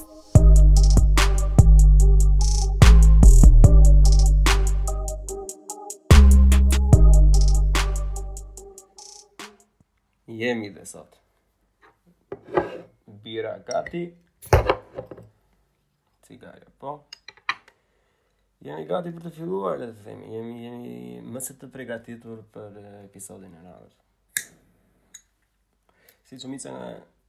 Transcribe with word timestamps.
jemi 10.26 10.70
dhe 10.76 10.84
sot 10.84 11.16
bira 13.26 13.58
gati 13.72 14.04
Cigarja 16.26 16.68
po 16.80 16.98
Jemi 18.66 18.86
gati 18.90 19.12
për 19.14 19.22
të 19.26 19.30
filluar, 19.36 19.76
le 19.78 19.86
të 19.94 20.00
themi. 20.02 20.26
Jemi 20.32 20.56
jemi 20.64 21.18
më 21.36 21.40
së 21.44 21.54
të 21.60 21.66
përgatitur 21.70 22.40
për 22.56 22.78
eh, 22.80 22.86
episodin 23.06 23.52
e 23.52 23.60
radhës 23.62 23.92
si 26.26 26.34
që 26.42 26.48
mica 26.50 26.72
nga, 26.74 26.86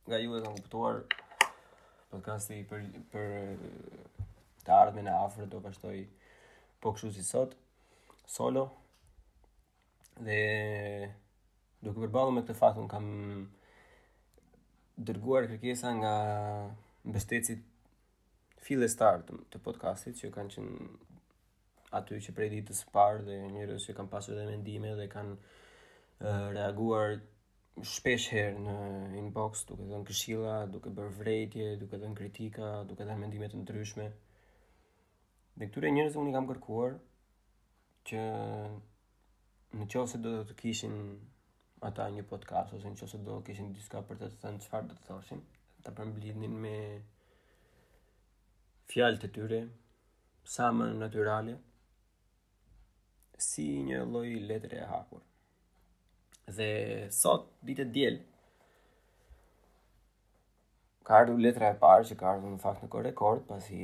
nga 0.10 0.18
ju 0.18 0.32
e 0.34 0.42
kanë 0.42 0.62
kuptuar 0.64 1.04
podcasti 2.10 2.64
për, 2.70 2.86
për 3.12 3.28
të 4.66 4.72
ardhme 4.74 5.04
në 5.06 5.12
afrë 5.26 5.46
do 5.52 5.60
pashtoj 5.62 6.00
po 6.82 6.96
këshu 6.96 7.12
si 7.14 7.22
sot 7.28 7.54
solo 8.38 8.64
dhe 10.26 10.40
duke 11.86 12.02
përbalu 12.08 12.34
me 12.34 12.42
këtë 12.46 12.58
fatë 12.58 12.82
unë 12.82 12.94
kam 12.96 13.08
dërguar 15.12 15.46
kërkesa 15.54 15.94
nga 16.02 16.16
mbështecit 17.12 17.62
file 18.66 18.90
të, 18.90 19.12
të 19.54 19.62
podcastit 19.68 20.18
që 20.24 20.34
kanë 20.40 20.56
qenë 20.58 20.92
aty 22.02 22.18
që 22.26 22.34
prej 22.40 22.50
ditës 22.56 22.82
parë 22.98 23.22
dhe 23.30 23.38
njërës 23.56 23.90
që 23.92 24.00
kanë 24.00 24.14
pasur 24.18 24.42
dhe 24.42 24.50
mendime 24.50 24.98
dhe 24.98 25.06
kanë 25.14 25.34
uh, 25.38 26.50
reaguar 26.58 27.20
shpesh 27.86 28.30
her 28.34 28.56
në 28.58 28.74
inbox 29.20 29.62
duke 29.70 29.86
dhënë 29.86 30.06
këshilla, 30.08 30.54
duke 30.74 30.90
bërë 30.98 31.12
vrejtje, 31.20 31.68
duke 31.82 32.00
dhënë 32.02 32.18
kritika, 32.18 32.70
duke 32.90 33.06
dhënë 33.06 33.20
mendimet 33.22 33.52
të 33.54 33.60
ndryshme. 33.62 34.08
Dhe 35.58 35.68
këture 35.70 35.92
njërës 35.94 36.18
unë 36.18 36.32
i 36.32 36.34
kam 36.34 36.48
kërkuar 36.50 36.96
që 38.10 38.24
në 39.78 39.88
qose 39.94 40.22
do 40.24 40.34
të 40.50 40.58
kishin 40.62 40.98
ata 41.92 42.08
një 42.18 42.26
podcast 42.32 42.74
ose 42.80 42.90
në 42.90 42.98
qose 43.04 43.22
do 43.28 43.38
të 43.38 43.52
kishin 43.52 43.72
diska 43.78 44.02
për 44.10 44.24
të 44.24 44.32
të 44.34 44.42
thënë 44.46 44.64
qëfar 44.66 44.90
do 44.90 44.98
të 44.98 45.08
thoshin, 45.12 45.46
të 45.86 45.94
përmblidnin 46.00 46.58
me 46.66 46.76
fjallë 48.94 49.22
të 49.26 49.32
tyre, 49.38 49.62
sa 50.56 50.72
më 50.74 50.90
naturale, 50.98 51.58
si 53.48 53.70
një 53.92 54.02
loj 54.16 54.30
letre 54.50 54.80
e 54.84 54.94
hakur. 54.98 55.26
Dhe 56.48 57.10
sot 57.12 57.50
ditë 57.68 57.84
diel. 57.92 58.22
Ka 61.04 61.18
ardhur 61.24 61.42
letra 61.44 61.74
e 61.74 61.78
parë 61.82 62.06
që 62.08 62.16
ka 62.22 62.30
ardhur 62.30 62.54
në 62.54 62.62
fakt 62.62 62.86
në 62.86 62.90
korrekord 62.94 63.44
pasi 63.50 63.80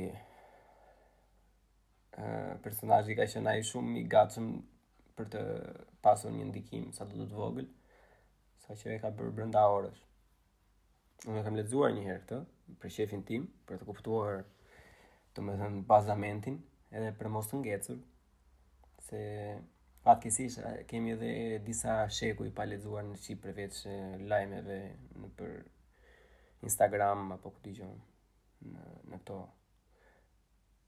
ë 2.16 2.30
personazhi 2.64 3.16
ka 3.18 3.26
qenë 3.28 3.52
ai 3.52 3.66
shumë 3.70 3.98
i 4.00 4.04
gatshëm 4.14 4.48
për 5.18 5.28
të 5.34 5.42
pasur 6.06 6.32
një 6.38 6.46
ndikim 6.48 6.88
sa 6.96 7.04
do 7.10 7.20
të 7.20 7.28
të 7.28 7.36
vogël, 7.42 7.68
sa 8.64 8.72
që 8.80 8.96
e 8.96 8.98
ka 9.04 9.12
bërë 9.20 9.34
brenda 9.40 9.66
orës. 9.76 10.00
Unë 11.28 11.44
kam 11.46 11.60
lexuar 11.60 11.92
një 11.98 12.06
herë 12.08 12.22
këtë 12.24 12.40
për 12.80 12.94
shefin 12.96 13.26
tim, 13.28 13.44
për 13.68 13.82
të 13.82 13.90
kuptuar 13.90 14.40
domethënë 15.36 15.84
bazamentin 15.92 16.58
edhe 16.90 17.12
për 17.20 17.32
mos 17.36 17.52
të 17.52 17.60
ngecur 17.60 18.02
se 19.10 19.20
Fatkesish 20.04 20.58
kemi 20.86 21.12
edhe 21.14 21.30
disa 21.66 21.92
shekuj 22.16 22.50
pa 22.56 22.66
lexuar 22.68 23.06
në 23.08 23.14
Shqipëri 23.22 23.54
veç 23.56 23.76
lajmeve 24.30 24.74
në 25.22 25.30
për 25.38 25.54
Instagram 26.68 27.32
apo 27.38 27.52
ku 27.54 27.62
dëgjojmë 27.64 28.74
në 28.74 28.84
në 29.12 29.20
këto 29.22 29.38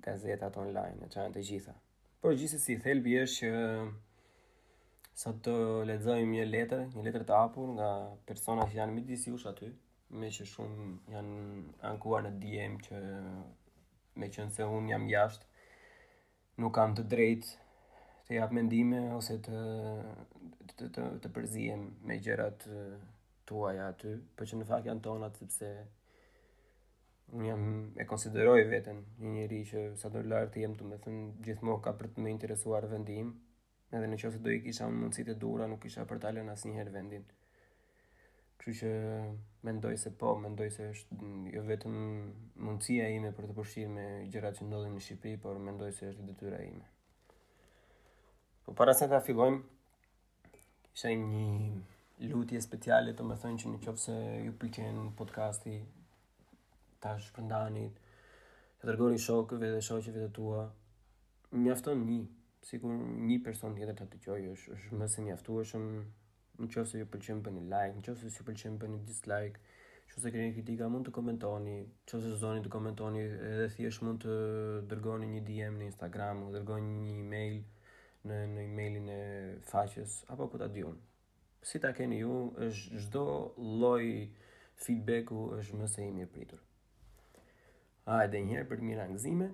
gazetat 0.08 0.58
online, 0.64 0.98
në 1.00 1.08
çfarë 1.14 1.32
të 1.38 1.46
gjitha. 1.48 1.72
Por 2.20 2.36
gjithsesi 2.36 2.76
thelbi 2.84 3.16
është 3.22 3.48
që 3.48 5.10
sot 5.24 5.40
të 5.48 5.56
lexojmë 5.94 6.30
një 6.36 6.44
letër, 6.52 6.84
një 6.92 7.06
letër 7.08 7.24
të 7.30 7.40
hapur 7.40 7.72
nga 7.72 7.88
persona 8.28 8.68
që 8.68 8.82
janë 8.82 8.98
midis 9.00 9.24
jush 9.32 9.48
aty, 9.50 9.72
me 10.20 10.28
që 10.28 10.44
shumë 10.54 10.90
janë 11.16 11.40
ankuar 11.92 12.28
në 12.28 12.34
DM 12.44 12.76
që 12.84 13.00
me 14.20 14.28
që 14.32 14.44
nëse 14.50 14.68
unë 14.78 14.92
jam 14.92 15.08
jashtë, 15.18 15.48
nuk 16.60 16.76
kam 16.78 16.92
të 16.98 17.08
drejtë 17.16 17.62
të 18.26 18.34
jap 18.40 18.50
mendime 18.56 19.00
ose 19.14 19.36
të 19.46 19.58
të 20.78 20.86
të, 20.94 21.02
të 21.24 21.28
përzihem 21.36 21.82
me 22.10 22.16
gjërat 22.24 22.64
tuaja 23.46 23.84
aty, 23.92 24.16
por 24.34 24.48
që 24.50 24.56
në 24.58 24.64
fakt 24.66 24.88
janë 24.90 25.04
tona 25.04 25.28
sepse 25.36 25.68
unë 27.36 27.46
jam 27.46 27.62
e 28.02 28.06
konsideroj 28.12 28.56
veten 28.72 29.04
një 29.22 29.32
njerëz 29.36 29.70
që 29.70 29.82
sa 30.02 30.10
do 30.16 30.24
lart 30.26 30.50
të 30.56 30.64
jem, 30.64 30.74
do 30.80 30.98
thënë 31.06 31.28
gjithmonë 31.46 31.84
ka 31.86 31.92
për 32.00 32.10
të 32.16 32.24
më 32.26 32.32
interesuar 32.34 32.88
vendim, 32.90 33.30
edhe 33.94 34.10
në 34.10 34.18
qoftë 34.24 34.42
do 34.48 34.56
i 34.56 34.58
kisha 34.66 34.90
unë 34.90 35.12
e 35.30 35.38
dhura, 35.46 35.70
nuk 35.70 35.84
kisha 35.86 36.04
për 36.10 36.22
ta 36.26 36.34
lënë 36.34 36.56
asnjëherë 36.56 36.96
vendin. 36.98 37.24
Kështu 38.58 38.76
që 38.80 38.92
mendoj 39.68 39.94
se 40.02 40.10
po, 40.18 40.34
mendoj 40.44 40.70
se 40.76 40.90
është 40.96 41.30
jo 41.54 41.62
vetëm 41.70 41.94
mundësia 42.68 43.06
ime 43.20 43.30
për 43.38 43.50
të 43.52 43.56
përfshirë 43.60 43.94
me 43.98 44.08
gjërat 44.34 44.58
që 44.58 44.66
ndodhin 44.68 44.98
në 44.98 45.06
Shqipëri, 45.08 45.38
por 45.46 45.62
mendoj 45.70 45.92
se 46.00 46.10
është 46.10 46.30
detyra 46.34 46.62
ime. 46.66 46.90
Po 48.66 48.72
para 48.74 48.92
se 48.98 49.06
ta 49.06 49.20
fillojmë, 49.22 49.60
kisha 50.90 51.10
një 51.18 52.30
lutje 52.32 52.58
speciale, 52.64 53.12
të 53.14 53.22
më 53.28 53.34
them 53.42 53.58
që 53.62 53.70
nëse 53.74 54.14
ju 54.46 54.54
pëlqen 54.62 54.96
podcasti 55.20 55.74
ta 57.04 57.12
shpërndani, 57.28 57.84
të 58.80 58.88
dërgoni 58.90 59.20
shokëve 59.26 59.68
dhe 59.76 59.84
shoqeve 59.88 60.24
të 60.24 60.30
tua, 60.40 60.64
mjafton 61.60 62.02
një, 62.08 62.18
sikur 62.72 62.96
një 63.30 63.36
person 63.46 63.76
tjetër 63.78 64.00
ta 64.02 64.08
dëgjojë, 64.16 64.50
është 64.56 64.74
është 64.80 64.98
më 65.02 65.10
së 65.14 65.26
mjaftueshëm 65.28 65.86
në 65.94 66.70
qofë 66.74 66.88
se 66.94 67.04
ju 67.04 67.08
pëlqenë 67.14 67.46
për 67.46 67.56
një 67.60 67.64
like, 67.70 68.00
në 68.00 68.04
qofë 68.08 68.24
se 68.26 68.32
si 68.38 68.48
pëlqenë 68.50 68.80
për 68.82 68.92
një 68.96 69.00
dislike, 69.12 69.62
në 69.62 70.10
qofë 70.10 70.24
se 70.26 70.34
kërë 70.34 70.48
një 70.48 70.56
kritika 70.58 70.90
mund 70.90 71.06
të 71.06 71.14
komentoni, 71.20 71.78
në 71.86 72.10
qofë 72.10 72.32
se 72.34 72.42
zoni 72.42 72.66
të 72.66 72.74
komentoni, 72.78 73.24
edhe 73.52 73.70
thjesht 73.78 74.02
mund 74.08 74.26
të 74.26 74.36
dërgoni 74.90 75.30
një 75.36 75.46
DM 75.52 75.78
në 75.84 75.90
Instagram, 75.92 76.48
dërgoni 76.58 76.98
një 77.04 77.16
email, 77.22 77.62
në 78.26 78.38
në 78.54 78.62
emailin 78.66 79.08
e 79.14 79.20
faqes 79.70 80.16
apo 80.34 80.46
ku 80.50 80.58
ta 80.62 80.68
diun. 80.74 80.98
Si 81.66 81.80
ta 81.82 81.92
keni 81.98 82.20
ju, 82.24 82.32
është 82.68 83.00
çdo 83.06 83.24
lloj 83.80 84.06
feedbacku 84.84 85.40
është 85.58 85.78
më 85.80 85.86
së 85.94 86.02
i 86.06 86.10
mirë 86.16 86.32
pritur. 86.34 86.62
Hajde 88.06 88.42
një 88.46 88.58
herë 88.58 88.68
për 88.72 88.82
mirë 88.88 89.06
angzime. 89.06 89.48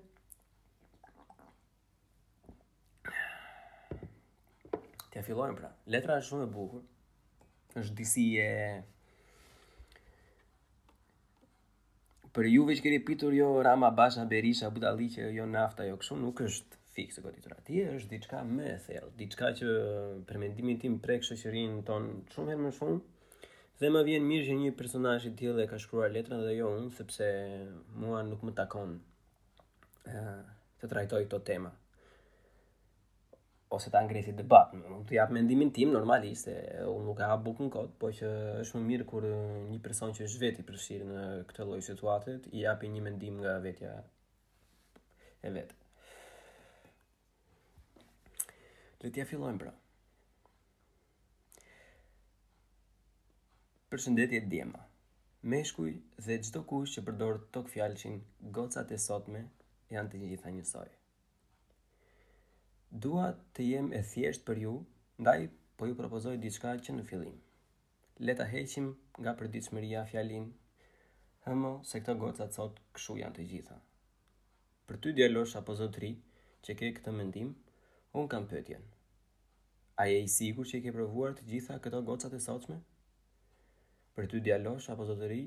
Të 4.73 5.21
ja 5.21 5.25
fillojmë 5.27 5.57
pra. 5.59 5.71
Letra 5.95 6.19
është 6.21 6.31
shumë 6.33 6.49
e 6.49 6.51
bukur. 6.59 6.83
është 7.81 7.95
disi 8.01 8.27
e... 8.45 8.51
Për 12.33 12.49
juve 12.53 12.77
që 12.77 12.85
keni 12.85 13.01
pitur 13.05 13.33
jo 13.37 13.49
Rama 13.65 13.91
Basha 13.93 14.25
Berisha 14.29 14.69
Budalliqe, 14.75 15.27
jo 15.37 15.47
Nafta, 15.47 15.85
jo 15.89 15.97
këshu, 16.01 16.17
nuk 16.21 16.41
është 16.45 16.82
fikse 16.93 17.23
goditura. 17.25 17.57
Ti 17.65 17.79
është 17.93 18.09
diçka 18.13 18.43
më 18.47 18.65
e 18.71 18.77
thellë, 18.87 19.11
diçka 19.21 19.49
që 19.61 19.69
për 20.29 20.41
mendimin 20.43 20.81
tim 20.83 20.99
prek 21.05 21.25
shoqërinë 21.29 21.83
ton 21.89 22.09
shumë 22.35 22.53
herë 22.55 22.67
më 22.67 22.73
shumë. 22.79 22.99
Dhe 23.81 23.89
më 23.91 24.03
vjen 24.09 24.27
mirë 24.29 24.49
që 24.51 24.57
një 24.61 24.73
personazh 24.81 25.25
i 25.31 25.37
tillë 25.41 25.65
e 25.65 25.71
ka 25.71 25.79
shkruar 25.81 26.13
letrën 26.15 26.43
dhe 26.45 26.53
jo 26.59 26.69
unë, 26.77 26.93
sepse 26.99 27.31
mua 28.03 28.21
nuk 28.27 28.45
më 28.47 28.55
takon 28.61 28.93
ë 30.13 30.27
të 30.83 30.91
trajtoj 30.93 31.23
këto 31.27 31.41
tema. 31.49 31.73
Ose 33.73 33.89
ta 33.89 34.03
ngresi 34.05 34.35
debat, 34.37 34.75
nuk 34.77 35.07
të 35.09 35.17
jap 35.17 35.31
mendimin 35.33 35.71
tim 35.73 35.95
normalisht, 35.97 36.51
se 36.51 36.57
unë 36.85 37.05
nuk 37.09 37.23
e 37.25 37.29
hap 37.31 37.41
bukën 37.47 37.71
kot, 37.73 37.95
po 37.99 38.11
që 38.13 38.29
është 38.61 38.77
më 38.79 38.85
mirë 38.91 39.09
kur 39.09 39.27
një 39.33 39.81
person 39.87 40.13
që 40.13 40.29
është 40.29 40.51
i 40.61 40.67
përfshirë 40.69 41.09
në 41.11 41.25
këtë 41.49 41.67
lloj 41.71 41.81
situatë, 41.89 42.37
i 42.53 42.67
japi 42.67 42.93
një 42.93 43.07
mendim 43.09 43.39
nga 43.41 43.57
vetja 43.65 43.97
e 45.49 45.55
vetë. 45.57 45.79
Dhe 49.03 49.11
t'ja 49.11 49.25
fillojmë 49.27 49.59
pra. 49.59 49.71
Përshëndetje 53.91 54.39
Djema. 54.53 54.83
shkuj 55.71 55.89
dhe 56.27 56.37
çdo 56.47 56.61
kush 56.73 56.93
që 56.97 57.03
përdor 57.09 57.41
tok 57.57 57.73
fjalçin 57.73 58.21
gocat 58.59 58.93
e 58.97 58.99
sotme 59.07 59.41
janë 59.95 60.11
të 60.13 60.21
gjitha 60.21 60.51
njësoj. 60.59 60.91
Dua 63.07 63.27
të 63.57 63.67
jem 63.73 63.89
e 63.99 64.03
thjesht 64.13 64.47
për 64.51 64.59
ju, 64.67 64.75
ndaj 65.25 65.41
po 65.77 65.87
ju 65.91 65.99
propozoj 66.03 66.37
diçka 66.47 66.77
që 66.87 66.95
në 67.01 67.05
fillim. 67.11 67.35
Le 68.27 68.35
ta 68.41 68.45
heqim 68.55 68.89
nga 69.19 69.35
përditshmëria 69.43 70.05
fjalin 70.13 70.47
Hëmo 71.49 71.75
se 71.91 71.99
këto 72.05 72.15
gocat 72.23 72.55
sot 72.61 72.79
këshu 72.95 73.19
janë 73.25 73.35
të 73.41 73.45
gjitha. 73.51 73.77
Për 74.87 74.97
ty 75.03 75.13
djelosh 75.19 75.59
apo 75.63 75.75
zotri 75.83 76.13
që 76.63 76.75
ke 76.79 76.91
këtë 76.99 77.13
mendim, 77.21 77.49
Unë 78.21 78.29
kam 78.29 78.45
pëtjen. 78.49 78.83
A 79.97 80.05
je 80.11 80.19
i 80.25 80.29
sigur 80.29 80.67
që 80.69 80.79
i 80.79 80.83
ke 80.85 80.93
provuar 80.93 81.33
të 81.37 81.47
gjitha 81.49 81.79
këto 81.85 82.03
gocat 82.09 82.35
e 82.37 82.41
soqme? 82.45 82.77
Për 84.17 84.27
ty 84.33 84.41
djalosh 84.47 84.89
apo 84.95 85.07
dëri, 85.21 85.45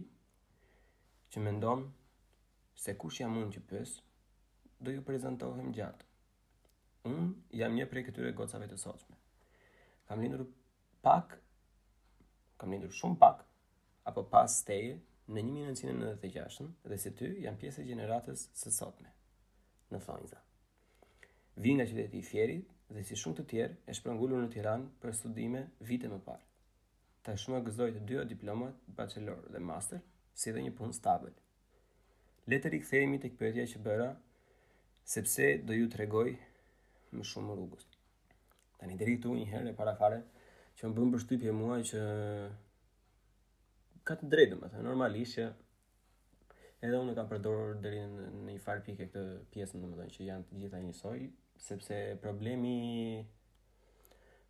Që 1.33 1.41
me 1.41 1.51
ndonë 1.55 1.89
se 2.81 2.93
kush 3.01 3.17
jam 3.19 3.33
unë 3.37 3.51
që 3.55 3.61
pës, 3.69 3.95
do 4.85 4.93
ju 4.93 5.01
prezentohem 5.07 5.71
gjatë. 5.77 6.05
Unë 7.11 7.25
jam 7.61 7.73
një 7.75 7.87
prej 7.91 8.05
këtyre 8.07 8.31
gocave 8.37 8.69
të 8.69 8.77
soqme. 8.83 9.17
Kam 10.07 10.21
lindur 10.21 10.45
pak, 11.07 11.35
kam 12.61 12.71
lindur 12.71 12.93
shumë 13.01 13.19
pak, 13.25 13.43
apo 14.13 14.23
pas 14.35 14.59
steje, 14.63 14.95
në 15.33 15.45
1996 15.51 16.71
dhe 16.93 17.01
si 17.03 17.15
ty 17.19 17.33
jam 17.49 17.59
pjesë 17.65 17.83
e 17.83 17.89
gjeneratës 17.91 18.47
së 18.61 18.77
sotme, 18.79 19.11
në 19.91 20.05
thonjëza 20.07 20.44
vi 21.55 21.73
nga 21.73 21.85
qyteti 21.87 22.17
i 22.19 22.25
Fierit 22.27 22.65
dhe 22.93 23.03
si 23.07 23.15
shumë 23.19 23.37
të 23.37 23.43
tjerë 23.51 23.75
e 23.89 23.93
shpërngulur 23.97 24.41
në 24.43 24.49
Tiranë 24.51 24.89
për 25.01 25.13
studime 25.15 25.61
vite 25.89 26.09
më 26.11 26.17
parë. 26.25 26.43
Tashmë 27.25 27.61
gëzoj 27.67 27.87
të 27.95 28.01
dyja 28.09 28.25
diplomat, 28.29 28.75
bachelor 28.97 29.39
dhe 29.53 29.59
master, 29.63 30.01
si 30.37 30.51
dhe 30.51 30.61
një 30.65 30.73
punë 30.77 30.93
stabile. 30.97 31.35
Le 32.51 32.59
të 32.61 32.73
rikthehemi 32.75 33.21
tek 33.23 33.33
këpëtja 33.37 33.65
që 33.71 33.81
bëra 33.87 34.09
sepse 35.15 35.47
do 35.69 35.73
ju 35.79 35.87
tregoj 35.95 36.35
më 37.15 37.25
shumë 37.31 37.55
rrugës. 37.55 37.87
Tani 38.81 38.99
deri 38.99 39.15
këtu 39.17 39.33
një 39.39 39.47
herë 39.53 39.73
para 39.79 39.95
fare 40.03 40.19
që 40.77 40.89
më 40.89 40.97
bën 40.99 41.13
përshtypje 41.15 41.55
mua 41.61 41.79
që 41.87 42.01
ka 44.05 44.17
të 44.19 44.29
drejtë 44.35 44.53
domethënë 44.57 44.85
normalisht 44.89 45.39
që 45.39 45.47
edhe 46.85 46.99
unë 46.99 47.15
kam 47.17 47.31
përdorur 47.31 47.79
deri 47.81 48.03
në 48.11 48.27
një 48.51 48.59
far 48.67 48.83
pikë 48.85 49.01
këtë 49.09 49.25
pjesën 49.55 49.81
domethënë 49.87 50.17
që 50.19 50.27
janë 50.29 50.49
të 50.51 50.59
gjitha 50.61 50.83
njësoj, 50.83 51.19
sepse 51.61 51.99
problemi 52.21 52.73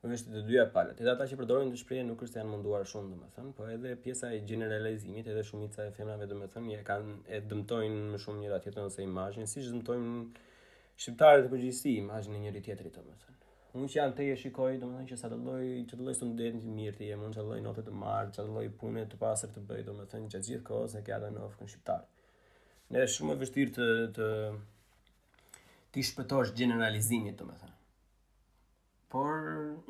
është 0.06 0.30
të 0.30 0.36
të 0.38 0.42
dyja 0.46 0.63
palët. 0.69 1.00
Edhe 1.02 1.10
ata 1.16 1.25
që 1.25 1.38
përdorin 1.40 1.72
të 1.74 1.80
shprehen 1.81 2.10
nuk 2.12 2.19
është 2.22 2.36
se 2.36 2.40
janë 2.44 2.52
munduar 2.54 2.84
shumë, 2.86 3.07
domethënë, 3.10 3.54
por 3.57 3.72
edhe 3.74 3.96
pjesa 4.04 4.28
e 4.36 4.44
gjeneralizimit, 4.46 5.25
edhe 5.34 5.42
shumica 5.48 5.88
e 5.88 5.94
femrave 5.96 6.28
domethënë, 6.30 6.69
ja 6.75 6.84
kanë 6.86 7.16
e 7.25 7.40
dëmtojnë 7.50 8.04
më 8.12 8.19
shumë 8.25 8.44
njëra 8.44 8.60
tjetrën 8.68 8.86
ose 8.92 9.02
imazhin, 9.02 9.50
siç 9.50 9.72
dëmtojnë 9.74 10.19
shqiptarët 11.06 11.48
e 11.48 11.50
përgjithësi 11.56 11.96
imazhin 12.04 12.36
e 12.38 12.44
njëri 12.44 12.62
tjetrit 12.68 13.00
domethënë. 13.00 13.42
Unë 13.80 13.90
që 13.96 14.06
të 14.19 14.28
e 14.36 14.38
shikoj 14.44 14.69
domethënë 14.84 15.10
që 15.10 15.18
sa 15.24 15.34
të 15.34 15.40
lloj, 15.42 15.66
çdo 15.90 16.00
lloj 16.06 16.16
student 16.22 16.69
i 16.69 16.75
mirë 16.78 17.00
ti 17.01 17.10
e 17.12 17.18
mund 17.24 17.36
të 17.40 17.48
lloj 17.50 17.58
notë 17.66 17.88
të 17.90 17.96
marr, 18.06 18.30
çdo 18.38 18.46
lloj 18.54 18.68
pune 18.84 19.08
të 19.10 19.18
pastër 19.24 19.56
të 19.58 19.66
bëj 19.74 19.84
domethënë, 19.90 20.30
gjatë 20.36 20.54
gjithë 20.54 20.63
kohës 20.69 20.96
e 21.01 21.04
ka 21.10 21.18
dhënë 21.25 21.42
oftën 21.50 21.74
shqiptar. 21.74 22.06
Ne 22.94 23.04
është 23.08 23.18
shumë 23.18 23.34
e 23.36 23.42
vështirë 23.42 23.75
të 23.80 23.90
të 24.19 24.30
ti 25.96 26.04
shpëtosh 26.04 26.52
generalizimit, 26.60 27.38
domethënë. 27.40 27.74
Por 29.14 29.38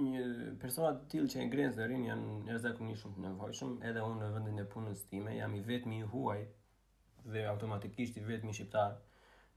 një 0.06 0.22
persona 0.62 0.92
të 1.00 1.08
tillë 1.14 1.30
që 1.34 1.46
ngrenë 1.48 1.74
zërin 1.80 2.04
janë 2.06 2.36
jashtëzakonisht 2.52 3.02
shumë 3.02 3.16
të 3.18 3.24
nevojshëm, 3.24 3.72
edhe 3.90 4.04
unë 4.06 4.20
në 4.22 4.28
vendin 4.36 4.62
e 4.64 4.68
punës 4.76 5.02
time 5.10 5.34
jam 5.40 5.56
i 5.58 5.64
vetmi 5.66 6.04
i 6.04 6.10
huaj 6.12 6.38
dhe 7.34 7.48
automatikisht 7.54 8.20
i 8.22 8.26
vetmi 8.28 8.54
shqiptar 8.54 8.94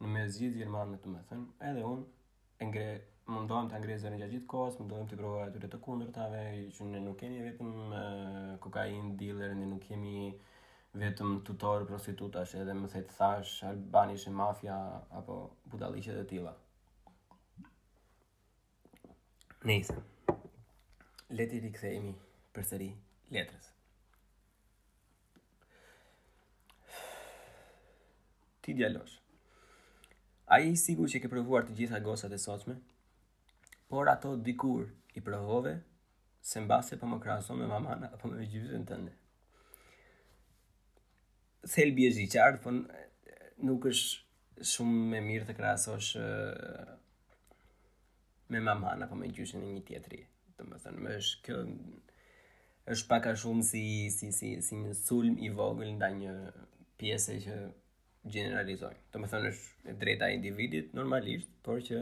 në 0.00 0.12
mesjid 0.14 0.56
gjermane, 0.56 0.96
domethënë, 1.04 1.44
edhe 1.72 1.84
unë 1.90 2.08
e 2.64 2.70
ngre 2.70 2.88
mundohem 3.34 3.68
të 3.74 3.82
ngrej 3.82 4.00
nga 4.06 4.16
gjatë 4.22 4.32
gjithë 4.36 4.50
kohës, 4.54 4.80
mundohem 4.80 5.08
të 5.12 5.20
provoj 5.20 5.44
atyre 5.50 5.68
të 5.74 5.82
kundërtave 5.84 6.44
që 6.78 6.88
ne 6.94 7.04
nuk 7.04 7.18
kemi 7.26 7.44
vetëm 7.50 7.76
eh, 8.02 8.52
kokain 8.64 9.12
dealer, 9.20 9.52
ne 9.60 9.68
nuk 9.74 9.84
kemi 9.90 10.30
vetëm 11.00 11.34
tutor 11.46 11.84
prostitutash 11.88 12.54
edhe 12.58 12.74
më 12.76 12.88
thejtë 12.94 13.16
thash 13.18 13.54
Albani 13.68 14.16
e 14.28 14.32
mafja 14.34 14.78
apo 15.20 15.36
budalishe 15.70 16.14
dhe 16.16 16.24
tila. 16.32 16.54
Nëjse, 19.68 19.96
leti 21.38 21.60
li 21.62 21.70
këthejmi 21.74 22.12
për 22.54 22.66
sëri 22.70 22.88
letrës. 23.36 23.70
Ti 28.62 28.74
djallosh, 28.78 29.14
a 30.54 30.58
i 30.66 30.74
sigur 30.86 31.08
që 31.10 31.22
ke 31.24 31.30
provuar 31.32 31.64
të 31.66 31.76
gjitha 31.80 32.02
gosat 32.06 32.34
e 32.36 32.40
sotme, 32.42 32.78
por 33.88 34.10
ato 34.14 34.34
dikur 34.48 34.90
i 35.18 35.22
provove, 35.24 35.76
se 36.48 36.60
mbase 36.64 36.96
për 36.96 37.04
po 37.06 37.12
më 37.14 37.22
krahason 37.24 37.58
me 37.58 37.70
mamana 37.70 38.12
apo 38.14 38.28
me 38.32 38.44
gjyshen 38.46 38.84
tënde 38.90 39.16
thelbi 41.66 42.04
është 42.08 42.22
i 42.24 42.28
qartë, 42.34 42.60
po 42.62 42.72
nuk 43.66 43.86
është 43.90 44.64
shumë 44.72 45.00
me 45.14 45.20
mirë 45.24 45.48
të 45.48 45.56
krahasosh 45.58 46.10
me 48.52 48.60
mamana 48.64 49.06
apo 49.06 49.16
me 49.18 49.28
gjyshin 49.32 49.64
e 49.66 49.72
një 49.74 49.82
tjetri. 49.88 50.20
Do 50.58 50.64
të 50.68 50.78
thënë, 50.84 51.02
më 51.04 51.16
është 51.22 51.42
kjo 51.46 51.58
është 52.94 53.08
pak 53.10 53.26
a 53.28 53.34
shumë 53.42 53.64
si 53.70 53.82
si 54.14 54.30
si 54.32 54.54
si 54.68 54.78
një 54.78 54.94
sulm 54.96 55.36
i 55.44 55.50
vogël 55.58 55.90
ndaj 55.98 56.12
një 56.22 56.36
pjese 57.00 57.36
që 57.44 57.56
generalizojnë. 58.34 59.02
Do 59.12 59.20
të 59.24 59.30
thënë 59.34 59.52
është 59.52 59.90
e 59.92 59.96
drejta 60.04 60.30
e 60.30 60.38
individit 60.38 60.94
normalisht, 60.96 61.50
por 61.66 61.82
që 61.86 62.00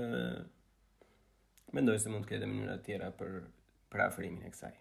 mendoj 1.77 1.99
se 2.03 2.13
mund 2.13 2.29
të 2.29 2.37
ketë 2.37 2.53
mënyra 2.53 2.79
të 2.79 2.87
tjera 2.91 3.11
për 3.21 3.41
për 3.93 4.03
afrimin 4.07 4.47
e 4.49 4.53
kësaj. 4.55 4.73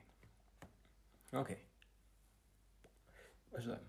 Okej. 1.41 1.59
Okay. 3.51 3.83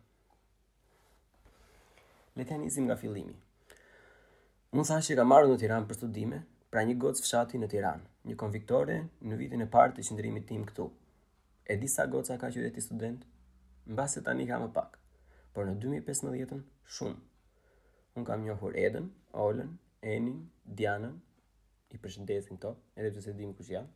Le 2.36 2.44
të 2.44 2.56
nisim 2.60 2.84
nga 2.84 2.94
fillimi. 3.00 3.32
Unë 4.76 4.82
thashë 4.86 5.06
që 5.14 5.14
kam 5.18 5.30
marrë 5.32 5.46
në 5.48 5.54
Tiranë 5.60 5.86
për 5.88 5.96
studime, 5.96 6.38
pra 6.74 6.82
një 6.84 6.94
gocë 7.04 7.22
fshati 7.24 7.58
në 7.62 7.68
Tiranë, 7.74 8.02
një 8.28 8.34
konviktore 8.42 8.96
në 9.30 9.38
vitin 9.40 9.64
e 9.64 9.66
parë 9.76 9.94
të 9.96 10.02
qëndrimit 10.10 10.44
tim 10.50 10.66
këtu. 10.68 10.84
E 11.72 11.76
di 11.80 11.88
sa 11.88 12.04
goca 12.14 12.36
ka 12.42 12.50
qyteti 12.52 12.82
student? 12.84 13.22
Mbase 13.94 14.20
tani 14.26 14.44
ka 14.50 14.58
më 14.60 14.68
pak. 14.76 14.98
Por 15.56 15.64
në 15.70 15.78
2015-ën 15.86 16.60
shumë. 16.98 17.16
Unë 18.18 18.28
kam 18.28 18.44
njohur 18.44 18.76
Eden, 18.84 19.06
Olën, 19.46 19.70
Enin, 20.16 20.42
Dianën, 20.80 21.14
i 21.96 22.00
përshëndesin 22.04 22.60
këto, 22.60 22.74
edhe 23.00 23.14
pse 23.14 23.24
se 23.30 23.34
dim 23.40 23.54
kush 23.56 23.70
janë. 23.72 23.88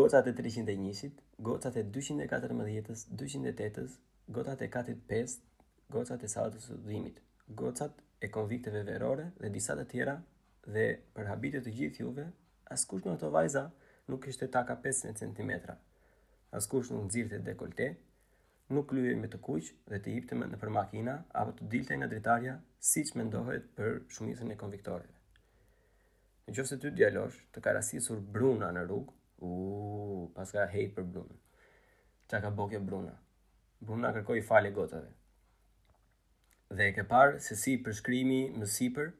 Gocat 0.00 0.26
e 0.26 0.32
301-shit, 0.42 1.22
gocat 1.52 1.78
e 1.78 1.86
214-s, 1.94 3.06
208-s, 3.22 4.00
gocat 4.40 4.66
e 4.66 4.70
katit 4.78 5.06
5, 5.14 5.38
gocat 5.98 6.26
e 6.26 6.32
sallës 6.34 6.58
së 6.66 6.72
studimit 6.80 7.22
gocat 7.54 7.98
e 8.18 8.28
konvikteve 8.30 8.82
verore 8.86 9.26
dhe 9.40 9.50
disa 9.54 9.76
të 9.78 9.84
tjera 9.92 10.14
dhe 10.74 10.84
për 11.16 11.28
habitet 11.30 11.66
të 11.66 11.72
gjithë 11.78 12.02
juve, 12.02 12.24
askush 12.76 13.04
nga 13.06 13.14
ato 13.16 13.28
vajza 13.30 13.62
nuk 14.10 14.26
ishte 14.32 14.48
taka 14.56 14.76
15 14.86 15.20
cm. 15.20 15.52
Askush 16.60 16.90
nuk 16.92 17.04
nxirrte 17.06 17.38
dekolte, 17.46 17.86
nuk 18.74 18.94
lyhej 18.96 19.18
me 19.20 19.30
të 19.30 19.38
kuq 19.48 19.68
dhe 19.92 20.00
të 20.02 20.14
hipte 20.16 20.38
në 20.40 20.58
për 20.62 20.72
makina 20.78 21.16
apo 21.42 21.54
të 21.60 21.68
dilte 21.74 21.98
nga 22.00 22.08
dritarja 22.12 22.54
siç 22.92 23.12
ndohet 23.20 23.68
për 23.78 24.00
shumicën 24.16 24.50
e 24.54 24.58
konviktorëve. 24.62 25.12
Në 26.46 26.54
qoftë 26.54 26.68
se 26.70 26.80
ty 26.82 26.90
djalosh 26.98 27.38
të 27.52 27.62
ka 27.64 27.74
rasisur 27.78 28.18
bruna 28.34 28.72
në 28.76 28.84
rrugë, 28.86 29.12
u 29.48 29.52
paska 30.34 30.66
hate 30.74 30.92
për 30.98 31.06
brunën. 31.14 31.40
që 32.30 32.40
ka 32.42 32.50
bokë 32.58 32.80
bruna? 32.86 33.14
Bruna 33.80 34.10
kërkoi 34.16 34.40
falje 34.42 34.70
gotave 34.74 35.12
dhe 36.74 36.88
e 36.90 36.94
ke 36.94 37.02
parë 37.10 37.38
se 37.42 37.56
si 37.58 37.74
përshkrimi 37.86 38.38
më 38.60 38.66
sipër, 38.76 39.12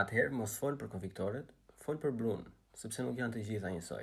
atëherë 0.00 0.34
mos 0.38 0.56
fol 0.62 0.76
për 0.80 0.88
konfliktorët, 0.94 1.52
fol 1.84 2.00
për 2.02 2.16
brun, 2.22 2.40
sepse 2.82 3.04
nuk 3.06 3.20
janë 3.22 3.36
të 3.36 3.44
gjitha 3.48 3.70
njësoj. 3.74 4.02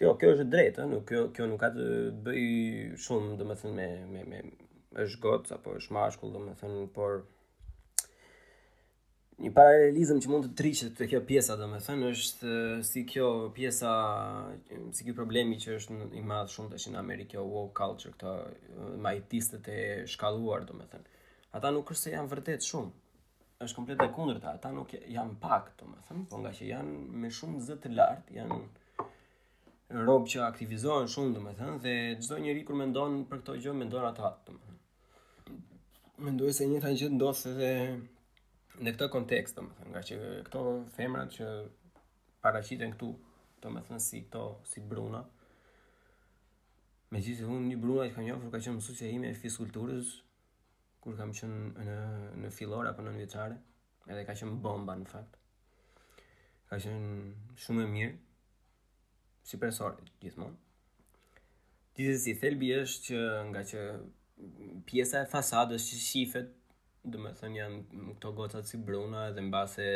Jo, 0.00 0.12
kjo 0.20 0.30
është 0.34 0.48
drejtë, 0.52 0.86
nuk 0.92 1.06
kjo 1.08 1.22
kjo 1.36 1.46
nuk 1.50 1.62
ka 1.64 1.70
të 1.74 1.86
bëj 2.26 2.42
shumë, 3.06 3.34
domethënë 3.40 3.76
me 3.80 4.04
me 4.12 4.24
me 4.32 4.42
është 5.04 5.22
gocë 5.24 5.54
apo 5.58 5.74
është 5.80 5.94
mashkull, 5.96 6.34
domethënë, 6.36 6.84
por 6.96 7.14
thënë, 7.22 7.35
një 9.36 9.50
paralelizëm 9.52 10.20
që 10.24 10.30
mund 10.32 10.46
të 10.48 10.52
triqet 10.56 10.92
të 10.96 11.06
kjo 11.10 11.18
pjesa 11.28 11.54
dhe 11.60 11.66
me 11.68 11.78
thënë 11.84 12.10
është 12.14 12.52
eh, 12.52 12.76
si 12.88 13.02
kjo 13.08 13.26
pjesa, 13.56 13.90
si 14.96 15.04
kjo 15.04 15.16
problemi 15.18 15.58
që 15.60 15.74
është 15.76 15.96
i 16.16 16.22
madhë 16.24 16.54
shumë 16.54 16.70
të 16.72 16.78
që 16.84 16.92
në 16.94 17.00
Amerikë, 17.02 17.30
kjo 17.34 17.42
woke 17.48 17.76
culture, 17.76 18.14
këta 18.14 18.32
eh, 18.46 18.94
majtistët 19.06 19.68
e 19.74 19.82
shkaluar 20.14 20.64
dhe 20.70 20.78
me 20.78 20.88
thënë. 20.92 21.12
Ata 21.58 21.72
nuk 21.76 21.92
është 21.92 22.02
se 22.06 22.14
janë 22.14 22.32
vërtet 22.32 22.64
shumë, 22.70 23.20
është 23.68 23.76
komplet 23.80 24.06
e 24.06 24.08
kundrë 24.16 24.40
ta, 24.46 24.54
ata 24.56 24.72
nuk 24.72 24.96
janë 25.18 25.36
pak 25.44 25.68
dhe 25.82 25.90
me 25.90 26.00
thënë, 26.08 26.24
po 26.32 26.40
nga 26.40 26.54
që 26.56 26.70
janë 26.72 26.96
me 27.24 27.32
shumë 27.42 27.62
zëtë 27.68 27.92
lartë, 28.00 28.38
janë 28.40 28.60
robë 30.08 30.32
që 30.32 30.40
aktivizohen 30.48 31.12
shumë 31.12 31.36
dhe 31.36 31.44
me 31.46 31.52
thënë, 31.60 31.78
dhe 31.84 31.94
gjdo 32.24 32.40
njëri 32.42 32.64
kur 32.66 32.80
mendonë 32.80 33.22
për 33.28 33.44
këto 33.44 33.60
gjë, 33.60 33.76
mendonë 33.84 34.08
ata 34.14 34.32
dhe 34.48 34.56
me 34.58 34.66
thënë. 34.66 35.64
Mendoj 36.24 36.56
se 36.56 36.72
një 36.72 36.84
të 36.88 37.12
ndosë 37.20 37.54
Dhe 37.60 37.72
në 38.84 38.92
këtë 38.92 39.06
kontekst, 39.12 39.56
do 39.56 39.62
të 39.64 39.78
thënë, 39.80 39.92
nga 39.94 40.00
që 40.06 40.16
këto 40.48 40.62
femrat 40.96 41.30
që 41.32 41.46
paraqiten 42.44 42.92
këtu, 42.92 43.08
do 43.62 43.72
të 43.72 43.82
thënë 43.88 44.02
si 44.04 44.20
këto 44.26 44.42
si 44.68 44.82
bruna. 44.84 45.22
Me 47.10 47.22
gjithë 47.22 47.44
se 47.44 47.48
unë 47.48 47.70
një 47.72 47.78
bruna 47.80 48.04
që 48.10 48.16
kam 48.16 48.26
njofur 48.26 48.52
ka 48.52 48.60
qënë 48.66 48.96
e 49.06 49.12
ime 49.16 49.30
e 49.32 49.38
fiskulturës, 49.38 50.10
kur 51.00 51.16
kam 51.16 51.32
qënë 51.38 51.86
në, 51.86 51.96
në 52.42 52.52
fillor 52.52 52.90
për 52.98 53.08
në 53.08 53.16
në 53.16 53.48
edhe 54.06 54.22
ka 54.28 54.36
qënë 54.38 54.60
bomba 54.62 54.94
në 55.00 55.08
fakt. 55.10 55.38
Ka 56.68 56.76
qënë 56.78 57.56
shumë 57.62 57.82
e 57.82 57.86
mirë, 57.96 58.12
si 59.46 59.56
profesor 59.62 59.96
gjithmonë. 60.22 60.54
Gjithë 61.96 62.20
si, 62.26 62.34
thelbi 62.38 62.72
është 62.76 63.02
që 63.08 63.24
nga 63.50 63.64
që 63.66 63.82
pjesa 64.90 65.22
e 65.24 65.30
fasadës 65.30 65.86
që 65.88 65.98
shifet, 66.04 66.52
dhe 67.10 67.18
me 67.22 67.30
thënë 67.38 67.60
janë 67.60 68.04
këto 68.08 68.32
gocat 68.34 68.66
si 68.68 68.80
Bruna 68.82 69.28
dhe 69.36 69.42
në 69.44 69.52
base 69.54 69.86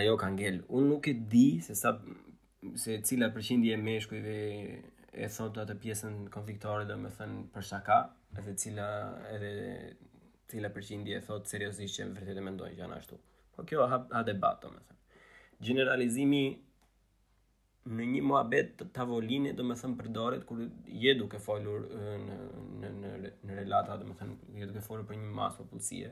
ajo 0.00 0.14
ka 0.20 0.30
ngell. 0.34 0.62
Unë 0.68 0.88
nuk 0.90 1.08
e 1.08 1.14
di 1.32 1.46
se 1.64 1.76
sa 1.76 1.92
se 2.82 2.96
cila 3.06 3.28
përqindje 3.36 3.74
e 3.76 3.80
meshkujve 3.84 4.36
e 5.24 5.28
thot 5.36 5.60
atë 5.62 5.76
pjesën 5.82 6.16
konfliktore 6.34 6.86
dhe 6.88 6.96
me 7.00 7.10
thënë 7.18 7.42
për 7.54 7.66
shaka 7.72 7.98
edhe 8.38 8.54
cila 8.62 8.88
edhe 9.34 9.50
cila 10.50 10.72
përqindje 10.74 11.18
e 11.20 11.24
thot 11.28 11.50
seriosisht 11.52 12.00
që 12.00 12.08
vërtet 12.16 12.40
e 12.40 12.46
mendojnë 12.48 12.74
që 12.78 12.82
janë 12.82 12.98
ashtu. 12.98 13.20
Po 13.54 13.66
kjo 13.68 13.84
ha, 13.90 14.00
ha 14.16 14.24
debat, 14.26 14.60
do 14.62 14.72
me 14.72 14.80
thënë. 14.80 14.98
Generalizimi 15.68 16.44
në 17.88 18.04
një 18.12 18.22
muhabet 18.28 18.72
të 18.78 18.86
tavolinit, 18.96 19.54
do 19.56 19.64
të 19.64 19.76
thënë 19.80 19.96
përdoret 19.98 20.42
kur 20.48 20.60
je 21.04 21.14
duke 21.16 21.38
folur 21.40 21.86
në 21.88 22.88
në 22.92 23.02
në 23.22 23.30
në 23.48 23.56
relata, 23.60 23.96
do 24.02 24.16
thënë 24.18 24.56
je 24.62 24.68
duke 24.70 24.82
folur 24.84 25.06
për 25.08 25.20
një 25.22 25.30
masë 25.38 25.62
popullsie. 25.62 26.10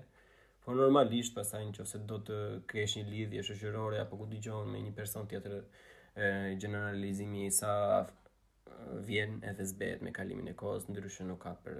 Por 0.64 0.78
normalisht 0.80 1.34
pastaj 1.36 1.62
nëse 1.68 2.00
do 2.10 2.18
të 2.28 2.38
kesh 2.72 2.96
një 3.00 3.08
lidhje 3.10 3.44
shoqërore 3.50 4.00
apo 4.02 4.18
ku 4.22 4.28
dëgjon 4.30 4.70
me 4.72 4.80
një 4.86 4.94
person 4.96 5.28
tjetër 5.30 5.60
e 6.24 6.30
generalizimi 6.64 7.44
i 7.46 7.52
sa 7.52 7.72
vjen 9.08 9.36
edhe 9.50 9.66
zbehet 9.68 10.02
me 10.04 10.10
kalimin 10.16 10.48
e 10.50 10.54
kohës, 10.62 10.88
ndryshe 10.90 11.26
nuk 11.28 11.42
ka 11.44 11.52
për 11.64 11.76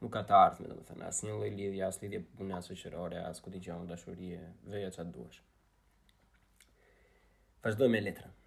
nuk 0.00 0.12
ka 0.16 0.22
të 0.24 0.34
ardhme, 0.46 0.68
do 0.72 0.76
të 0.80 0.86
thënë, 0.88 1.04
as 1.10 1.18
një 1.26 1.34
lloj 1.36 1.50
lidhje, 1.60 1.82
as 1.90 2.00
lidhje 2.00 2.22
pune 2.40 2.56
as 2.56 2.70
shoqërore, 2.72 3.20
as 3.28 3.42
ku 3.44 3.52
dëgjon 3.54 3.86
dashurie, 3.92 4.40
veja 4.72 4.90
çfarë 4.96 5.14
duash. 5.18 5.42
Vazdoj 7.64 7.90
me 7.92 8.00
letrën. 8.08 8.39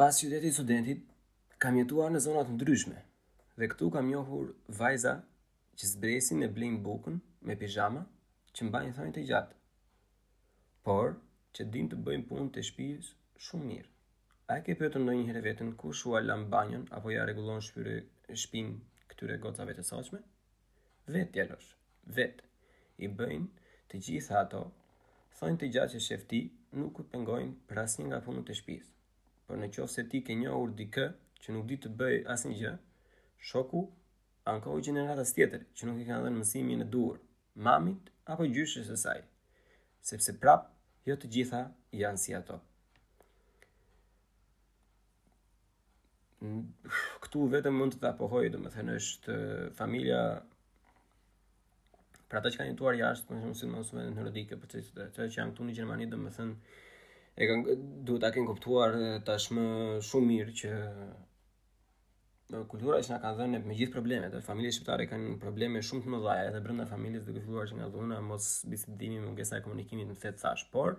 Pas 0.00 0.16
qytetit 0.16 0.54
studentit, 0.56 1.00
kam 1.60 1.74
jetuar 1.76 2.08
në 2.14 2.20
zonat 2.24 2.48
ndryshme, 2.54 3.00
dhe 3.60 3.66
këtu 3.68 3.88
kam 3.92 4.06
njohur 4.08 4.46
vajza 4.78 5.10
që 5.80 5.88
zbresin 5.90 6.38
me 6.40 6.46
blim 6.58 6.78
bukën, 6.86 7.18
me 7.46 7.56
pijama, 7.62 8.04
që 8.56 8.68
mbajnë 8.70 8.94
thonjë 8.98 9.12
të 9.18 9.24
gjatë, 9.32 9.58
por 10.88 11.12
që 11.58 11.66
din 11.74 11.90
të 11.92 11.98
bëjmë 12.06 12.24
punë 12.30 12.48
të 12.54 12.64
shpijës 12.70 13.10
shumë 13.48 13.68
mirë. 13.74 13.90
A 14.54 14.56
ke 14.68 14.76
pëtër 14.82 15.04
në 15.04 15.16
njëherë 15.18 15.42
vetën 15.50 15.72
ku 15.82 15.92
shua 16.02 16.22
lam 16.24 16.46
banjon 16.54 16.86
apo 17.00 17.12
ja 17.12 17.26
regulon 17.28 17.60
shpyre 17.68 17.98
shpin 18.46 18.70
këtyre 19.12 19.36
gocave 19.44 19.74
të 19.76 19.84
soqme? 19.90 20.22
Vetë 21.12 21.42
jelosh, 21.42 21.74
vetë, 22.20 22.48
i 23.04 23.12
bëjnë 23.20 23.68
të 23.92 24.00
gjitha 24.08 24.40
ato, 24.46 24.62
thonjë 25.42 25.60
të 25.66 25.70
gjatë 25.76 25.94
që 25.98 26.02
shefti 26.08 26.42
nuk 26.80 27.02
u 27.04 27.06
pengojnë 27.12 27.52
për 27.68 27.82
asin 27.84 28.08
nga 28.08 28.22
punë 28.30 28.46
të 28.48 28.58
shpijës. 28.62 28.88
Por 29.50 29.58
në 29.58 29.66
qofë 29.74 29.90
se 29.90 30.02
ti 30.06 30.20
ke 30.22 30.36
një 30.38 30.50
orë 30.54 30.74
dikë 30.78 31.04
që 31.42 31.52
nuk 31.56 31.64
di 31.72 31.76
të 31.82 31.90
bëj 32.00 32.18
asë 32.34 32.48
një 32.50 32.56
gjë, 32.58 32.70
shoku 33.48 33.80
anko 34.52 34.76
i 34.78 34.82
generatës 34.88 35.32
tjetër 35.34 35.64
që 35.78 35.86
nuk 35.88 35.96
i 35.98 36.04
kanë 36.06 36.22
dhe 36.22 36.30
në 36.30 36.38
mësimi 36.42 36.76
në 36.78 36.84
duhur, 36.92 37.16
mamit 37.68 38.12
apo 38.34 38.44
gjyshës 38.52 38.92
e 38.94 38.98
saj, 39.02 39.24
sepse 40.12 40.36
prap, 40.44 40.68
jo 41.10 41.16
të 41.24 41.30
gjitha 41.36 41.62
janë 42.02 42.22
si 42.28 42.36
ato. 42.38 42.60
Këtu 47.24 47.42
vetëm 47.56 47.74
mund 47.82 47.96
të 47.96 47.98
të 48.04 48.08
apohoj, 48.12 48.44
dhe 48.54 48.72
thënë 48.76 48.94
është 49.02 49.40
familja 49.80 50.20
pra 52.30 52.38
ta 52.46 52.54
që 52.54 52.62
kanë 52.62 52.70
jetuar 52.70 53.00
jashtë, 53.02 53.26
për 53.26 53.34
në 53.34 53.42
shumë 53.50 53.58
si 53.58 53.66
në 53.72 53.74
mësume 53.74 54.06
në 54.14 54.28
rëdike, 54.30 54.60
për 54.62 54.72
po 54.76 55.02
të 55.18 55.26
që 55.26 55.28
janë 55.40 55.56
këtu 55.56 55.68
në 55.70 55.76
Gjermani, 55.80 56.08
dhe 56.14 56.22
të 56.22 56.36
thënë, 56.38 56.78
e 57.40 57.46
kanë 57.48 57.74
duhet 58.04 58.20
ta 58.22 58.28
kenë 58.34 58.48
kuptuar 58.50 58.96
tashmë 59.24 59.62
shumë 60.04 60.26
mirë 60.28 60.54
që 60.60 60.70
kultura 62.68 62.98
që 63.00 63.14
na 63.14 63.18
kanë 63.22 63.38
dhënë 63.38 63.60
me 63.64 63.76
gjithë 63.78 63.94
problemet, 63.94 64.34
familjet 64.44 64.76
shqiptare 64.76 65.06
kanë 65.08 65.38
probleme 65.40 65.80
shumë 65.86 66.04
të 66.04 66.10
mëdha 66.14 66.34
edhe 66.48 66.60
brenda 66.64 66.84
familjes 66.90 67.24
duke 67.24 67.40
filluar 67.46 67.64
që 67.70 67.78
nga 67.78 67.86
dhuna 67.94 68.18
mos 68.26 68.48
bisedimi 68.68 69.22
me 69.22 69.30
mungesa 69.30 69.56
e 69.56 69.64
komunikimit 69.64 70.10
në 70.10 70.18
fetë 70.24 70.42
thash, 70.42 70.66
por 70.74 70.98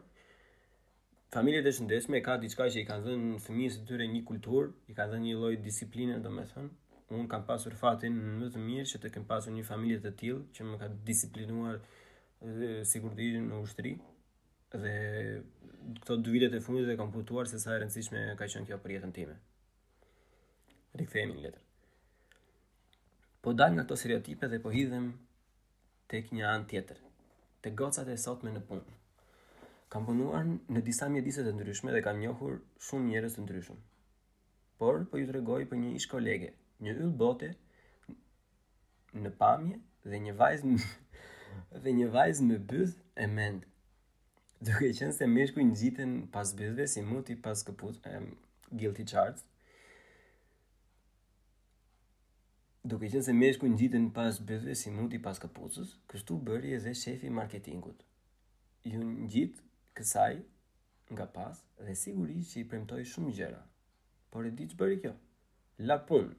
familjet 1.36 1.68
e 1.70 1.76
shëndetshme 1.78 2.24
ka 2.26 2.40
diçka 2.42 2.72
që 2.74 2.82
i 2.86 2.88
kanë 2.90 3.06
dhënë 3.10 3.38
fëmijës 3.46 3.78
së 3.78 3.86
tyre 3.92 4.08
një 4.16 4.24
kulturë, 4.32 4.74
i 4.90 4.98
kanë 4.98 5.14
dhënë 5.14 5.26
një 5.30 5.38
lloj 5.44 5.54
disipline 5.68 6.18
domethënë. 6.26 6.74
Unë 7.12 7.28
kam 7.32 7.42
pasur 7.48 7.74
fatin 7.76 8.16
më 8.42 8.48
të 8.56 8.60
mirë 8.66 8.88
që 8.94 9.00
të 9.04 9.10
kem 9.14 9.24
pasur 9.30 9.52
një 9.54 9.66
familje 9.70 9.98
të 10.08 10.12
tillë 10.22 10.44
që 10.56 10.68
më 10.72 10.78
ka 10.82 10.88
disiplinuar 11.12 11.78
sigurisht 12.88 13.42
në 13.48 13.58
ushtri 13.66 13.94
dhe 14.72 14.94
këto 16.02 16.16
dy 16.24 16.32
vitet 16.36 16.54
e 16.56 16.60
fundit 16.62 16.90
e 16.90 16.98
kam 16.98 17.12
kuptuar 17.14 17.50
se 17.50 17.60
sa 17.62 17.74
e 17.74 17.80
rëndësishme 17.82 18.20
ka 18.40 18.48
qenë 18.54 18.68
kjo 18.70 18.78
për 18.84 18.94
jetën 18.96 19.14
time. 19.18 19.36
Rikthehemi 21.00 21.38
në 21.38 21.44
letër. 21.46 21.62
Po 23.42 23.54
dal 23.58 23.74
nga 23.76 23.86
këto 23.86 23.98
stereotipe 23.98 24.50
dhe 24.52 24.60
po 24.64 24.72
hidhem 24.76 25.08
tek 26.14 26.30
një 26.36 26.46
anë 26.54 26.68
tjetër, 26.72 26.98
te 27.64 27.72
gocat 27.82 28.10
e 28.14 28.18
sotme 28.26 28.54
në 28.54 28.62
punë. 28.70 28.98
Kam 29.92 30.06
punuar 30.08 30.46
në 30.46 30.84
disa 30.86 31.10
mjedise 31.12 31.44
të 31.48 31.56
ndryshme 31.58 31.92
dhe 31.96 32.04
kam 32.06 32.20
njohur 32.22 32.60
shumë 32.90 33.10
njerëz 33.14 33.36
të 33.38 33.46
ndryshëm. 33.48 33.82
Por 34.80 35.02
po 35.12 35.20
ju 35.20 35.30
tregoj 35.32 35.64
për 35.72 35.82
një 35.82 35.96
ish 35.98 36.08
kolege, 36.14 36.54
një 36.84 36.96
yll 37.00 37.14
bote 37.24 37.52
në 39.22 39.34
pamje 39.42 39.80
dhe 40.08 40.22
një 40.28 40.38
vajzë 40.40 40.78
dhe 41.84 41.98
një 41.98 42.08
vajzë 42.16 42.48
me 42.52 42.58
byth 42.72 42.96
e 43.24 43.28
mend 43.38 43.68
Duke 44.62 44.91
qenë 44.94 45.13
se 45.18 45.25
mishku 45.25 45.58
i 45.58 45.63
nxitën 45.65 46.12
pas 46.30 46.51
bizve 46.53 46.84
si 46.89 47.01
muti 47.01 47.34
pas 47.46 47.58
këput 47.65 47.96
guilty 48.77 49.06
charts. 49.12 49.41
Duke 52.86 53.10
qenë 53.10 53.24
se 53.25 53.34
mishku 53.34 53.65
i 53.65 53.72
nxitën 53.74 54.06
pas 54.13 54.38
bizve 54.46 54.75
si 54.77 54.94
muti 54.94 55.18
pas 55.18 55.41
këputës, 55.41 55.96
kështu 56.12 56.38
bëri 56.51 56.75
edhe 56.77 56.94
shefi 56.94 57.32
marketingut. 57.39 58.06
Ju 58.86 59.01
nxit 59.01 59.58
kësaj 59.98 60.38
nga 61.18 61.25
pas 61.39 61.65
dhe 61.82 61.98
sigurisht 62.06 62.53
që 62.53 62.62
i 62.62 62.68
premtoi 62.75 63.01
shumë 63.15 63.34
gjëra. 63.41 63.63
Por 64.30 64.46
e 64.46 64.53
di 64.60 64.70
ç'bëri 64.75 65.01
kjo? 65.03 65.15
La 65.89 65.98
punë. 66.06 66.36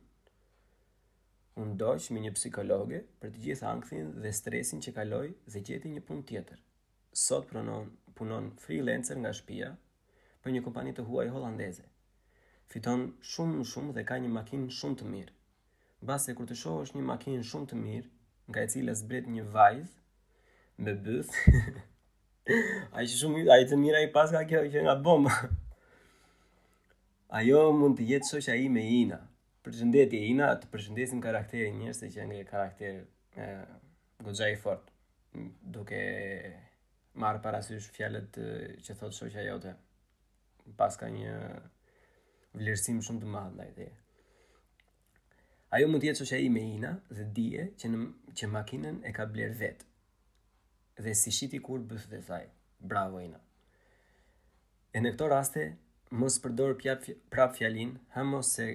Unë 1.59 1.75
doqë 1.83 2.14
me 2.14 2.23
një 2.29 2.37
psikologe 2.38 3.02
për 3.21 3.33
të 3.35 3.43
gjithë 3.49 3.71
angthin 3.75 4.14
dhe 4.23 4.31
stresin 4.38 4.79
që 4.87 4.95
kaloi 5.00 5.33
dhe 5.57 5.67
gjeti 5.71 5.91
një 5.97 6.05
pun 6.07 6.23
tjetër. 6.31 6.62
Sot 7.23 7.45
pronon 7.50 7.91
punon 8.14 8.50
freelancer 8.64 9.16
nga 9.21 9.33
shpia 9.37 9.71
për 10.45 10.52
një 10.54 10.61
kompani 10.66 10.92
të 10.97 11.02
huaj 11.09 11.28
hollandeze. 11.35 11.85
Fiton 12.73 13.00
shumë 13.33 13.59
shumë 13.73 13.90
dhe 13.97 14.02
ka 14.09 14.16
një 14.25 14.31
makinë 14.37 14.69
shumë 14.81 14.97
të 15.00 15.04
mirë. 15.14 15.35
Base 16.11 16.31
kur 16.37 16.47
të 16.50 16.54
shohë 16.62 16.81
është 16.87 16.97
një 16.99 17.04
makinë 17.11 17.45
shumë 17.50 17.66
të 17.73 17.76
mirë, 17.83 18.09
nga 18.50 18.59
e 18.66 18.71
cilës 18.75 19.00
bret 19.11 19.26
një 19.37 19.45
vajzë 19.57 19.97
me 20.87 20.92
bëth, 21.07 21.33
a 22.50 23.02
i 23.04 23.07
shumë, 23.12 23.37
ai 23.54 23.64
të 23.71 23.76
mira 23.78 23.99
i 24.07 24.11
pas 24.16 24.28
ka 24.35 24.42
kjo 24.50 24.61
që 24.75 24.78
nga 24.87 24.97
bomba. 25.07 25.35
Ajo 27.40 27.61
mund 27.78 27.95
të 28.00 28.04
jetë 28.11 28.26
shosha 28.33 28.54
i 28.59 28.66
me 28.69 28.83
Ina. 28.99 29.21
Përshëndetje 29.62 30.19
Ina, 30.33 30.47
të 30.61 30.66
përshëndesim 30.73 31.21
karakterin 31.23 31.78
njërë 31.85 31.99
se 32.00 32.07
që 32.16 32.23
nga 32.33 32.42
karakter 32.50 32.95
e, 32.97 32.99
gogja 34.26 34.50
fort, 34.64 34.87
duke 35.76 36.00
marë 37.21 37.40
parasysh 37.45 37.90
fjallet 37.92 38.37
që 38.87 38.95
thotë 39.00 39.16
shokja 39.16 39.42
jote 39.47 39.73
pas 40.78 40.97
ka 41.00 41.09
një 41.12 41.33
vlerësim 42.57 43.02
shumë 43.04 43.21
të 43.25 43.33
madhë 43.35 43.57
da 43.59 43.66
i 43.71 43.75
dhe 43.78 43.88
ajo 45.76 45.90
mund 45.90 46.04
tjetë 46.07 46.23
shokja 46.23 46.38
i 46.47 46.49
me 46.54 46.62
ina 46.76 46.95
dhe 47.19 47.26
dije 47.40 47.66
që, 47.76 47.90
në, 47.92 48.07
që 48.38 48.50
makinen 48.57 49.02
e 49.04 49.12
ka 49.19 49.26
blerë 49.35 49.59
vet 49.61 49.85
dhe 51.04 51.14
si 51.19 51.33
shiti 51.35 51.61
kur 51.64 51.85
bëth 51.92 52.09
dhe 52.12 52.23
thaj 52.31 52.47
bravo 52.81 53.21
ina 53.26 53.40
e 54.92 55.04
në 55.04 55.12
këto 55.14 55.28
raste 55.33 55.66
mos 56.23 56.40
përdor 56.45 56.78
prap 57.33 57.57
fjalin 57.61 57.95
ha 58.16 58.25
mos 58.28 58.54
se 58.57 58.71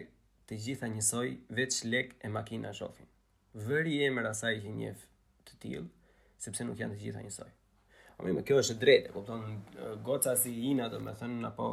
të 0.48 0.58
gjitha 0.64 0.88
njësoj 0.94 1.30
veç 1.58 1.82
lek 1.92 2.14
e 2.22 2.30
makina 2.38 2.72
shofin 2.78 3.10
vëri 3.68 3.98
e 4.06 4.12
mërë 4.14 4.32
asaj 4.38 4.58
i 4.70 4.78
njef 4.82 5.04
të 5.48 5.60
tilë 5.66 5.88
sepse 6.46 6.66
nuk 6.68 6.78
janë 6.80 6.94
të 6.96 7.04
gjitha 7.08 7.24
njësoj. 7.26 7.52
Po 8.18 8.26
më 8.34 8.42
kjo 8.50 8.56
është 8.60 8.74
e 8.76 8.80
drejtë, 8.82 9.10
kupton, 9.14 9.42
goca 10.06 10.32
si 10.44 10.52
ina 10.72 10.88
do 10.90 10.98
të 11.06 11.12
thënë 11.20 11.44
apo 11.52 11.66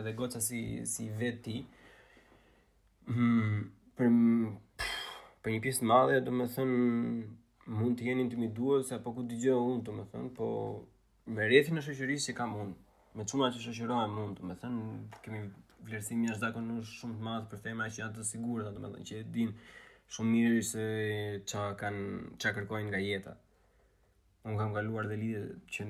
edhe 0.00 0.10
goca 0.18 0.40
si 0.44 0.58
si 0.94 1.06
vet 1.22 1.38
ti. 1.46 1.54
Hm, 3.08 3.62
mm, 3.62 3.62
për 4.00 4.10
për 5.46 5.52
një 5.54 5.62
pjesë 5.66 5.88
madhe 5.88 6.18
do 6.26 6.34
të 6.42 6.48
thënë 6.56 6.80
mund 7.78 7.96
të 7.96 8.08
jeni 8.10 8.24
intimiduos 8.26 8.90
apo 8.98 9.14
ku 9.16 9.24
dëgjoj 9.30 9.54
unë 9.70 9.86
do 9.88 9.94
të 10.02 10.04
thënë, 10.12 10.34
po 10.38 10.50
me 11.38 11.48
rrethin 11.48 11.80
në 11.80 11.86
shoqërisë 11.88 12.26
si 12.28 12.36
kam 12.42 12.52
unë, 12.66 12.76
me 13.16 13.26
çuna 13.32 13.48
që 13.56 13.64
shoqërohem 13.64 14.18
mund 14.18 14.42
do 14.42 14.52
të 14.52 14.58
thënë, 14.66 14.98
kemi 15.24 15.40
vlerësim 15.88 16.28
jashtëzakonisht 16.28 16.92
shumë, 16.98 16.98
shumë 17.00 17.18
të 17.22 17.30
madh 17.30 17.48
për 17.54 17.64
tema 17.70 17.88
që 17.88 18.02
janë 18.04 18.18
të 18.20 18.28
sigurta 18.34 18.76
do 18.76 18.82
të 18.84 18.92
thënë, 18.92 19.08
që 19.12 19.24
e 19.24 19.26
din 19.40 19.56
shumë 20.12 20.32
mirë 20.36 20.60
se 20.74 20.86
çka 21.48 21.64
kanë 21.84 22.06
çka 22.36 22.54
kërkojnë 22.60 22.88
nga 22.92 23.04
jeta 23.08 23.38
unë 24.46 24.56
kam 24.60 24.74
kaluar 24.76 25.08
dhe 25.10 25.16
lidhje 25.20 25.42
që 25.76 25.86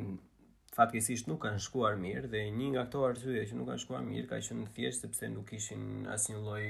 fatkesisht 0.76 1.28
nuk 1.30 1.42
kanë 1.44 1.60
shkuar 1.66 1.98
mirë 2.00 2.30
dhe 2.32 2.40
një 2.60 2.68
nga 2.74 2.84
këto 2.86 3.02
arsye 3.08 3.42
që 3.50 3.58
nuk 3.58 3.68
kanë 3.72 3.82
shkuar 3.84 4.04
mirë 4.08 4.30
ka 4.32 4.38
qenë 4.48 4.70
thjesht 4.78 5.04
sepse 5.06 5.28
nuk 5.34 5.48
kishin 5.52 5.84
asnjë 6.14 6.40
lloj 6.46 6.62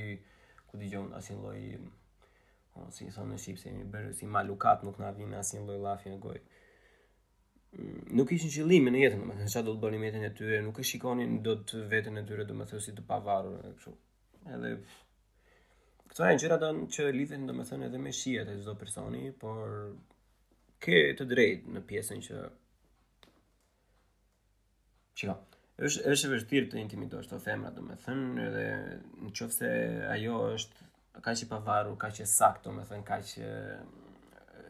ku 0.68 0.80
dëgjon 0.80 1.12
asnjë 1.20 1.38
lloj 1.38 1.60
si 2.96 3.06
në 3.06 3.12
thonë 3.16 3.38
shqip 3.42 3.60
se 3.62 3.72
mi 3.74 3.86
bërë 3.94 4.12
si 4.18 4.28
malukat 4.36 4.82
nuk 4.86 4.98
nga 5.02 5.12
vinë 5.18 5.38
asnjë 5.42 5.62
lloj 5.68 5.78
llafi 5.86 6.10
në 6.12 6.18
gojë 6.26 6.42
mm, 6.42 8.02
nuk 8.20 8.34
ishin 8.38 8.52
qëllime 8.56 8.92
në 8.92 9.04
jetën, 9.04 9.22
domethënë 9.22 9.52
çfarë 9.54 9.68
do 9.70 9.76
të 9.78 9.84
bënin 9.86 10.06
jetën 10.10 10.26
e 10.28 10.32
tyre, 10.40 10.58
nuk 10.66 10.82
e 10.82 10.86
shikonin 10.90 11.38
dot 11.46 11.76
veten 11.94 12.20
e 12.22 12.26
tyre 12.28 12.46
domethënë 12.50 12.82
si 12.88 12.94
të 12.98 13.04
pavarur 13.08 13.62
apo 13.62 13.76
kështu. 13.78 13.94
Edhe 14.56 14.74
këto 16.10 16.28
janë 16.30 16.42
gjëra 16.42 16.58
që 16.98 17.08
lidhen 17.18 17.48
domethënë 17.48 17.88
edhe 17.88 18.02
me 18.06 18.12
shihet 18.20 18.52
e 18.52 18.58
çdo 18.60 18.76
personi, 18.84 19.24
por 19.40 19.64
ke 20.84 20.96
të 21.18 21.24
drejt 21.32 21.66
në 21.72 21.80
pjesën 21.88 22.20
që 22.28 22.40
Qika, 25.16 25.32
është 25.80 26.10
është 26.12 26.28
vështirë 26.34 26.66
të 26.72 26.76
intimidosh 26.82 27.30
të 27.30 27.38
femra, 27.40 27.70
domethënë 27.72 28.22
me 28.22 28.34
thënë, 28.36 29.28
edhe 29.28 29.28
në 29.28 30.10
ajo 30.14 30.34
është 30.56 30.88
ka 31.24 31.32
që 31.40 31.46
pavaru, 31.48 31.94
ka 32.02 32.10
që 32.18 32.26
saktë 32.28 32.66
domethënë 32.68 32.98
me 32.98 32.98
thënë, 32.98 33.06
ka 33.08 33.18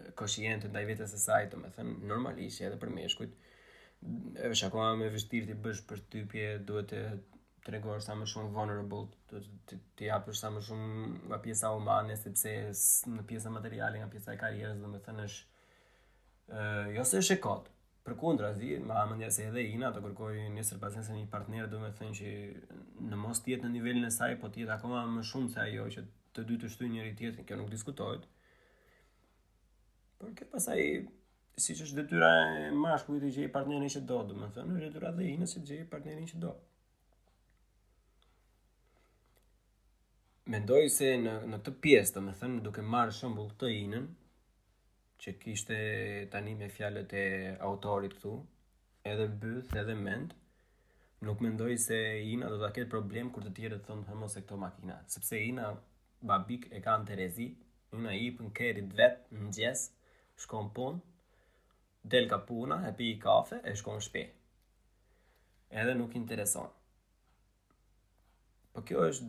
që 0.06 0.12
koshien 0.20 0.62
të 0.62 0.70
ndaj 0.70 0.84
vetes 0.92 1.14
e 1.14 1.18
saj, 1.18 1.48
domethënë 1.56 1.88
me 1.88 1.96
thënë, 1.98 2.08
normalisht 2.12 2.62
edhe 2.68 2.78
për 2.84 2.92
meshkujt, 3.00 3.34
është 4.50 4.68
akoma 4.68 4.92
me 5.02 5.10
vështirë 5.16 5.50
të 5.50 5.58
bësh 5.66 5.82
për 5.90 6.04
tipje 6.14 6.46
duhet 6.68 6.94
të 7.66 7.82
të 7.82 7.98
sa 8.06 8.14
më 8.14 8.30
shumë 8.30 8.54
vulnerable, 8.54 9.02
të, 9.32 9.42
të, 9.72 9.80
të, 9.98 10.06
japësh 10.12 10.44
sa 10.44 10.54
më 10.54 10.62
shumë 10.68 11.10
nga 11.32 11.40
pjesa 11.42 11.74
umane, 11.80 12.14
sepse 12.22 12.54
në 13.10 13.26
pjesa 13.32 13.50
materiale, 13.58 13.98
nga 13.98 14.10
pjesa 14.14 14.38
e 14.38 14.42
karrierës 14.46 14.78
domethënë 14.86 15.26
është, 15.26 15.55
jo 16.96 17.04
se 17.04 17.18
është 17.20 17.36
e 17.36 17.40
kotë, 17.42 17.72
për 18.06 18.14
kundra, 18.20 18.52
zi, 18.54 18.76
ma 18.86 19.00
amëndja 19.02 19.30
se 19.34 19.48
edhe 19.48 19.64
ina 19.72 19.88
të 19.92 20.02
kërkoj 20.04 20.44
një 20.56 20.62
sërbazin 20.68 21.02
se 21.04 21.16
një 21.16 21.24
partnerë 21.32 21.68
do 21.72 21.80
me 21.82 21.88
thënë 21.98 22.14
që 22.20 22.34
në 23.10 23.18
mos 23.18 23.40
tjetë 23.42 23.66
në 23.66 23.72
nivelin 23.74 24.06
e 24.06 24.12
saj, 24.14 24.36
po 24.40 24.50
tjetë 24.54 24.76
akoma 24.76 25.00
më 25.16 25.24
shumë 25.26 25.50
se 25.52 25.60
ajo 25.64 25.88
që 25.96 26.04
të 26.36 26.44
dy 26.46 26.58
të 26.62 26.70
shtuj 26.70 26.90
njëri 26.92 27.14
tjetë, 27.18 27.46
kjo 27.48 27.58
nuk 27.62 27.72
diskutojt. 27.72 28.28
Por 30.20 30.30
këtë 30.38 30.52
pasaj, 30.52 30.80
si 31.58 31.74
që 31.74 31.84
është 31.88 31.98
detyra 31.98 32.30
e 32.60 32.70
mashku 32.76 33.16
i 33.16 33.20
të 33.24 33.32
gjej 33.34 33.50
partnerin 33.56 33.90
që 33.96 34.04
do, 34.06 34.22
do 34.30 34.38
me 34.38 34.50
thënë, 34.54 34.78
është 34.78 34.86
detyra 34.92 35.10
dhe 35.18 35.28
ina 35.32 35.48
si 35.50 35.58
të 35.58 35.66
gjej 35.72 35.88
partnerin 35.90 36.28
që 36.30 36.42
do. 36.44 36.52
Mendoj 40.54 40.84
se 40.94 41.10
në, 41.18 41.34
në 41.50 41.58
të 41.66 41.74
pjesë, 41.82 42.14
do 42.20 42.24
me 42.28 42.36
thënë, 42.38 42.62
duke 42.68 42.86
marë 42.94 43.16
shumë 43.18 43.36
bukë 43.42 43.58
të 43.64 43.72
inën, 43.80 44.06
që 45.22 45.32
kishte 45.42 45.76
tani 46.32 46.54
me 46.60 46.68
fjalët 46.72 47.12
e 47.20 47.24
autorit 47.68 48.16
këtu, 48.18 48.32
edhe 49.10 49.26
byth, 49.42 49.72
edhe 49.82 49.94
mend, 50.06 50.34
nuk 51.26 51.40
mendoj 51.44 51.74
se 51.86 51.98
Ina 52.32 52.50
do 52.52 52.58
ta 52.62 52.68
ketë 52.76 52.92
problem 52.92 53.30
kur 53.34 53.44
të 53.46 53.52
tjerët 53.58 53.84
thonë 53.88 54.06
të 54.10 54.16
mos 54.20 54.36
e 54.36 54.42
këto 54.44 54.58
makina, 54.62 54.98
sepse 55.14 55.40
Ina 55.50 55.70
babik 56.30 56.68
e 56.76 56.82
në 56.84 56.98
Terezi, 57.10 57.48
Ina 57.96 58.14
i 58.24 58.28
pun 58.38 58.50
keri 58.52 58.82
vet 59.00 59.24
në 59.32 59.52
gjes, 59.58 59.86
shkon 60.44 60.68
punë, 60.76 60.98
del 62.16 62.28
ka 62.30 62.38
puna, 62.48 62.80
e 62.88 62.92
pi 62.98 63.08
i 63.14 63.18
kafe, 63.22 63.60
e 63.64 63.74
shkon 63.80 64.00
shpe. 64.08 64.24
Edhe 65.72 65.94
nuk 65.98 66.12
intereson. 66.14 66.68
Po 68.72 68.82
kjo 68.86 69.08
është 69.10 69.26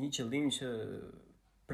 një 0.00 0.08
qëllim 0.14 0.46
që 0.56 0.68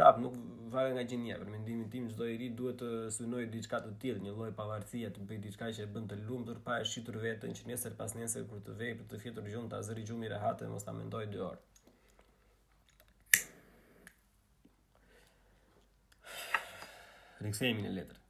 prap 0.00 0.16
nuk 0.23 0.35
varet 0.73 0.95
nga 0.95 1.02
gjinia, 1.04 1.37
për 1.37 1.49
mendimin 1.52 1.88
tim 1.92 2.07
çdo 2.09 2.25
i 2.30 2.37
ri 2.40 2.47
duhet 2.57 2.78
të 2.80 2.88
synojë 3.12 3.49
diçka 3.52 3.80
të 3.85 3.90
tillë, 4.02 4.23
një 4.25 4.33
lloj 4.37 4.52
pavarësie, 4.57 5.09
të 5.12 5.25
bëj 5.28 5.40
diçka 5.45 5.69
që 5.76 5.83
e 5.85 5.88
bën 5.92 6.07
të 6.09 6.16
lumtur 6.23 6.61
pa 6.64 6.78
e 6.80 6.87
shitur 6.88 7.19
veten, 7.21 7.52
që 7.59 7.66
nesër 7.69 7.97
pas 7.99 8.14
nesër 8.16 8.47
kur 8.49 8.62
të 8.64 8.76
vej, 8.80 8.92
për 9.00 9.11
të 9.11 9.19
fjetur 9.26 9.50
gjumë 9.52 9.71
ta 9.75 9.83
zëri 9.85 10.04
i 10.25 10.30
rehatë 10.33 10.64
dhe 10.64 10.71
mos 10.73 10.87
ta 10.88 10.95
mendoj 10.97 11.25
dy 11.33 11.42
orë. 11.49 11.66
Rikthehemi 17.45 17.85
në 17.88 17.92
letër. 17.99 18.23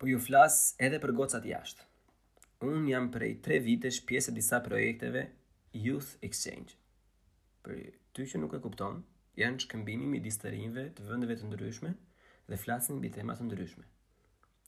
Po 0.00 0.10
ju 0.10 0.18
flas 0.26 0.56
edhe 0.88 0.98
për 1.02 1.12
gocat 1.20 1.46
jashtë. 1.54 1.86
Unë 2.66 2.90
jam 2.90 3.12
prej 3.14 3.36
3 3.46 3.62
vitesh 3.70 4.02
pjesë 4.08 4.34
disa 4.40 4.62
projekteve 4.66 5.28
Youth 5.86 6.16
Exchange. 6.26 6.74
Për 7.66 7.80
ty 8.16 8.24
që 8.24 8.38
nuk 8.40 8.54
e 8.56 8.60
kupton, 8.64 9.02
janë 9.36 9.58
që 9.66 9.78
midis 10.08 10.38
të 10.40 10.50
rinjve 10.54 10.84
të 10.96 11.02
vendeve 11.08 11.34
të 11.36 11.50
ndryshme 11.50 11.90
dhe 12.48 12.56
flasin 12.62 12.96
mbi 12.96 13.10
temat 13.12 13.38
të 13.38 13.44
ndryshme. 13.44 13.84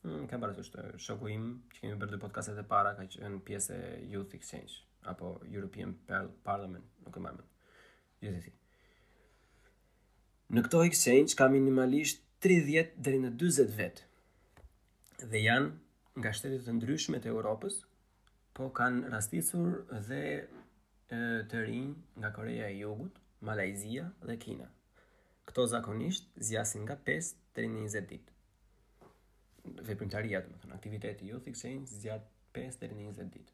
Në 0.04 0.10
hmm, 0.10 0.24
ka 0.28 0.36
barës 0.42 0.58
është 0.62 0.82
shokuim 1.00 1.46
që 1.72 1.80
kemi 1.86 1.96
bërë 2.02 2.12
dhe 2.12 2.18
podcastet 2.26 2.58
e 2.58 2.62
para 2.72 2.92
ka 2.98 3.06
që 3.14 3.24
në 3.24 3.40
pjese 3.48 3.76
Youth 4.12 4.34
Exchange 4.36 4.82
apo 5.12 5.30
European 5.54 5.94
Parliament, 6.48 6.84
nuk 7.06 7.16
e 7.18 7.22
marmë. 7.24 7.46
Gjithë 8.22 8.50
e 8.52 8.54
Në 10.48 10.62
këto 10.66 10.78
exchange 10.86 11.36
ka 11.38 11.44
minimalisht 11.52 12.20
30 12.46 12.94
dhe 13.04 13.12
në 13.22 13.30
20 13.42 13.74
vetë 13.78 15.26
dhe 15.32 15.42
janë 15.44 16.20
nga 16.22 16.32
shtetit 16.38 16.62
të 16.68 16.74
ndryshme 16.78 17.20
të 17.22 17.28
Europës 17.32 17.80
po 18.58 18.68
kanë 18.78 19.08
rastisur 19.14 19.74
dhe 20.08 20.22
të 21.12 21.64
rinj 21.68 21.92
nga 22.22 22.32
Korea 22.38 22.68
e 22.72 22.78
Jogut, 22.82 23.16
Malajzia 23.40 24.10
dhe 24.26 24.34
Kina. 24.42 24.66
Këto 25.46 25.66
zakonisht 25.70 26.26
zjasin 26.42 26.82
nga 26.82 26.96
5 27.08 27.34
të 27.54 27.64
20 27.70 28.06
dit. 28.10 28.30
Veprimtaria, 29.86 30.40
më 30.50 30.56
thënë, 30.64 30.74
aktiviteti 30.74 31.28
Youth 31.30 31.46
Exchange 31.50 32.00
zjat 32.02 32.24
5 32.56 32.80
të 32.82 32.88
20 32.96 33.28
dit. 33.36 33.52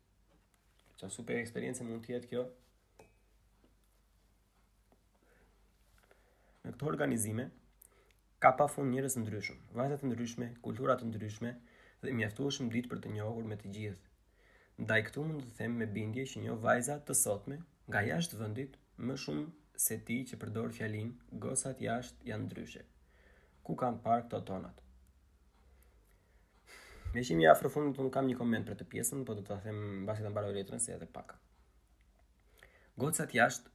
Qa 1.01 1.11
super 1.12 1.37
eksperiencë 1.37 1.85
mund 1.85 2.07
tjetë 2.07 2.31
kjo. 2.31 2.44
Në 6.64 6.73
këto 6.77 6.88
organizime, 6.88 7.51
ka 8.40 8.55
pa 8.57 8.64
fund 8.73 8.88
njërës 8.94 9.18
ndryshme, 9.20 9.59
vajzat 9.77 10.07
ndryshme, 10.09 10.49
kulturat 10.64 11.05
ndryshme, 11.05 11.51
dhe 12.01 12.14
më 12.23 12.31
ditë 12.33 12.92
për 12.94 13.03
të 13.05 13.12
njohur 13.18 13.44
me 13.53 13.61
të 13.61 13.75
gjithë. 13.77 14.09
Ndaj 14.85 15.03
këtu 15.11 15.27
mund 15.29 15.44
të 15.44 15.53
them 15.61 15.77
me 15.83 15.87
bindje 15.99 16.25
që 16.33 16.47
një 16.47 16.57
vajza 16.64 16.99
të 17.05 17.14
sotme 17.20 17.61
nga 17.92 18.01
jashtë 18.09 18.40
vendit 18.40 18.77
më 18.97 19.18
shumë 19.27 19.44
se 19.77 19.99
ti 20.07 20.17
që 20.29 20.39
përdor 20.39 20.71
fjalin, 20.75 21.13
gosat 21.43 21.81
jashtë 21.83 22.29
janë 22.31 22.47
ndryshe. 22.47 22.83
Ku 23.67 23.75
kanë 23.81 24.03
parë 24.05 24.27
këto 24.29 24.39
tonat? 24.49 24.81
Me 27.15 27.23
shimi 27.25 27.45
ja 27.47 27.53
afrë 27.55 27.71
fundit, 27.71 27.99
unë 28.03 28.13
kam 28.15 28.27
një 28.31 28.39
koment 28.39 28.67
për 28.71 28.79
të 28.81 28.89
pjesën, 28.91 29.25
po 29.27 29.37
të 29.39 29.45
të 29.49 29.59
them 29.67 29.83
basi 30.09 30.25
të 30.25 30.33
mbaroj 30.35 30.55
letrën 30.57 30.83
se 30.83 30.95
edhe 30.97 31.07
pak. 31.17 31.37
Gocat 32.99 33.35
jashtë 33.35 33.71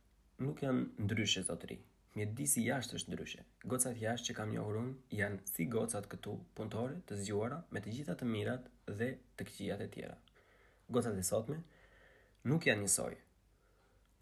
nuk 0.46 0.62
janë 0.64 1.06
ndryshe, 1.06 1.44
zotëri. 1.48 1.80
Mjedisi 2.18 2.66
jashtë 2.68 2.98
është 3.00 3.12
ndryshe. 3.14 3.46
Gocat 3.72 4.00
jashtë 4.02 4.32
që 4.32 4.38
kam 4.40 4.52
njohurun 4.56 4.94
janë 5.16 5.44
si 5.54 5.68
gocat 5.72 6.08
këtu, 6.12 6.36
punëtore, 6.60 7.00
të 7.10 7.20
zgjuara, 7.24 7.62
me 7.72 7.84
të 7.84 7.94
gjitha 7.96 8.16
të 8.20 8.28
mirat 8.28 8.68
dhe 9.00 9.14
të 9.40 9.48
këqijat 9.50 9.86
e 9.88 9.90
tjera. 9.96 10.18
Gocat 10.90 11.20
e 11.20 11.24
sotme 11.24 11.60
nuk 12.52 12.68
janë 12.68 12.84
njësoj. 12.86 13.18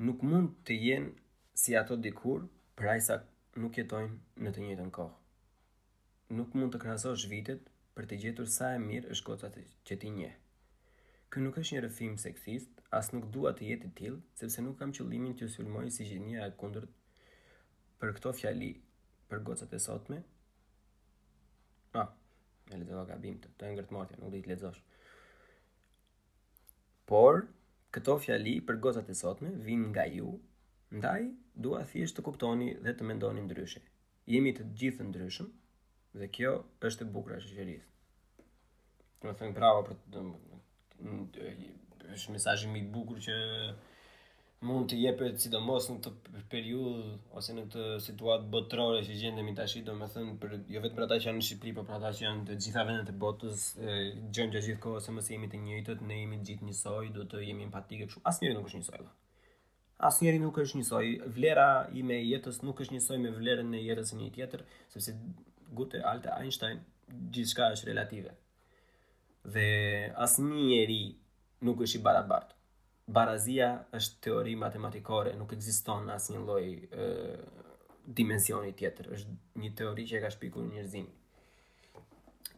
Nuk 0.05 0.21
mund 0.21 0.59
të 0.67 0.77
jenë 0.83 1.15
si 1.57 1.73
ato 1.75 1.95
dikur, 1.97 2.43
prajsa 2.77 3.23
nuk 3.61 3.73
jetojnë 3.79 4.43
në 4.45 4.51
të 4.55 4.61
njëjtën 4.65 4.89
kohë. 4.93 5.13
Nuk 6.37 6.53
mund 6.59 6.73
të 6.75 6.81
krahasosh 6.83 7.25
vitet 7.31 7.71
për 7.97 8.05
të 8.11 8.19
gjetur 8.23 8.49
sa 8.53 8.67
e 8.75 8.81
mirë 8.83 9.09
është 9.15 9.27
gocat 9.31 9.57
që 9.89 9.97
ti 10.03 10.11
nje. 10.13 10.29
Ky 11.33 11.41
nuk 11.43 11.57
është 11.59 11.75
një 11.77 11.81
rrëfim 11.83 12.13
seksist, 12.21 12.83
as 12.99 13.09
nuk 13.15 13.25
dua 13.33 13.53
të 13.57 13.65
jetë 13.71 13.87
i 13.89 13.93
tillë, 13.99 14.19
sepse 14.41 14.61
nuk 14.63 14.77
kam 14.79 14.93
qëllimin 14.95 15.33
të 15.39 15.49
sulmoj 15.55 15.87
si 15.91 16.05
gjinia 16.07 16.45
e 16.45 16.53
kundër 16.61 16.85
për 18.01 18.13
këto 18.19 18.35
fjali 18.37 18.69
për 19.31 19.41
gocat 19.49 19.73
e 19.73 19.79
sotme. 19.87 20.21
Ah, 22.03 22.11
e 22.69 22.77
lexova 22.77 23.07
gabim 23.09 23.41
të, 23.41 23.51
të 23.57 23.73
ngërt 23.73 23.91
motja, 23.97 24.21
nuk 24.21 24.31
do 24.37 24.43
të 24.45 24.53
lexosh. 24.53 24.79
Por 27.09 27.41
këto 27.97 28.19
fjali 28.23 28.59
për 28.69 28.79
gocat 28.85 29.09
e 29.09 29.17
sotme 29.23 29.51
vijnë 29.67 29.91
nga 29.95 30.05
ju, 30.19 30.37
ndaj 30.97 31.21
dua 31.63 31.79
thjesht 31.89 32.15
të 32.17 32.23
kuptoni 32.27 32.67
dhe 32.85 32.91
të 32.97 33.03
mendoni 33.11 33.41
ndryshe. 33.47 33.79
Jemi 34.29 34.51
të 34.57 34.63
gjithë 34.81 35.03
ndryshëm 35.07 35.47
dhe 36.21 36.27
kjo 36.37 36.51
është 36.89 37.01
e 37.05 37.07
bukur 37.17 37.31
shoqëria. 37.45 37.83
Do 39.21 39.27
të 39.27 39.33
thënë 39.41 39.55
bravo 39.57 39.81
për 39.89 39.95
të 40.13 40.19
është 42.17 42.29
mesazh 42.37 42.63
i 42.69 42.71
bukur 42.97 43.17
që 43.27 43.35
mund 44.67 44.83
të 44.91 44.95
jepet 45.01 45.35
sidomos 45.41 45.85
në 45.91 45.97
të 46.05 46.09
periudhë 46.53 47.11
ose 47.39 47.51
në 47.57 47.63
të 47.73 47.83
situatë 48.05 48.45
botërore 48.55 48.99
që 49.07 49.13
gjendemi 49.21 49.53
tash, 49.59 49.75
domethënë 49.89 50.31
për 50.43 50.49
jo 50.75 50.79
vetëm 50.83 50.95
për 50.99 51.03
ata 51.07 51.15
që 51.21 51.25
janë 51.31 51.39
në 51.41 51.45
Shqipëri, 51.49 51.71
por 51.79 51.85
për 51.89 51.95
ata 51.99 52.09
që 52.17 52.21
janë 52.27 52.39
në 52.39 52.45
të 52.49 52.53
gjitha 52.65 52.81
vendet 52.89 53.07
e 53.13 53.15
botës, 53.25 53.59
gjëndja 54.35 54.59
se 54.65 54.71
mos 55.17 55.27
jemi 55.33 55.47
të 55.53 55.57
njëjtët, 55.67 55.99
ne 56.09 56.15
jemi 56.23 56.37
gjithë 56.49 56.63
njësoj, 56.69 57.05
do 57.19 57.23
të 57.33 57.37
jemi 57.49 57.61
empatike 57.69 58.03
kështu. 58.09 58.19
Asnjëri 58.31 58.53
nuk 58.61 58.67
është 58.71 58.81
njësoj. 58.81 59.03
Asnjëri 59.97 60.37
nuk 60.39 60.57
është 60.61 60.77
njësoj, 60.77 61.07
vlera 61.35 61.67
ime 61.97 62.19
e 62.19 62.25
jetës 62.29 62.59
nuk 62.61 62.81
është 62.83 62.93
njësoj 62.93 63.17
me 63.23 63.31
vlerën 63.33 63.71
e 63.73 63.79
jetës 63.81 64.11
një 64.13 64.27
tjetër, 64.35 64.61
sepse 64.93 65.13
gute 65.79 66.03
alte 66.05 66.29
Einstein, 66.35 66.83
gjithë 67.33 67.53
shka 67.55 67.69
është 67.75 67.87
relative. 67.89 68.35
Dhe 69.57 70.11
asnjëri 70.27 70.99
nuk 71.65 71.81
është 71.87 71.97
i 71.97 72.03
barabartë. 72.09 72.53
Barazia 73.17 73.71
është 73.97 74.21
teori 74.27 74.53
matematikore, 74.63 75.33
nuk 75.39 75.55
ekziston 75.57 76.05
në 76.11 76.17
asnjë 76.19 76.43
loj 76.45 76.65
dimensioni 78.21 78.75
tjetër, 78.77 79.09
është 79.17 79.33
një 79.63 79.73
teori 79.81 80.05
që 80.11 80.19
e 80.19 80.23
ka 80.27 80.31
shpikur 80.35 80.65
një 80.67 80.75
njërzimi. 80.77 81.13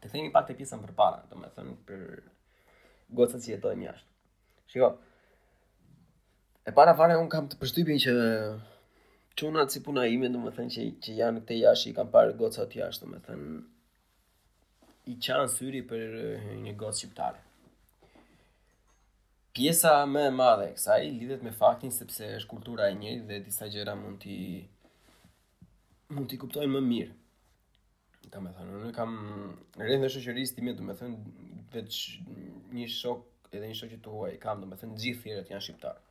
Të 0.03 0.11
themi 0.11 0.33
pak 0.35 0.49
të 0.51 0.57
pjesën 0.59 0.81
përpara, 0.83 1.23
domethënë 1.31 1.55
të 1.55 1.69
me 1.69 1.77
për 1.87 2.07
gocët 3.21 3.45
që 3.47 3.53
jetoj 3.55 3.77
një 3.79 3.93
ashtë. 3.93 4.17
E 6.69 6.71
para 6.71 6.93
fare 6.93 7.15
un 7.17 7.27
kam 7.33 7.47
të 7.49 7.57
përshtypjen 7.57 7.97
që 8.03 8.11
çuna 9.41 9.63
si 9.73 9.79
puna 9.81 10.03
ime, 10.13 10.27
domethënë 10.29 10.73
që 10.75 10.83
që 11.03 11.13
janë 11.19 11.39
këte 11.41 11.55
jashtë 11.57 11.89
i 11.89 11.93
kam 11.97 12.09
parë 12.13 12.35
të 12.37 12.65
jashtë, 12.79 13.05
domethënë 13.05 13.61
i 15.09 15.15
çan 15.25 15.47
syri 15.49 15.79
për 15.91 16.03
eh, 16.23 16.43
një 16.65 16.73
gocë 16.81 16.99
shqiptare. 17.01 17.39
Pjesa 19.57 19.93
më 20.11 20.25
e 20.27 20.33
madhe 20.39 20.67
e 20.69 20.75
kësaj 20.75 20.99
lidhet 21.17 21.45
me 21.47 21.53
faktin 21.61 21.93
sepse 21.95 22.27
është 22.37 22.49
kultura 22.53 22.89
e 22.91 22.97
njëjtë 22.99 23.25
dhe 23.31 23.39
disa 23.47 23.69
gjëra 23.75 23.95
mund 24.03 24.19
t'i 24.25 24.37
mund 26.13 26.29
t'i 26.29 26.37
kuptojnë 26.43 26.73
më 26.75 26.83
mirë. 26.91 27.15
Ta 28.27 28.27
të 28.35 28.51
thënë, 28.59 28.83
në 28.85 28.91
kam 28.99 29.15
rrëndë 29.81 30.05
dhe 30.05 30.11
shëqërisë 30.19 30.59
timit, 30.59 30.77
të 30.77 30.85
me 30.91 30.97
thënë, 31.01 31.17
veç 31.73 31.97
një 32.77 32.85
shok 33.01 33.57
edhe 33.57 33.71
një 33.73 33.79
shok 33.81 33.95
që 33.95 33.99
të 34.05 34.15
huaj, 34.19 34.31
kam 34.45 34.61
të 34.63 34.69
me 34.75 34.79
thënë, 34.83 34.99
gjithë 35.05 35.23
thjeret 35.25 35.51
janë 35.55 35.67
shqiptarë 35.69 36.05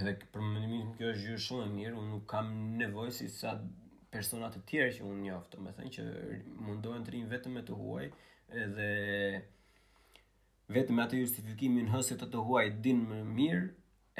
edhe 0.00 0.12
për 0.32 0.44
më 0.48 0.60
në 0.62 0.68
minë 0.70 0.92
kjo 0.96 1.08
është 1.12 1.24
gjyë 1.28 1.40
shumë 1.46 1.64
e 1.64 1.70
mirë, 1.72 1.96
unë 2.00 2.10
nuk 2.14 2.22
kam 2.30 2.52
nevojë 2.80 3.14
si 3.16 3.26
sa 3.32 3.50
persona 4.14 4.48
të 4.54 4.62
tjerë 4.70 4.94
që 4.98 5.08
unë 5.08 5.22
njohë, 5.26 5.50
të 5.52 5.74
thënë 5.78 5.90
që 5.96 6.06
mundohen 6.68 7.04
të 7.04 7.12
rinjë 7.14 7.28
vetëm 7.32 7.52
me 7.58 7.64
të 7.68 7.76
huaj, 7.80 8.06
edhe 8.62 8.86
vetëm 10.76 10.98
e 10.98 11.04
atë 11.06 11.20
justifikimin 11.22 11.90
hësit 11.92 12.20
të 12.22 12.30
të 12.32 12.44
huaj 12.48 12.64
din 12.86 13.02
më 13.12 13.18
mirë, 13.36 13.60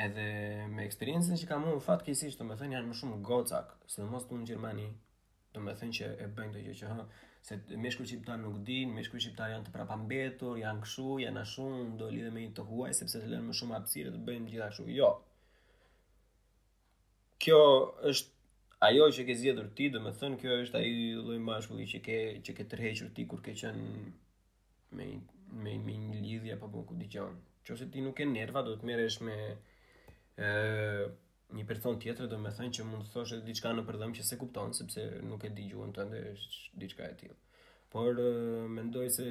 edhe 0.07 0.27
me 0.75 0.85
eksperiencën 0.89 1.41
që 1.41 1.49
kam 1.55 1.65
unë 1.73 1.85
fatë 1.89 2.07
kësisht, 2.11 2.41
të 2.43 2.61
thënë 2.65 2.75
janë 2.77 2.91
më 2.93 2.99
shumë 3.01 3.21
gocak, 3.31 3.73
së 3.95 4.05
dhe 4.05 4.21
në 4.21 4.45
Gjermani, 4.53 4.89
të 5.57 5.65
thënë 5.81 5.99
që 6.01 6.11
e 6.27 6.33
bëngë 6.37 6.57
të 6.59 6.67
gjë 6.67 6.77
që 6.83 6.93
hënë, 6.93 7.09
se 7.49 7.57
meshkujt 7.57 7.93
shkru 7.95 8.07
shqiptar 8.13 8.39
nuk 8.45 8.59
din, 8.69 8.93
meshkujt 9.01 9.25
shqiptar 9.25 9.51
janë 9.57 9.67
të 9.67 9.73
prapambetur, 9.79 10.59
janë 10.63 10.85
këshu, 10.85 11.09
janë 11.25 11.41
ashun, 11.47 11.91
do 12.01 12.09
lidhe 12.13 12.31
me 12.37 12.45
një 12.47 12.53
të 12.61 12.65
huaj, 12.69 12.93
sepse 13.01 13.21
të 13.25 13.29
lënë 13.33 13.49
më 13.49 13.57
shumë 13.63 13.77
hapësirë 13.79 14.15
të 14.19 14.23
bëjnë 14.29 14.53
gjitha 14.53 14.71
Jo, 15.01 15.11
kjo 17.43 17.61
është 18.11 18.31
ajo 18.89 19.07
që 19.17 19.25
ke 19.27 19.35
zgjedhur 19.39 19.69
ti, 19.79 19.89
do 19.95 20.01
të 20.03 20.13
thënë 20.21 20.39
kjo 20.43 20.59
është 20.65 20.79
ai 20.79 20.93
lloj 21.27 21.39
mashkulli 21.47 21.89
që 21.95 22.01
ke 22.07 22.19
që 22.47 22.55
ke 22.59 22.67
tërhequr 22.71 23.11
ti 23.17 23.27
kur 23.31 23.43
ke 23.43 23.55
qenë 23.59 23.87
me 24.99 25.07
me 25.65 25.75
me 25.87 25.97
një 26.09 26.23
lidhje 26.27 26.55
apo 26.57 26.85
ku 26.89 26.97
dëgjon. 26.99 27.37
Qose 27.67 27.89
ti 27.93 28.03
nuk 28.03 28.17
ke 28.19 28.27
nerva, 28.27 28.63
do 28.67 28.75
të 28.79 28.89
merresh 28.91 29.21
me 29.27 29.37
ë 30.39 31.11
një 31.57 31.65
person 31.69 31.99
tjetër 32.01 32.29
do 32.33 32.39
të 32.43 32.53
thënë 32.59 32.77
që 32.79 32.87
mund 32.91 33.07
të 33.07 33.13
thosh 33.17 33.35
diçka 33.49 33.75
në 33.77 33.85
përdhëm 33.91 34.15
që 34.19 34.29
se 34.31 34.39
kupton 34.43 34.73
sepse 34.79 35.07
nuk 35.31 35.45
e 35.45 35.51
di 35.57 35.67
gjuhën 35.73 35.93
tënde 35.99 36.23
është 36.33 36.81
diçka 36.85 37.11
e 37.13 37.19
tillë. 37.23 37.39
Por 37.93 38.23
mendoj 38.79 39.07
se 39.19 39.27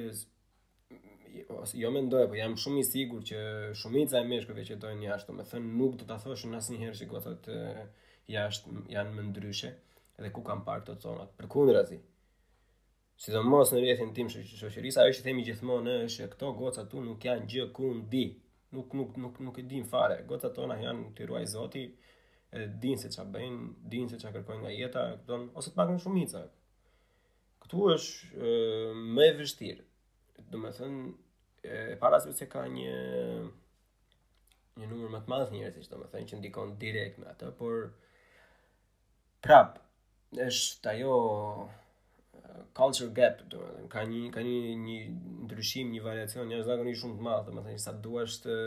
jo 1.74 1.90
më 1.92 2.02
ndoje, 2.06 2.28
po 2.28 2.34
jam 2.36 2.54
shumë 2.58 2.80
i 2.80 2.84
sigurt 2.84 3.26
që 3.30 3.38
shumica 3.78 4.20
e 4.20 4.26
meshkujve 4.28 4.64
që 4.68 4.76
dojnë 4.82 5.04
jashtë, 5.06 5.34
më 5.36 5.44
thënë 5.52 5.70
nuk 5.78 5.94
do 6.00 6.06
ta 6.08 6.18
thoshin 6.20 6.54
asnjëherë 6.58 6.96
që 6.98 7.06
gocat 7.10 7.48
jashtë 8.32 8.72
janë 8.92 9.14
më 9.16 9.24
ndryshe, 9.30 9.70
edhe 10.18 10.32
ku 10.36 10.42
kanë 10.46 10.64
parë 10.66 10.84
ato 10.84 10.96
zonat. 11.04 11.32
Përkundrazi. 11.40 11.98
Sidomos 13.22 13.72
në 13.72 13.80
rrethin 13.84 14.12
tim 14.16 14.30
shoqërisë, 14.32 15.00
ajo 15.04 15.14
që 15.18 15.24
themi 15.28 15.44
gjithmonë 15.46 15.96
është 16.08 16.28
këto 16.34 16.52
goca 16.58 16.84
tu 16.90 17.02
nuk 17.06 17.24
janë 17.28 17.46
gjë 17.52 17.66
ku 17.76 17.92
ndi. 18.02 18.24
Nuk 18.72 18.94
nuk 18.96 19.18
nuk 19.20 19.38
nuk 19.44 19.58
e 19.60 19.66
din 19.68 19.84
fare. 19.84 20.20
Gocat 20.28 20.54
tona 20.56 20.78
janë 20.80 21.10
ti 21.16 21.26
ruaj 21.28 21.44
Zoti, 21.54 21.84
edhe 22.56 22.66
din 22.80 22.98
se 23.02 23.10
ç'a 23.12 23.26
bëjnë, 23.34 23.68
din 23.94 24.08
se 24.08 24.16
ç'a 24.20 24.32
kërkojnë 24.32 24.62
nga 24.64 24.72
jeta, 24.72 25.02
don 25.28 25.50
ose 25.54 25.70
të 25.70 25.76
paguën 25.80 26.00
shumica. 26.00 26.44
Ktu 27.64 27.84
është 27.96 28.48
më 29.16 29.28
e 29.28 29.32
vështirë 29.40 29.84
do 30.52 30.58
me 30.60 30.70
thënë, 30.76 31.02
e 31.72 31.82
para 32.00 32.18
se 32.20 32.32
se 32.36 32.46
ka 32.52 32.60
një 32.68 32.96
një 34.80 34.88
numër 34.90 35.10
më 35.14 35.20
të 35.24 35.32
madh 35.32 35.52
njerëzish, 35.54 35.88
do 35.90 35.98
të 36.02 36.10
thënë 36.14 36.30
që 36.32 36.40
ndikon 36.42 36.74
direkt 36.82 37.18
me 37.20 37.28
atë, 37.32 37.48
por 37.60 37.78
prap 39.44 39.78
është 40.46 40.90
ajo 40.92 41.16
uh, 41.22 42.60
culture 42.78 43.08
gap, 43.18 43.40
do 43.54 43.62
të 43.62 43.76
thënë 43.78 43.88
ka 43.94 44.04
një 44.12 44.20
ka 44.36 44.44
një, 44.48 44.58
një 44.86 44.98
ndryshim, 45.48 45.92
një 45.96 46.04
variacion 46.08 46.52
jashtëzakonisht 46.54 47.02
shumë 47.04 47.18
të 47.20 47.26
madh, 47.30 47.48
do 47.50 47.56
të 47.58 47.66
thënë 47.70 47.84
sa 47.86 47.96
duash 48.06 48.38
të 48.44 48.58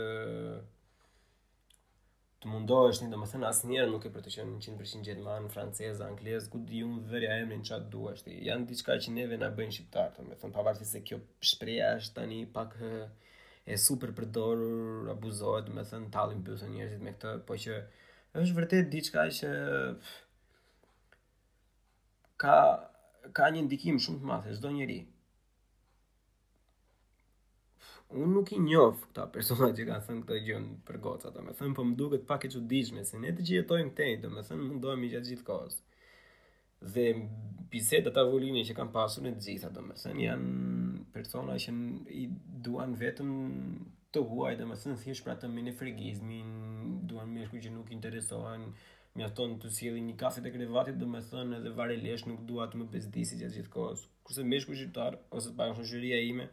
të 2.46 2.52
mundohesh 2.54 3.00
një 3.02 3.06
domethënë 3.10 3.46
asnjëherë 3.48 3.90
nuk 3.90 4.04
e 4.06 4.10
për 4.14 4.22
të 4.22 4.32
qenë 4.36 4.58
100% 4.62 5.06
gjerman, 5.08 5.48
francez, 5.50 5.98
anglez, 6.04 6.44
ku 6.52 6.60
di 6.68 6.82
veri 7.10 7.26
emrin 7.40 7.64
çat 7.66 7.88
duash 7.90 8.22
ti. 8.26 8.36
Jan 8.46 8.62
diçka 8.68 8.94
që 9.02 9.14
neve 9.16 9.34
na 9.40 9.48
bëjnë 9.56 9.74
shqiptar, 9.74 10.12
domethënë 10.14 10.54
pavarësisht 10.54 10.94
se 10.96 11.00
kjo 11.08 11.18
shpreha 11.50 11.88
është 11.98 12.14
tani 12.20 12.38
pak 12.58 12.76
e 12.84 13.80
super 13.82 14.12
përdorur, 14.16 15.08
abuzohet, 15.16 15.66
domethënë 15.72 16.12
tallin 16.14 16.44
pyetën 16.46 16.70
njerëzit 16.76 17.02
me 17.02 17.16
këtë, 17.16 17.34
po 17.48 17.58
që 17.66 17.80
është 18.44 18.56
vërtet 18.60 18.92
diçka 18.94 19.26
që 19.40 19.52
ka 22.44 22.56
ka 23.34 23.50
një 23.56 23.66
ndikim 23.66 23.98
shumë 24.06 24.22
të 24.22 24.30
madh 24.30 24.50
çdo 24.54 24.70
njerëj 24.78 25.02
Unë 28.14 28.26
nuk 28.30 28.50
i 28.54 28.58
njofë 28.62 29.00
këta 29.08 29.22
persona 29.34 29.68
që 29.74 29.84
kanë 29.88 30.04
thënë 30.06 30.20
këta 30.24 30.36
gjënë 30.48 30.74
për 30.88 30.98
goca, 31.04 31.30
do 31.34 31.42
me 31.42 31.52
thënë, 31.58 31.72
për 31.74 31.78
po 31.78 31.84
më 31.88 31.96
duket 32.00 32.26
pak 32.28 32.44
e 32.46 32.50
që 32.54 32.60
se 33.08 33.18
ne 33.22 33.32
të 33.34 33.46
jetojmë 33.48 33.90
këtej, 33.96 34.12
do 34.24 34.30
me 34.30 34.42
thënë, 34.42 34.96
më 35.00 35.04
i 35.04 35.10
gjatë 35.14 35.28
gjithë 35.32 35.56
Dhe 36.94 37.04
pisetë 37.72 38.10
të 38.12 38.20
avullinje 38.22 38.62
që 38.68 38.74
kanë 38.78 38.92
pasur 38.94 39.24
në 39.24 39.30
të 39.36 39.40
gjitha, 39.46 39.70
do 39.74 39.82
me 39.82 39.94
thënë, 39.98 40.20
janë 40.22 41.04
persona 41.14 41.54
që 41.64 41.72
i 42.10 42.28
duan 42.66 42.94
vetëm 43.00 43.30
të 44.14 44.22
huaj, 44.30 44.52
do 44.60 44.66
me 44.68 44.76
thënë, 44.76 44.96
thishë 45.02 45.24
pra 45.26 45.34
të 45.40 45.50
mene 45.54 45.72
frigizmin, 45.78 46.54
duan 47.10 47.32
me 47.32 47.46
shku 47.48 47.58
që 47.64 47.72
nuk 47.78 47.90
interesohen, 47.96 48.68
me 49.16 49.24
aton 49.26 49.56
të 49.62 49.70
sjellin 49.72 50.06
një 50.12 50.16
kafe 50.20 50.44
të 50.44 50.52
krevatit, 50.58 51.00
do 51.00 51.08
me 51.16 51.24
thënë, 51.30 51.58
edhe 51.62 51.74
varelesh 51.80 52.26
nuk 52.28 52.44
duat 52.52 52.76
me 52.76 52.86
bezdisi 52.92 53.40
gjatë 53.40 53.56
gjithë 53.58 53.72
kosë. 53.78 54.12
Kërse 54.28 54.46
me 54.52 54.60
shku 54.62 54.76
qërtar, 54.82 55.18
ose 55.40 55.50
të 55.50 55.58
pa, 55.58 56.46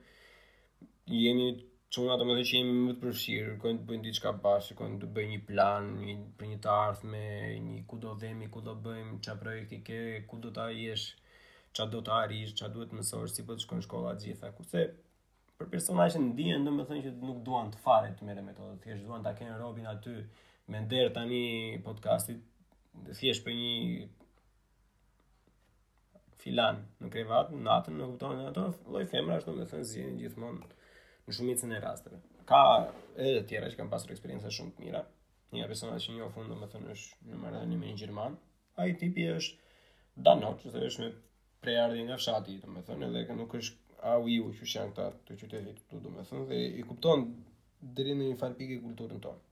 jemi 1.11 1.47
çuna 1.93 2.15
do 2.19 2.23
të 2.23 2.27
thonë 2.29 2.43
që 2.47 2.59
jemi 2.59 2.75
më 2.83 2.93
të 2.95 2.99
përfshirë, 3.01 3.49
kërkojmë 3.53 3.79
të 3.79 3.87
bëjnë 3.89 4.03
diçka 4.07 4.31
bash, 4.43 4.69
kërkojmë 4.71 4.99
të 5.01 5.07
bëjmë 5.15 5.31
një 5.31 5.39
plan, 5.49 5.89
një 6.07 6.13
për 6.39 6.47
një 6.51 6.59
të 6.63 6.69
ardhme, 6.73 7.23
një 7.65 7.81
ku 7.91 7.97
do 8.05 8.13
dhemi, 8.23 8.47
ku 8.53 8.61
do 8.67 8.73
bëjmë, 8.85 9.19
çfarë 9.25 9.41
projekti 9.43 9.81
ke, 9.89 9.99
ku 10.31 10.39
do 10.45 10.51
ta 10.55 10.69
jesh, 10.71 11.09
çfarë 11.75 11.91
do 11.97 12.01
të 12.07 12.13
arrish, 12.17 12.55
çfarë 12.57 12.73
duhet 12.77 12.93
të 12.93 12.97
mësosh, 13.01 13.35
si 13.35 13.45
po 13.49 13.53
të 13.59 13.65
shkon 13.65 13.83
shkolla 13.85 14.13
gjitha. 14.23 14.49
Kurse 14.57 14.85
për 15.59 15.69
personazhin 15.75 16.31
ndjen 16.31 16.65
domethënë 16.69 17.05
që 17.09 17.13
nuk 17.27 17.43
duan 17.49 17.69
të 17.75 17.83
fare 17.83 18.13
të 18.17 18.25
merren 18.29 18.47
me 18.47 18.55
to, 18.61 18.71
thjesht 18.87 19.05
duan 19.05 19.25
ta 19.27 19.35
kenë 19.41 19.59
Robin 19.61 19.91
aty 19.93 20.15
me 20.71 20.85
der 20.95 21.11
tani 21.19 21.43
podcastit 21.85 22.41
thjesht 23.19 23.45
për 23.45 23.53
një 23.53 24.05
filan, 26.43 26.79
nuk 27.03 27.13
e 27.21 27.27
vatë, 27.35 27.59
natën, 27.67 28.01
nuk 28.01 28.15
të 28.17 28.23
tonë, 28.23 28.39
në 28.39 28.47
ato, 28.53 28.69
loj 28.91 29.03
femra, 29.13 29.37
shtë 29.43 29.59
të 29.61 29.67
thënë 29.71 29.85
zinë, 29.89 30.17
gjithmonë, 30.23 30.73
në 31.27 31.35
shumicën 31.37 31.71
e 31.71 31.77
rasteve. 31.79 32.17
Ka 32.49 32.59
edhe 33.15 33.37
të 33.43 33.47
tjera 33.47 33.69
që 33.71 33.77
kanë 33.79 33.91
pasur 33.93 34.11
eksperiencë 34.11 34.51
shumë 34.51 34.73
të 34.75 34.83
mira. 34.85 35.03
Një 35.55 35.67
personazh 35.69 36.07
që 36.07 36.15
njëo 36.17 36.29
fund, 36.35 36.49
domethënë, 36.51 36.89
është 36.91 37.29
një 37.29 37.39
marrëdhënie 37.39 37.77
me 37.79 37.91
një 37.91 37.99
gjerman. 38.01 38.35
Ai 38.81 38.91
tipi 38.99 39.27
është 39.35 39.77
danoc, 40.25 40.63
që 40.65 40.85
është 40.89 41.03
me 41.05 41.11
prejardi 41.63 42.03
nga 42.07 42.17
fshati, 42.19 42.57
të 42.63 42.83
thënë, 42.89 43.11
edhe 43.21 43.37
nuk 43.37 43.55
është 43.59 44.05
a 44.11 44.17
u 44.19 44.27
i 44.27 44.39
u 44.43 44.49
që 44.57 44.67
janë 44.73 44.91
këta 44.97 45.05
të 45.29 45.37
qytetit 45.39 45.81
të 45.93 46.01
të 46.03 46.11
me 46.11 46.25
thënë, 46.27 46.47
dhe 46.49 46.59
i 46.79 46.83
kuptonë 46.89 47.93
dërinë 47.99 48.19
në 48.23 48.31
një 48.33 48.39
farë 48.41 48.57
pikë 48.59 48.79
kulturën 48.87 49.23
tonë. 49.23 49.51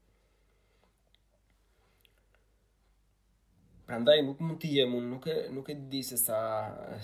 Pra 3.88 3.98
ndaj, 4.00 4.22
nuk 4.26 4.40
mund 4.42 4.60
t'i 4.64 4.74
jem, 4.78 4.92
mund, 4.94 5.08
nuk 5.14 5.26
e, 5.32 5.38
nuk 5.56 5.70
e 5.74 5.78
di 5.94 6.02
se 6.08 6.18
sa, 6.20 6.40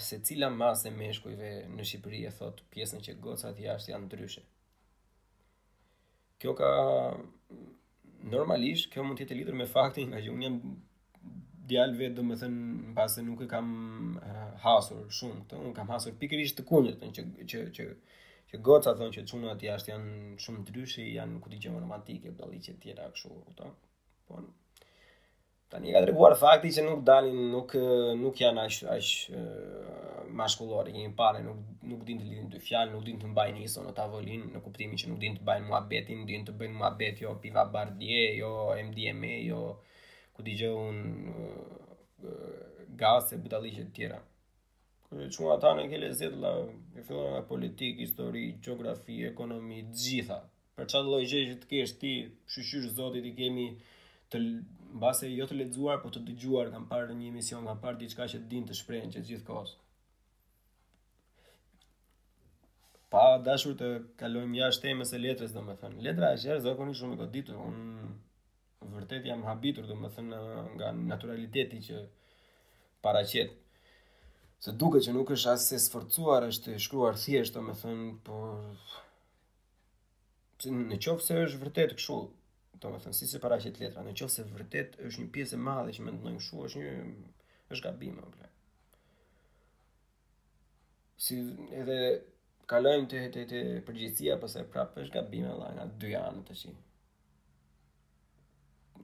se 0.08 0.19
cila 0.23 0.49
masë 0.56 0.89
e 0.89 0.93
meshkujve 0.95 1.56
në 1.75 1.88
Shqipëri 1.89 2.21
e 2.30 2.36
thot 2.38 2.62
pjesën 2.73 3.03
që 3.08 3.17
gocat 3.23 3.60
i 3.62 3.65
janë 3.67 4.06
ndryshe 4.08 4.43
kjo 6.39 6.54
ka 6.56 6.67
normalisht 8.34 8.91
kjo 8.93 9.04
mund 9.06 9.17
të 9.19 9.26
jetë 9.26 9.38
lidhur 9.39 9.56
me 9.58 9.65
faktin 9.69 10.12
nga 10.12 10.19
që 10.21 10.34
unë 10.34 10.45
jam 10.47 10.58
djalë 11.67 11.97
vetë, 12.00 12.15
dhe 12.19 12.26
më 12.28 12.38
thënë, 12.43 12.62
në 12.89 12.93
base 12.97 13.23
nuk 13.28 13.41
e 13.45 13.50
kam 13.52 13.71
uh, 14.21 14.38
hasur 14.63 15.04
shumë 15.17 15.47
të 15.52 15.62
unë 15.63 15.73
kam 15.80 15.89
hasur 15.91 16.15
pikërisht 16.21 16.60
të 16.60 16.65
kunjët, 16.69 17.02
që, 17.17 17.26
që, 17.54 17.63
që, 17.78 17.88
që 18.52 18.62
goca 18.67 18.93
thënë 19.00 19.15
që 19.17 19.26
qunë 19.32 19.52
atë 19.54 19.67
jashtë 19.67 19.91
janë 19.91 20.38
shumë 20.45 20.63
dryshe, 20.69 21.08
janë 21.17 21.41
ku 21.43 21.52
t'i 21.52 21.60
gjemë 21.65 21.82
romantike, 21.84 22.32
bëllit 22.39 22.69
që 22.69 22.78
tjera 22.86 23.10
këshu, 23.17 23.34
këto, 23.50 23.73
po 24.30 24.43
në, 24.45 24.50
Tani 25.67 25.91
ka 25.91 26.00
të 26.00 26.08
reguar 26.08 26.32
fakti 26.39 26.69
që 26.71 26.84
nuk 26.86 27.02
dalin, 27.04 27.39
nuk, 27.52 27.73
nuk 28.21 28.38
janë 28.39 28.62
ashtë 28.69 28.86
ash, 28.93 29.15
mashkullore, 30.38 30.91
një 30.93 31.08
nuk 31.43 31.58
nuk 31.89 32.02
din 32.06 32.17
të 32.19 32.23
lidhin 32.28 32.50
dy 32.54 32.60
fjalë, 32.62 32.91
nuk 32.93 33.04
din 33.08 33.17
të 33.21 33.26
mbajnë 33.32 33.60
ISO 33.65 33.80
në 33.86 33.91
tavolinë, 33.97 34.45
në 34.54 34.60
kuptimin 34.63 34.97
që 35.02 35.06
nuk 35.12 35.19
din 35.23 35.34
të 35.38 35.41
bajnë 35.50 35.67
muhabetin, 35.71 36.19
din 36.30 36.41
të 36.45 36.52
bëjnë 36.60 36.76
muhabet 36.82 37.15
jo 37.23 37.30
piva 37.45 37.63
bardie, 37.73 38.21
jo 38.39 38.52
MDMA, 38.88 39.32
jo 39.47 39.62
ku 40.36 40.39
di 40.45 40.54
dëgjoj 40.54 40.76
un 40.78 40.97
gase 43.04 43.34
budalliqe 43.41 43.84
të 43.88 43.93
tjera. 43.97 44.19
Kur 45.08 45.17
e 45.23 45.26
çuan 45.34 45.52
ata 45.56 45.69
në 45.78 45.84
kele 45.93 46.08
zëdla, 46.19 46.52
e 47.00 47.02
fillon 47.08 47.28
nga 47.34 47.43
politikë, 47.50 48.00
histori, 48.04 48.43
gjeografi, 48.63 49.21
ekonomi, 49.30 49.80
gjitha. 50.04 50.39
Për 50.78 50.86
çfarë 50.91 51.08
lloj 51.10 51.23
gjëje 51.32 51.45
që 51.54 51.58
të 51.62 51.65
kesh 51.71 51.93
ti, 52.02 52.12
shyqyr 52.54 52.84
zotit 52.97 53.26
i 53.26 53.36
kemi 53.38 53.67
të 54.34 54.38
mbase 55.00 55.26
jo 55.32 55.45
të 55.50 55.56
lexuar, 55.63 55.97
por 56.04 56.12
të 56.13 56.19
dëgjuar, 56.28 56.67
kam 56.76 56.86
parë 56.91 57.13
një 57.21 57.26
emision, 57.32 57.65
kam 57.69 57.80
parë 57.86 58.00
diçka 58.04 58.23
që 58.36 58.39
din 58.52 58.63
të 58.67 58.73
shprehen 58.82 59.10
që 59.15 59.21
gjithkohës. 59.32 59.71
pa 63.13 63.38
dashur 63.46 63.76
të 63.80 63.88
kalojmë 64.20 64.58
jashtë 64.63 64.84
temës 64.89 65.13
së 65.13 65.20
letrës 65.24 65.54
domethënë. 65.56 66.02
Letra 66.04 66.32
është 66.36 66.50
gjë 66.52 66.58
zakonisht 66.65 67.00
shumë 67.02 67.15
e 67.15 67.20
goditur. 67.22 67.62
Unë 67.63 68.98
vërtet 68.98 69.30
jam 69.30 69.46
habitur 69.48 69.88
domethënë 69.88 70.41
nga 70.74 70.89
naturaliteti 70.98 71.80
që 71.88 72.02
paraqet. 73.06 73.54
Se 74.63 74.74
duket 74.74 75.06
që 75.06 75.13
nuk 75.15 75.32
është 75.38 75.54
as 75.54 75.70
se 75.70 75.80
sforcuar 75.80 76.48
është 76.50 76.74
të 76.74 76.82
shkruar 76.86 77.20
thjesht 77.22 77.56
domethënë, 77.56 78.10
por 78.26 78.96
pse 80.58 80.72
në 80.74 81.00
qofë 81.06 81.24
se 81.30 81.39
është 81.46 81.62
vërtet 81.63 81.96
kështu 82.00 82.20
domethënë 82.84 83.17
siç 83.17 83.36
e 83.39 83.43
paraqet 83.43 83.80
letra. 83.82 84.04
Në 84.06 84.17
qofë 84.20 84.36
se 84.39 84.48
vërtet 84.52 84.98
është 85.08 85.24
një 85.24 85.32
pjesë 85.38 85.56
e 85.56 85.62
madhe 85.70 85.93
që 85.96 86.08
mendoj 86.10 86.34
më 86.36 86.43
shumë 86.48 86.65
është 86.67 86.84
një 86.86 86.96
është 87.76 87.84
gabim 87.88 88.20
apo. 88.24 88.52
Si 91.17 91.38
edhe 91.82 92.02
kalojmë 92.71 93.08
të 93.12 93.19
të 93.34 93.43
të 93.51 93.60
përgjithësia, 93.88 94.34
pëse 94.41 94.65
prapë 94.73 95.06
është 95.06 95.15
gabime 95.15 95.53
la 95.60 95.69
nga 95.75 95.84
dy 96.03 96.10
janë 96.15 96.41
të 96.49 96.56
shi. 96.62 96.73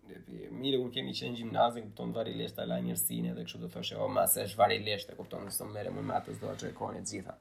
Mire, 0.04 0.78
kur 0.82 0.89
kemi 0.97 1.13
qenë 1.15 1.38
gjimnazi, 1.39 1.84
këpëton 1.86 2.12
të 2.12 2.17
varilesht 2.19 2.58
të 2.60 2.65
la 2.67 2.82
njërësine, 2.88 3.32
dhe 3.38 3.45
kështu 3.47 3.62
të 3.63 3.69
thoshe, 3.78 3.99
o, 4.04 4.10
mas 4.17 4.36
është 4.43 4.60
varilesht, 4.60 5.12
e 5.13 5.19
kupton 5.19 5.47
të 5.58 5.69
mere 5.71 5.93
më 5.95 6.04
do 6.13 6.21
të 6.28 6.36
zdoa 6.41 6.56
që 6.60 6.73
të 6.80 7.04
gjitha. 7.13 7.36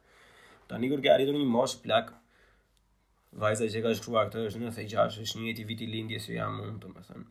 Tani 0.71 0.87
një 0.89 0.95
kërë 0.95 1.05
ke 1.09 1.13
arritur 1.17 1.39
një 1.41 1.49
mosh 1.57 1.77
plak, 1.83 2.15
vajza 3.43 3.67
që 3.75 3.83
ka 3.85 3.93
shkruar 3.99 4.31
këtë 4.31 4.47
është 4.47 4.63
në 4.63 4.71
të 4.79 5.07
është 5.27 5.39
një 5.43 5.47
jeti 5.51 5.65
viti 5.73 5.87
lindjes, 5.91 6.27
që 6.29 6.35
jam 6.39 6.61
unë, 6.63 6.79
të 6.79 6.89
më 6.89 7.23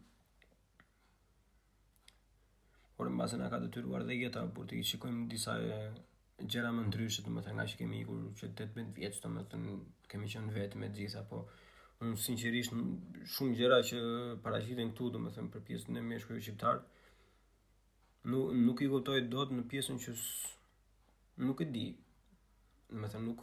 Por 3.02 3.10
në 3.10 3.18
basen 3.18 3.42
a 3.42 3.48
ka 3.50 3.58
dhe 3.58 4.14
jeta, 4.16 4.44
por 4.54 4.66
disa 4.70 5.00
gjëra 6.50 6.72
më 6.74 6.88
ndryshe, 6.90 7.22
do 7.26 7.34
të 7.36 7.42
thënë 7.46 7.58
nga 7.60 7.66
që 7.70 7.78
kemi 7.80 7.98
ikur 8.02 8.22
që 8.38 8.48
18 8.56 8.94
vjeç, 8.98 9.18
do 9.24 9.30
të 9.36 9.44
thënë 9.52 9.76
kemi 10.10 10.30
qenë 10.34 10.54
vetë 10.56 10.80
me 10.82 10.88
gjitha, 10.96 11.22
po 11.30 11.42
unë 12.02 12.18
sinqerisht 12.26 12.74
shumë 13.36 13.58
gjëra 13.60 13.82
që 13.90 14.00
paraqiten 14.46 14.94
këtu, 14.94 15.10
do 15.16 15.22
të 15.26 15.34
thënë 15.36 15.52
për 15.54 15.66
pjesën 15.68 16.00
e 16.00 16.04
meshkujve 16.12 16.44
shqiptarë 16.46 16.82
nuk 18.32 18.54
nuk 18.62 18.82
i 18.86 18.90
do 18.90 19.04
dot 19.34 19.52
në 19.54 19.68
pjesën 19.72 19.98
që 20.04 20.16
nuk 21.48 21.62
e 21.62 21.68
di. 21.76 21.86
Do 22.92 23.20
nuk 23.28 23.40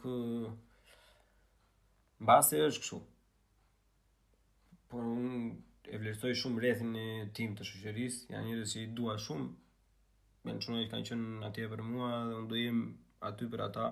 mbase 2.23 2.57
është 2.67 2.81
kështu. 2.83 2.99
Por 4.89 5.05
unë 5.05 5.39
e 5.93 5.97
vlerësoj 5.99 6.35
shumë 6.41 6.61
rethin 6.63 6.95
e 6.99 7.07
tim 7.37 7.55
të 7.55 7.65
shoqërisë, 7.69 8.29
janë 8.33 8.47
njerëz 8.51 8.71
që 8.75 8.81
i 8.83 8.87
dua 8.97 9.15
shumë, 9.19 9.47
me 10.47 10.53
në 10.55 10.85
kanë 10.91 11.05
qënë 11.07 11.31
atje 11.49 11.65
për 11.71 11.81
mua 11.83 12.09
dhe 12.27 12.35
unë 12.41 12.59
jem 12.63 12.77
aty 13.29 13.47
për 13.51 13.63
ata 13.65 13.87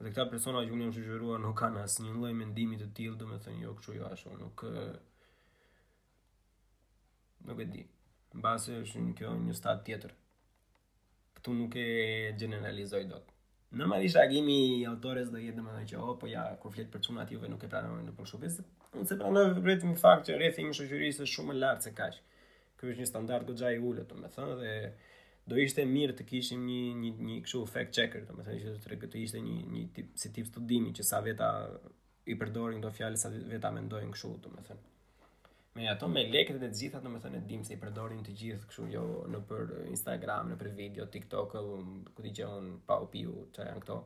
dhe 0.00 0.08
këta 0.10 0.24
persona 0.32 0.64
që 0.66 0.72
unë 0.74 0.88
jam 0.88 0.94
shëgjëruar 0.96 1.42
nuk 1.42 1.54
kanë 1.60 1.84
asë 1.84 2.06
një 2.06 2.14
loj 2.22 2.32
mendimit 2.40 2.80
të 2.82 2.88
tjilë 2.98 3.18
dhe 3.20 3.28
me 3.30 3.38
thënë 3.44 3.62
jo 3.62 3.74
kështu 3.78 3.94
jo 4.00 4.08
asho 4.08 4.32
nuk 4.40 4.64
eh, 4.66 4.96
nuk 7.46 7.62
e 7.62 7.68
di 7.76 7.84
në 8.34 8.42
base 8.48 8.80
është 8.82 9.04
në 9.06 9.14
kjo 9.20 9.36
një 9.46 9.54
stat 9.60 9.84
tjetër 9.86 10.14
këtu 11.38 11.54
nuk 11.60 11.78
e 11.78 11.86
generalizoj 12.42 13.04
do 13.12 13.22
të 13.22 13.34
në 13.78 13.86
më 13.90 14.02
di 14.02 14.10
shagimi 14.16 14.58
i 14.76 14.82
autores 14.90 15.30
dhe 15.30 15.42
jetë 15.46 15.60
dhe 15.60 15.64
me 15.68 15.78
dhe 15.80 15.86
që 15.92 16.02
o 16.02 16.16
po 16.20 16.26
ja 16.30 16.48
kur 16.62 16.74
fletë 16.74 16.90
për 16.96 17.06
qënë 17.06 17.22
atyve 17.28 17.52
nuk 17.54 17.62
e 17.62 17.70
pra 17.70 17.86
në 17.86 18.02
nuk 18.10 18.22
shumë 18.32 18.48
vizit 18.48 19.06
se 19.06 19.18
pra 19.22 19.30
në 19.30 19.46
vërët 19.62 19.86
një 19.86 20.00
fakt 20.02 20.26
që 20.32 20.40
rethim 20.42 20.74
shëgjëri 20.74 21.12
se 21.20 21.26
shumë 21.30 21.60
lartë 21.62 21.86
se 21.90 21.98
kaq 22.00 22.22
Kjo 22.76 22.90
është 22.92 23.00
një 23.00 23.08
standard 23.08 23.46
do 23.48 23.54
gjaj 23.56 23.76
ullet, 23.88 24.04
të 24.10 24.16
me 24.20 24.28
thënë, 24.34 24.54
dhe 24.60 24.72
do 25.46 25.54
ishte 25.62 25.84
mirë 25.88 26.14
të 26.18 26.24
kishim 26.26 26.64
një 26.66 26.78
një 27.00 27.10
një 27.28 27.34
kështu 27.46 27.60
fact 27.70 27.92
checker, 27.96 28.24
domethënë 28.26 28.62
që 28.64 28.70
të 28.76 28.80
tregë 28.86 29.08
të 29.12 29.20
ishte 29.22 29.42
një 29.46 29.56
një 29.76 29.82
tip 29.94 30.08
si 30.18 30.32
tip 30.34 30.48
studimi 30.50 30.90
që 30.96 31.04
sa 31.06 31.20
veta 31.22 31.50
i 32.26 32.34
përdorin 32.40 32.82
këto 32.82 32.90
fjalë 32.96 33.20
sa 33.22 33.30
veta 33.34 33.70
mendojnë 33.74 34.14
kështu, 34.16 34.30
domethënë. 34.46 34.86
Me 35.76 35.86
ato 35.92 36.08
me 36.08 36.24
lekët 36.32 36.56
e 36.56 36.60
të 36.64 36.72
gjitha, 36.80 37.00
domethënë 37.04 37.38
e 37.38 37.46
dim 37.50 37.62
se 37.68 37.76
i 37.76 37.80
përdorin 37.80 38.24
të 38.26 38.34
gjithë 38.40 38.70
kështu 38.72 38.88
jo 38.94 39.04
në 39.30 39.42
për 39.50 39.70
Instagram, 39.92 40.50
në 40.50 40.58
për 40.64 40.70
video, 40.82 41.06
TikTok, 41.14 41.54
ku 42.16 42.24
ti 42.26 42.32
gjeon 42.40 42.72
pa 42.88 42.98
u 43.04 43.10
piu 43.12 43.36
çfarë 43.54 43.70
janë 43.70 43.84
këto 43.84 44.00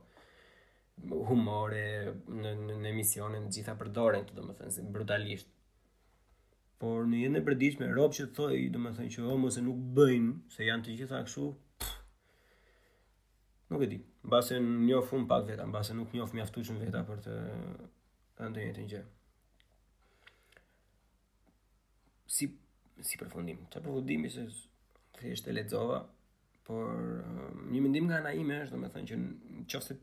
humore 1.31 1.85
në 2.29 2.53
në, 2.69 2.85
emisione 2.93 3.41
të 3.47 3.55
gjitha 3.57 3.79
përdoren 3.81 4.29
këto 4.29 4.43
domethënë 4.43 4.87
brutalisht. 4.93 5.55
Por 6.81 7.05
në 7.11 7.19
jetën 7.27 7.37
e 7.37 7.41
përditshme, 7.45 7.89
rob 7.93 8.15
që 8.17 8.25
thoi, 8.37 8.63
domethënë 8.73 9.11
që 9.13 9.25
homo 9.27 9.51
se 9.53 9.61
nuk 9.65 9.81
bëjnë, 9.99 10.31
se 10.55 10.65
janë 10.65 10.87
të 10.87 10.95
gjitha 11.03 11.19
kështu. 11.27 11.49
Nuk 13.73 13.85
e 13.85 13.89
di. 13.93 13.99
Mbase 14.25 14.57
njoh 14.65 15.05
fun 15.11 15.27
pak 15.29 15.45
vetë, 15.51 15.67
mbase 15.69 15.97
nuk 15.99 16.15
njoh 16.17 16.33
mjaftuar 16.39 16.79
vetë 16.81 17.03
për 17.11 17.21
të 17.27 17.35
thënë 18.39 18.55
të 18.57 18.63
njëjtën 18.65 18.89
gjë. 18.95 19.03
Si 22.39 22.49
si 23.11 23.21
përfundim. 23.21 23.61
Çfarë 23.73 23.85
përfundimi 23.91 24.33
se 24.33 24.47
thjesht 25.21 25.49
e 25.49 25.55
lexova, 25.59 26.01
por 26.65 26.97
um, 26.97 27.63
një 27.75 27.85
mendim 27.85 28.09
nga 28.09 28.21
ana 28.23 28.33
ime 28.37 28.61
është 28.65 28.77
domethënë 28.77 29.09
që 29.13 29.21
nëse 29.27 30.01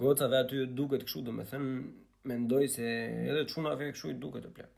gocave 0.00 0.40
aty 0.44 0.62
duket 0.76 1.08
kështu 1.08 1.24
domethënë 1.30 1.74
mendoj 2.32 2.64
se 2.76 2.92
edhe 3.32 3.44
çunave 3.54 3.92
kështu 3.94 4.12
i 4.12 4.20
duket 4.26 4.44
të 4.50 4.56
plot. 4.58 4.72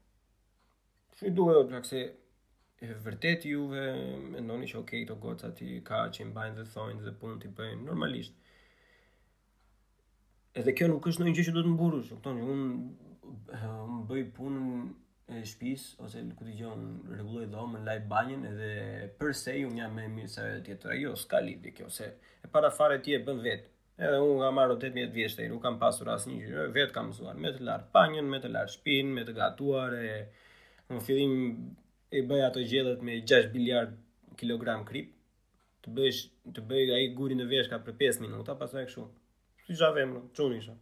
Si 1.19 1.31
duhet, 1.35 1.67
pra 1.67 1.81
se 1.83 2.01
e 2.79 2.95
vërtet 3.03 3.43
juve 3.51 3.81
mendoni 4.31 4.69
që 4.71 4.77
okay 4.79 5.01
to 5.07 5.17
gocati 5.19 5.65
ti 5.67 5.79
ka 5.89 6.05
që 6.15 6.29
mbajnë 6.29 6.55
dhe 6.61 6.67
thonë 6.75 7.01
dhe 7.07 7.15
punë 7.23 7.39
ti 7.43 7.49
bëjnë 7.59 7.87
normalisht. 7.89 8.37
Edhe 10.63 10.75
kjo 10.79 10.87
nuk 10.93 11.09
është 11.11 11.25
ndonjë 11.25 11.37
gjë 11.41 11.47
që 11.51 11.55
do 11.59 11.65
të 11.67 11.73
mburrësh, 11.73 12.13
kuptoni, 12.13 12.45
Unë 12.55 12.73
un 13.97 13.99
bëj 14.13 14.23
punën 14.39 14.87
e 15.35 15.43
shtëpis 15.43 15.89
ose 16.07 16.23
ku 16.39 16.47
dëgjon 16.47 16.87
rregulloj 17.11 17.49
dhomën, 17.57 17.83
laj 17.91 17.99
banjën 18.15 18.47
edhe 18.55 18.71
për 19.19 19.35
se 19.43 19.57
un 19.67 19.77
jam 19.83 19.99
më 19.99 20.07
mirë 20.15 20.33
se 20.37 20.45
ajo 20.47 20.63
tjetra. 20.71 20.95
Jo, 21.03 21.17
s'ka 21.25 21.43
lidhje 21.49 21.75
kjo 21.81 21.91
se 21.99 22.13
e 22.47 22.53
para 22.55 22.71
fare 22.81 23.03
ti 23.03 23.19
e 23.19 23.25
bën 23.27 23.43
vetë, 23.51 23.73
Edhe 24.07 24.23
un 24.23 24.39
kam 24.45 24.55
marrë 24.61 24.79
18 24.87 25.11
vjeç 25.19 25.35
tani, 25.41 25.51
nuk 25.51 25.67
kam 25.67 25.83
pasur 25.83 26.13
asnjë 26.15 26.47
gjë. 26.47 26.69
Vet 26.79 26.93
kam 26.95 27.11
mësuar 27.11 27.39
me 27.43 27.51
të 27.59 27.65
lart 27.67 27.91
banjën, 27.97 28.31
me 28.35 28.39
të 28.45 28.53
lart 28.55 28.71
shtëpinë, 28.79 29.17
me 29.19 29.25
të 29.27 29.35
gatuar 29.41 29.99
e 29.99 30.07
Në 30.89 30.99
fillim 31.05 31.33
e 32.09 32.21
bëj 32.29 32.43
ato 32.47 32.63
gjellët 32.69 33.03
me 33.05 33.17
6 33.31 33.49
biliard 33.55 33.91
kilogram 34.41 34.87
krip, 34.89 35.11
të 35.85 35.91
bësh 35.99 36.21
të 36.57 36.63
bëj 36.71 36.87
ai 36.99 37.09
guri 37.19 37.37
në 37.37 37.45
veshka 37.51 37.79
për 37.89 37.97
5 38.03 38.23
minuta, 38.25 38.55
pastaj 38.63 38.87
kështu. 38.89 39.05
Si 39.67 39.77
javë 39.83 40.07
më, 40.15 40.23
çon 40.39 40.55
isha. 40.57 40.77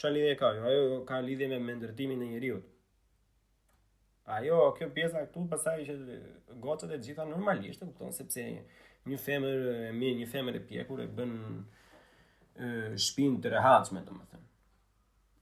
Ça 0.00 0.10
lidhje 0.12 0.34
ka? 0.42 0.50
ajo 0.68 1.00
ka 1.08 1.20
lidhje 1.24 1.48
me 1.54 1.62
mendërtimin 1.70 2.26
e 2.26 2.28
njeriu. 2.34 2.58
Ajo, 4.36 4.60
kjo 4.76 4.90
pjesa 4.98 5.24
këtu 5.24 5.46
pastaj 5.54 5.78
që 5.88 5.96
gocët 6.66 6.92
e 6.92 7.00
gjitha 7.06 7.24
normalisht 7.32 7.82
e 7.82 7.88
kupton 7.88 8.12
sepse 8.16 8.44
një 9.08 9.18
femër 9.24 9.70
e 9.72 9.96
mirë, 10.02 10.16
një 10.20 10.28
femër 10.36 10.60
e 10.60 10.62
pjekur 10.70 11.00
e 11.00 11.08
bën 11.16 11.34
ë 12.66 13.00
shpinë 13.08 13.40
të 13.46 13.56
rehatshme, 13.56 14.04
domethënë 14.10 14.49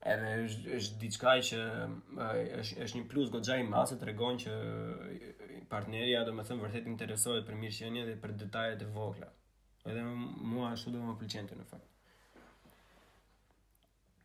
edhe 0.07 0.31
është 0.45 0.75
është 0.77 0.99
diçka 1.05 1.33
që 1.49 1.63
është 2.59 2.85
është 2.85 2.99
një 2.99 3.05
plus 3.13 3.31
goxha 3.35 3.57
i 3.59 3.65
madh 3.69 3.89
se 3.91 3.97
tregon 4.03 4.37
që 4.45 4.53
partneria 5.73 6.21
domethënë 6.29 6.63
vërtet 6.65 6.87
interesohet 6.93 7.47
për 7.49 7.59
mirëqenien 7.63 8.07
dhe 8.07 8.15
për 8.23 8.37
detajet 8.45 8.85
e 8.85 8.89
vogla. 8.99 9.29
Edhe 9.85 10.03
mua 10.03 10.73
ashtu 10.73 10.93
do 10.95 11.03
më 11.05 11.17
pëlqente 11.21 11.59
në 11.59 11.67
fakt. 11.71 11.95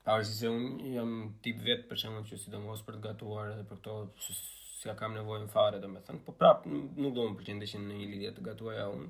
Ta 0.05 0.19
është 0.19 0.35
se 0.43 0.51
unë 0.51 0.89
jam 0.93 1.13
tip 1.45 1.61
vetë 1.63 1.87
për 1.89 2.01
shumë 2.03 2.21
që 2.29 2.37
si 2.43 2.51
do 2.53 2.59
më 2.61 2.71
osë 2.75 2.85
për 2.89 2.97
të 2.99 3.05
gatuar 3.07 3.51
edhe 3.55 3.65
për 3.69 3.81
këto 3.81 3.95
që 4.19 4.37
si 4.41 4.89
ka 4.89 4.95
kam 5.01 5.13
nevojnë 5.17 5.49
fare 5.53 5.79
dhe 5.79 5.87
me 5.93 6.01
thënë 6.05 6.23
Po 6.29 6.33
prapë 6.43 6.69
nuk 6.75 7.13
do 7.17 7.29
më 7.29 7.37
përqenë 7.41 7.69
që 7.73 7.81
në 7.85 7.99
një 8.01 8.07
lidhja 8.13 8.31
të 8.35 8.43
gatuar 8.49 8.75
ja 8.81 8.89
unë 8.91 9.07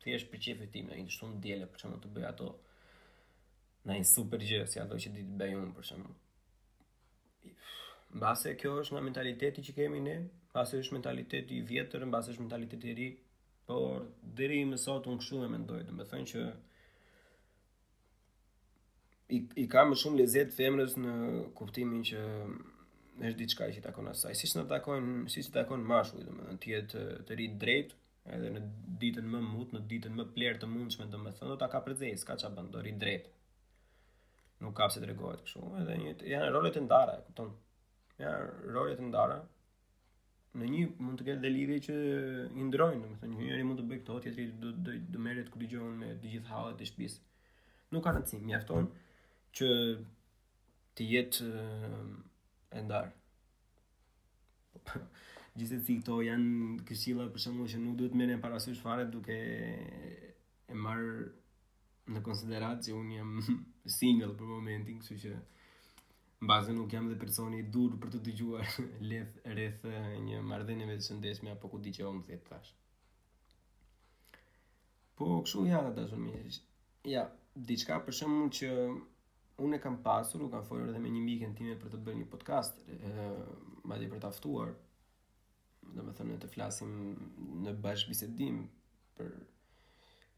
Të 0.00 0.08
jeshtë 0.14 0.32
për 0.32 0.42
qepë 0.48 0.64
e 0.64 0.68
tim 0.78 0.88
në 0.88 0.96
të 0.98 1.04
në 1.04 1.16
shumë 1.16 1.68
për 1.74 2.02
të 2.06 2.12
bëj 2.16 2.28
ato 2.32 2.50
në 3.88 3.96
një 4.00 4.06
super 4.08 4.42
gjë, 4.44 4.58
si 4.68 4.80
ato 4.82 4.98
që 5.00 5.12
ditë 5.14 5.36
bëjë 5.40 5.60
unë, 5.60 5.72
për 5.76 5.86
shumë. 5.90 6.14
Në 8.10 8.20
base, 8.22 8.52
kjo 8.60 8.74
është 8.82 8.96
nga 8.96 9.02
mentaliteti 9.08 9.62
që 9.68 9.76
kemi 9.76 10.00
ne, 10.04 10.16
base 10.54 10.80
është 10.82 10.96
mentaliteti 10.98 11.56
i 11.60 11.66
vjetër, 11.70 12.02
në 12.04 12.12
base 12.16 12.32
është 12.34 12.44
mentaliteti 12.46 12.90
i 12.90 12.96
ri, 12.98 13.06
por 13.70 14.00
dheri 14.36 14.64
më 14.66 14.80
sot 14.82 15.06
unë 15.08 15.22
këshu 15.22 15.44
e 15.46 15.48
me 15.52 15.60
ndojë, 15.62 15.84
dhe 15.86 15.94
me 15.94 16.06
thënë 16.10 16.28
që 16.32 16.42
i, 19.36 19.38
i 19.62 19.66
ka 19.70 19.84
më 19.86 19.96
shumë 20.00 20.18
lezet 20.18 20.50
femrës 20.56 20.96
në 20.98 21.14
kuptimin 21.54 22.02
që 22.08 22.24
është 23.20 23.36
diçka 23.38 23.68
që 23.70 23.78
i 23.78 23.84
takon 23.84 24.08
asaj. 24.10 24.34
që 24.40 24.58
në 24.58 24.66
takon, 24.70 25.12
si 25.30 25.40
i 25.44 25.52
takon 25.54 25.86
mashu, 25.86 26.18
domethënë 26.20 26.52
me 26.52 26.74
jetë 26.74 26.92
të, 26.92 27.06
të 27.28 27.38
rit 27.40 27.56
drejt, 27.62 27.94
edhe 28.34 28.50
në 28.56 28.64
ditën 29.04 29.28
më 29.32 29.40
mut, 29.46 29.72
në 29.76 29.84
ditën 29.92 30.16
më 30.18 30.26
plerë 30.34 30.60
të 30.64 30.72
mundshme, 30.74 31.06
domethënë 31.14 31.52
do 31.54 31.60
ta 31.62 31.70
ka 31.70 31.84
prezes, 31.86 32.26
ka 32.26 32.36
çfarë 32.42 32.58
bën, 32.58 32.72
do 32.74 32.82
drejt 32.98 33.30
nuk 34.60 34.76
ka 34.78 34.88
pse 34.90 34.98
tregohet 35.04 35.40
kështu, 35.46 35.60
edhe 35.82 35.94
një 36.02 36.10
janë 36.32 36.48
role 36.56 36.70
të 36.74 36.80
ndara, 36.84 37.12
e 37.18 37.20
kupton. 37.26 37.50
Janë 38.20 38.42
role 38.76 38.92
të 38.98 39.04
ndara. 39.06 39.38
Në 40.60 40.66
një 40.72 40.82
mund 41.06 41.16
të 41.20 41.24
ketë 41.28 41.42
deliri 41.46 41.76
që 41.86 41.96
i 42.58 42.60
ndrojnë, 42.66 43.00
domethënë 43.06 43.32
një 43.38 43.44
njeri 43.48 43.64
mund 43.68 43.78
të 43.80 43.84
bëj 43.90 43.98
këto, 44.02 44.14
tjetri 44.26 44.44
do 44.62 44.68
të 44.84 44.90
do 45.14 45.18
merret 45.26 45.48
ku 45.52 45.56
dëgjojnë 45.62 45.96
me 46.02 46.08
të 46.20 46.26
gjithë 46.34 46.48
hallet 46.52 46.76
të 46.80 46.84
shtëpis. 46.90 47.14
Nuk 47.94 48.02
ka 48.04 48.10
rëndsi, 48.16 48.36
mjafton 48.50 48.84
që 49.60 49.68
të 50.98 51.04
jetë 51.14 51.38
e 52.76 52.78
ndar. 52.86 53.06
Gjithë 55.58 55.78
të 55.86 55.94
këto 56.02 56.14
janë 56.26 56.50
këshilla 56.88 57.24
për 57.34 57.40
shumë 57.46 57.64
që 57.72 57.78
nuk 57.84 57.94
duhet 58.02 58.14
mene 58.20 58.34
parasysh 58.42 58.80
fare 58.84 59.04
duke 59.14 59.36
e 59.40 59.42
marrë 60.84 61.14
në 62.14 62.20
konsiderat 62.26 62.80
që 62.86 62.94
unë 62.98 63.16
jam 63.18 63.32
single 63.98 64.34
për 64.38 64.48
momentin, 64.50 64.98
kështu 65.00 65.18
që 65.24 65.32
në 65.34 66.48
bazën 66.50 66.78
nuk 66.80 66.94
jam 66.96 67.08
dhe 67.10 67.18
personi 67.20 67.58
i 67.60 67.66
dur 67.74 67.96
për 68.00 68.14
të 68.14 68.20
të 68.26 68.34
gjuar 68.40 68.70
leth 69.10 69.38
rreth 69.54 69.86
një 70.26 70.40
mardhenje 70.50 70.88
me 70.88 70.96
të 70.98 71.06
shëndeshme, 71.08 71.52
apo 71.54 71.70
ku 71.74 71.82
di 71.84 71.94
që 71.98 72.06
omë 72.08 72.24
dhe 72.28 72.38
të 72.38 72.50
thash. 72.50 72.74
Po, 75.20 75.28
kështu 75.44 75.66
ja 75.68 75.82
dhe 75.94 76.06
shumë 76.08 76.30
mjesh. 76.30 76.60
Ja, 77.12 77.26
diçka 77.70 77.98
për 78.06 78.16
shumë 78.22 78.48
që 78.58 78.70
unë 79.64 79.76
e 79.76 79.82
kam 79.84 79.98
pasur, 80.04 80.42
u 80.46 80.50
kam 80.52 80.64
folur 80.64 80.88
edhe 80.88 81.00
me 81.02 81.10
një 81.12 81.22
mikë 81.26 81.50
në 81.50 81.58
time 81.58 81.76
për 81.80 81.92
të 81.94 82.00
bërë 82.06 82.20
një 82.22 82.28
podcast, 82.32 82.80
e, 82.96 83.28
ma 83.90 84.00
për 84.00 84.22
të 84.24 84.30
aftuar, 84.30 84.72
dhe 85.90 86.04
me 86.06 86.14
thënë 86.16 86.38
të 86.42 86.48
flasim 86.54 86.92
në 87.66 87.74
bashkë 87.84 88.12
bisedim 88.14 88.62
për 89.18 89.34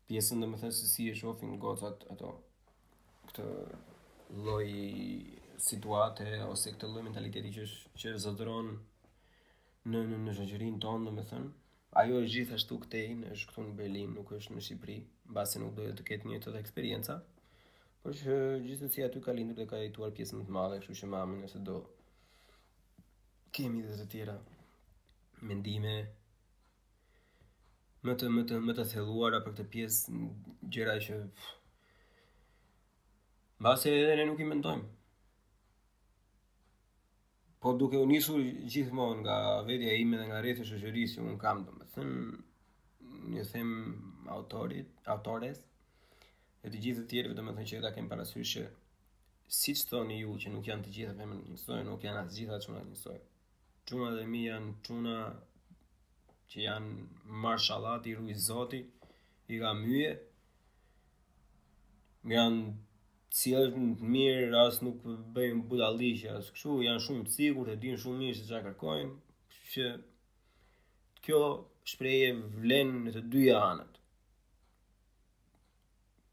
pjesën 0.09 0.41
dhe 0.43 0.49
më 0.51 0.59
thënë 0.63 0.77
se 0.79 0.87
si 0.93 1.09
e 1.11 1.15
shofin 1.21 1.59
gocat 1.63 1.99
ato 2.15 2.31
këtë 3.31 3.47
loj 4.47 4.69
situate 5.69 6.27
ose 6.51 6.73
këtë 6.75 6.89
loj 6.93 7.03
mentaliteti 7.09 7.51
që 7.59 7.65
që 8.01 8.15
zëdron 8.25 8.71
në 9.93 10.01
në 10.11 10.19
në 10.25 10.33
shëgjërin 10.39 10.81
tonë 10.85 11.05
dhe 11.09 11.15
më 11.19 11.25
thënë 11.31 11.51
ajo 12.03 12.19
është 12.21 12.35
gjithashtu 12.37 12.79
këtej 12.85 13.07
në 13.21 13.33
është 13.37 13.49
këtu 13.51 13.67
në 13.69 13.77
Berlin 13.81 14.15
nuk 14.19 14.33
është 14.39 14.55
në 14.57 14.63
Shqipëri 14.67 14.99
base 15.39 15.61
nuk 15.63 15.75
dojë 15.79 15.95
të 15.99 16.07
ketë 16.11 16.29
një 16.31 16.39
të 16.45 16.55
dhe 16.55 16.63
eksperienca 16.65 17.17
por 18.03 18.17
që 18.23 18.39
gjithë 18.69 18.89
si 18.95 19.05
aty 19.07 19.21
ka 19.27 19.35
lindur 19.37 19.59
dhe 19.61 19.69
ka 19.73 19.83
jetuar 19.83 20.15
pjesën 20.17 20.47
të 20.49 20.57
madhe 20.57 20.81
kështu 20.83 20.97
që 21.03 21.11
mamin 21.15 21.45
nëse 21.45 21.61
do 21.69 21.77
kemi 23.59 23.85
dhe 23.91 23.99
të 24.01 24.07
tjera 24.15 24.39
mendime 25.51 25.97
më 28.07 28.13
të 28.19 28.29
më 28.35 28.43
të 28.51 28.57
më 28.67 28.73
të 28.75 28.85
thelluara 28.93 29.39
për 29.45 29.53
këtë 29.57 29.65
pjesë 29.73 30.21
gjëra 30.77 30.95
që 31.05 31.17
mbase 33.63 33.93
edhe 33.99 34.17
ne 34.21 34.25
nuk 34.31 34.41
i 34.43 34.49
mendojmë. 34.53 34.89
Po 37.63 37.71
duke 37.79 38.01
u 38.03 38.07
nisur 38.11 38.41
gjithmonë 38.73 39.21
nga 39.23 39.37
vetja 39.69 39.95
ime 40.05 40.19
dhe 40.21 40.27
nga 40.31 40.41
rrethi 40.43 40.67
shoqërisë 40.71 41.21
që 41.21 41.29
un 41.31 41.37
kam 41.45 41.63
domethënë 41.69 42.25
një 43.35 43.45
them 43.53 43.71
autorit, 44.37 44.91
autores 45.15 45.61
e 46.67 46.71
të 46.73 46.83
gjithë 46.83 47.05
të 47.05 47.11
tjerë 47.15 47.33
vetëm 47.33 47.53
të 47.53 47.57
thënë 47.59 47.71
që 47.71 47.81
ata 47.83 47.95
kanë 47.99 48.13
parasysh 48.15 48.57
që 48.57 48.65
siç 49.63 49.87
thoni 49.93 50.19
ju 50.25 50.35
që 50.43 50.55
nuk 50.57 50.67
janë 50.73 50.83
të 50.89 50.97
gjitha 50.97 51.15
vetëm 51.15 51.39
një 51.39 51.55
historinë, 51.55 51.87
nuk 51.93 52.03
janë 52.09 52.25
as 52.25 52.35
të 52.35 52.61
çuna 52.67 52.83
në 52.83 52.97
historinë. 52.97 53.25
Çuna 53.89 54.11
dhe 54.19 54.27
mi 54.35 54.43
janë 54.49 54.75
çuna 54.87 55.17
që 56.53 56.61
janë 56.67 57.03
marshalat 57.43 58.07
i 58.07 58.13
rrugës 58.19 58.47
së 58.49 58.65
i 58.77 59.59
ka 59.63 59.71
myje. 59.79 60.11
Gjan 62.29 62.59
cilë 63.39 63.71
të 63.75 64.09
mirë 64.15 64.61
as 64.61 64.81
nuk 64.85 65.01
bëjmë 65.39 65.65
budalliqe 65.73 66.35
as 66.37 66.51
janë 66.53 67.05
shumë 67.07 67.25
të 67.29 67.35
sigurt, 67.37 67.73
e 67.75 67.79
din 67.85 67.97
shumë 68.03 68.21
mirë 68.23 68.37
se 68.41 68.45
çfarë 68.49 68.67
kërkojmë, 68.69 69.17
që 69.73 69.87
kjo 71.25 71.41
shpreje 71.95 72.29
vlen 72.61 72.93
në 73.07 73.15
të 73.17 73.25
dyja 73.33 73.59
anët. 73.71 73.99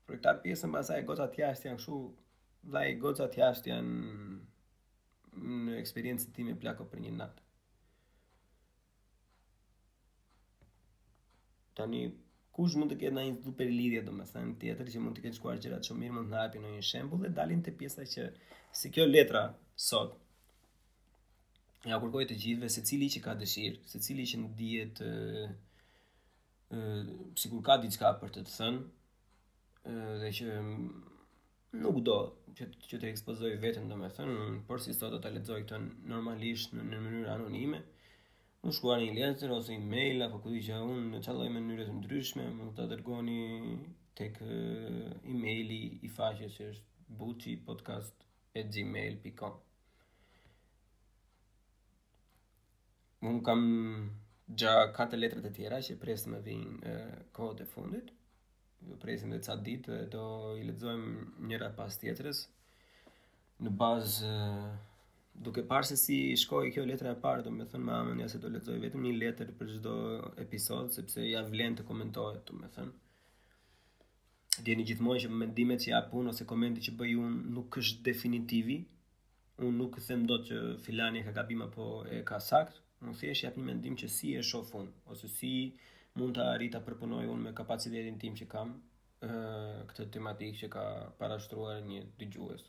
Për 0.10 0.20
këta 0.20 0.36
pjesën, 0.44 0.72
më 0.74 0.82
e 0.84 0.96
ai 1.00 1.04
goca 1.08 1.30
jashtë 1.42 1.70
janë 1.70 1.80
kështu, 1.80 2.02
vllai 2.68 2.88
goca 3.06 3.28
të 3.32 3.42
jashtë 3.44 3.72
janë 3.72 4.16
në 5.40 5.78
eksperiencën 5.80 6.36
time 6.38 6.60
plako 6.60 6.90
për 6.92 7.06
një 7.08 7.16
natë. 7.22 7.46
Tani 11.80 12.08
kush 12.58 12.76
mund 12.80 12.92
të 12.92 12.98
ketë 13.04 13.16
ndaj 13.16 13.28
super 13.46 13.70
lidhje 13.72 14.00
domethënë 14.08 14.56
tjetër 14.62 14.90
që 14.94 15.02
mund 15.04 15.16
të 15.18 15.22
ketë 15.26 15.38
shkuar 15.40 15.60
gjëra 15.64 15.78
shumë 15.88 16.02
mirë 16.04 16.16
më 16.16 16.24
ndahet 16.28 16.58
në 16.64 16.72
një 16.76 16.82
shembull 16.88 17.22
dhe 17.24 17.30
dalin 17.38 17.62
te 17.68 17.72
pjesa 17.80 18.04
që 18.14 18.26
si 18.82 18.92
kjo 18.96 19.06
letra 19.08 19.44
sot 19.88 20.18
ja 21.88 22.00
kërkoj 22.04 22.26
të 22.32 22.38
gjithëve 22.44 22.72
secili 22.76 23.08
që 23.14 23.22
ka 23.28 23.36
dëshirë, 23.44 23.80
secili 23.94 24.26
që 24.32 24.42
nuk 24.42 24.58
dihet 24.60 25.02
ë 25.02 25.46
ë 26.76 27.36
sikur 27.46 27.64
ka 27.70 27.78
diçka 27.86 28.12
për 28.26 28.34
të, 28.36 28.44
të 28.48 28.58
thënë 28.58 29.94
ë 29.94 30.18
dhe 30.26 30.34
që 30.40 30.58
nuk 31.86 32.02
do 32.10 32.20
që 32.60 32.68
të, 32.74 32.84
që 32.92 33.00
të 33.06 33.12
ekspozoj 33.14 33.56
veten 33.64 33.88
domethënë 33.94 34.52
por 34.68 34.84
si 34.84 34.98
sot 35.00 35.16
do 35.16 35.22
ta 35.24 35.32
lexoj 35.38 35.64
këtë 35.64 35.80
normalisht 36.12 36.76
në, 36.76 36.84
në 36.92 37.02
mënyrë 37.08 37.34
anonime. 37.38 37.80
ë 37.88 37.99
mund 38.62 38.76
shkuar 38.76 39.00
një 39.02 39.12
lecër 39.16 39.50
ose 39.56 39.72
një 39.74 39.86
mail 39.96 40.18
apo 40.26 40.38
kujt 40.44 40.64
që 40.68 40.74
un 40.92 41.00
në 41.14 41.20
çdo 41.24 41.32
lloj 41.36 41.50
mënyre 41.56 41.84
të 41.88 41.94
ndryshme 42.00 42.46
mund 42.58 42.72
ta 42.80 42.84
dërgoni 42.92 43.36
tek 44.20 44.34
emaili 44.46 45.78
i 46.08 46.10
faqes 46.18 46.52
që 46.58 46.64
është 46.72 46.88
buchipodcast@gmail.com. 47.22 49.56
Mund 53.24 53.40
kam 53.48 53.62
gja 54.60 54.74
katë 54.98 55.16
letrat 55.22 55.46
e 55.50 55.54
tjera 55.58 55.78
që 55.88 55.94
presim 56.04 56.32
të 56.38 56.44
vinë 56.50 56.78
kohë 57.40 57.56
të 57.62 57.66
fundit. 57.74 58.08
Ju 58.90 58.96
presim 59.02 59.28
dhe 59.36 59.42
ca 59.48 59.54
ditë 59.68 59.96
do 60.16 60.26
i 60.60 60.62
lecëzojmë 60.72 61.10
njëra 61.50 61.70
pas 61.80 61.94
tjetërës. 62.04 62.40
në 63.64 63.70
bazë 63.82 64.34
duke 65.40 65.62
parë 65.70 65.88
se 65.90 65.96
si 66.00 66.16
shkoi 66.36 66.72
kjo 66.76 66.84
letra 66.88 67.14
e 67.16 67.20
parë, 67.24 67.44
do 67.46 67.52
të 67.60 67.66
thënë 67.72 67.86
me 67.90 67.94
amendja 67.98 68.26
se 68.32 68.40
do 68.44 68.50
lexoj 68.52 68.74
vetëm 68.84 69.06
një 69.06 69.12
letër 69.24 69.52
për 69.60 69.70
çdo 69.76 69.94
episod, 70.46 70.90
sepse 70.96 71.24
ja 71.28 71.44
vlen 71.52 71.78
të 71.80 71.86
komentohet, 71.90 72.42
domethënë. 72.50 72.96
Djeni 74.58 74.66
thënë. 74.66 74.88
gjithmonë 74.90 75.22
që 75.24 75.30
mendimet 75.42 75.86
që 75.86 75.92
japun 75.94 76.28
ose 76.34 76.48
komenti 76.50 76.84
që 76.88 76.96
bëj 77.02 77.14
unë 77.26 77.54
nuk 77.58 77.78
është 77.82 78.04
definitivi. 78.10 78.80
Unë 79.68 79.76
nuk 79.80 79.98
them 80.08 80.26
dot 80.28 80.44
që 80.50 80.58
filani 80.84 81.24
ka 81.26 81.32
gabim 81.38 81.62
apo 81.68 81.86
e 82.16 82.20
ka 82.30 82.40
sakt, 82.50 82.76
unë 83.04 83.16
thjesht 83.22 83.46
jap 83.46 83.56
një 83.60 83.66
mendim 83.72 83.96
që 84.00 84.08
si 84.16 84.32
e 84.40 84.44
shoh 84.52 84.72
unë 84.80 84.94
ose 85.14 85.28
si 85.38 85.52
mund 86.20 86.36
të 86.38 86.48
arrit 86.54 86.74
ta 86.76 86.84
përpunoj 86.88 87.26
unë 87.34 87.44
me 87.50 87.56
kapacitetin 87.60 88.20
tim 88.24 88.36
që 88.40 88.50
kam 88.56 88.74
ë 89.28 89.36
këtë 89.92 90.10
tematikë 90.16 90.60
që 90.64 90.68
ka 90.76 90.84
parashtruar 91.20 91.80
një 91.92 92.06
dëgjues 92.22 92.68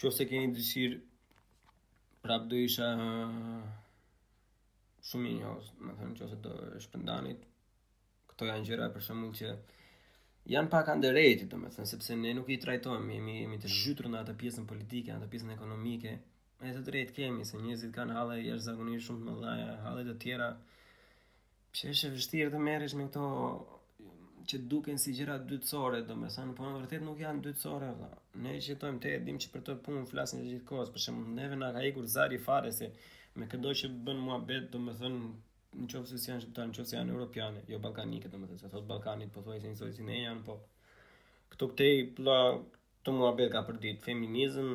qofse 0.00 0.24
keni 0.28 0.48
dëshirë 0.56 0.96
prap 2.24 2.46
do 2.48 2.56
isha 2.64 2.86
shumë 5.10 5.28
i 5.28 5.34
njohës, 5.40 5.68
më 5.84 5.96
thënë 5.98 6.16
qofse 6.20 6.38
të 6.44 6.54
shpëndanit, 6.86 7.42
këto 8.32 8.48
janë 8.50 8.66
gjëra 8.70 8.88
për 8.94 9.04
shumull 9.06 9.34
që 9.40 9.52
janë 10.54 10.72
pak 10.72 10.88
underrated, 10.94 11.50
do 11.52 11.60
më 11.60 11.72
thënë, 11.76 11.90
sepse 11.92 12.16
ne 12.16 12.32
nuk 12.38 12.48
i 12.48 12.58
trajtojmë, 12.64 13.14
jemi, 13.18 13.36
jemi 13.42 13.60
të 13.60 13.72
zhytur 13.76 14.08
në 14.14 14.22
atë 14.22 14.36
pjesën 14.40 14.68
politike, 14.72 15.12
në 15.12 15.20
atë 15.20 15.30
pjesën 15.34 15.54
ekonomike, 15.56 16.16
e 16.64 16.72
të 16.76 16.84
drejtë 16.88 17.16
kemi, 17.20 17.44
se 17.48 17.60
njëzit 17.60 17.92
kanë 17.96 18.16
halë 18.16 18.38
e 18.40 18.46
jeshtë 18.48 18.78
shumë 18.78 19.20
të 19.20 19.26
më 19.28 19.36
dhaja, 19.44 19.70
halë 19.84 20.06
të 20.08 20.16
tjera, 20.24 20.48
që 21.76 21.92
është 21.92 22.08
e 22.12 22.16
vështirë 22.16 22.54
të 22.56 22.64
merresh 22.70 22.96
me 22.98 23.08
këto 23.10 23.28
që 24.50 24.58
duken 24.70 24.98
si 24.98 25.12
gjëra 25.14 25.34
dytësore, 25.46 26.00
domethënë, 26.08 26.52
po 26.58 26.64
në 26.66 26.78
vërtet 26.80 27.04
nuk 27.06 27.20
janë 27.22 27.42
dytësore 27.44 27.90
ato. 27.94 28.06
Ne 28.42 28.56
jetojmë 28.56 29.00
te 29.04 29.12
dim 29.26 29.36
që 29.42 29.50
për 29.52 29.62
të 29.68 29.76
punën 29.86 30.08
flasin 30.10 30.42
të 30.42 30.48
gjithë 30.50 30.66
kohës, 30.70 30.90
për 30.94 31.04
shembull, 31.04 31.28
neve 31.36 31.58
na 31.60 31.68
ka 31.76 31.84
ikur 31.90 32.08
zari 32.14 32.38
fare 32.46 32.72
se 32.78 32.88
me 33.42 33.46
këdo 33.52 33.74
që 33.82 33.90
bën 34.08 34.22
muhabet, 34.26 34.66
domethënë, 34.72 35.20
në 35.82 35.86
qofë 35.92 36.10
se 36.10 36.18
si 36.24 36.30
janë 36.30 36.50
në 36.50 36.66
qofë 36.78 36.88
se 36.90 36.96
janë 36.98 37.12
europiane, 37.14 37.62
jo 37.70 37.78
balkanike, 37.84 38.32
do 38.32 38.40
më 38.42 38.50
thënë, 38.50 38.62
se 38.64 38.72
thotë 38.74 38.88
balkanit, 38.90 39.30
po 39.36 39.44
thuaj 39.46 39.60
se 39.62 39.70
njësoj 39.74 39.92
si 40.00 40.08
ne 40.08 40.18
janë, 40.24 40.44
po 40.48 40.58
këtu 41.54 41.68
këtej, 41.74 41.94
pla, 42.18 42.38
të 43.06 43.14
mua 43.14 43.30
betë 43.38 43.52
ka 43.54 43.62
përdit, 43.70 44.02
feminizm, 44.08 44.72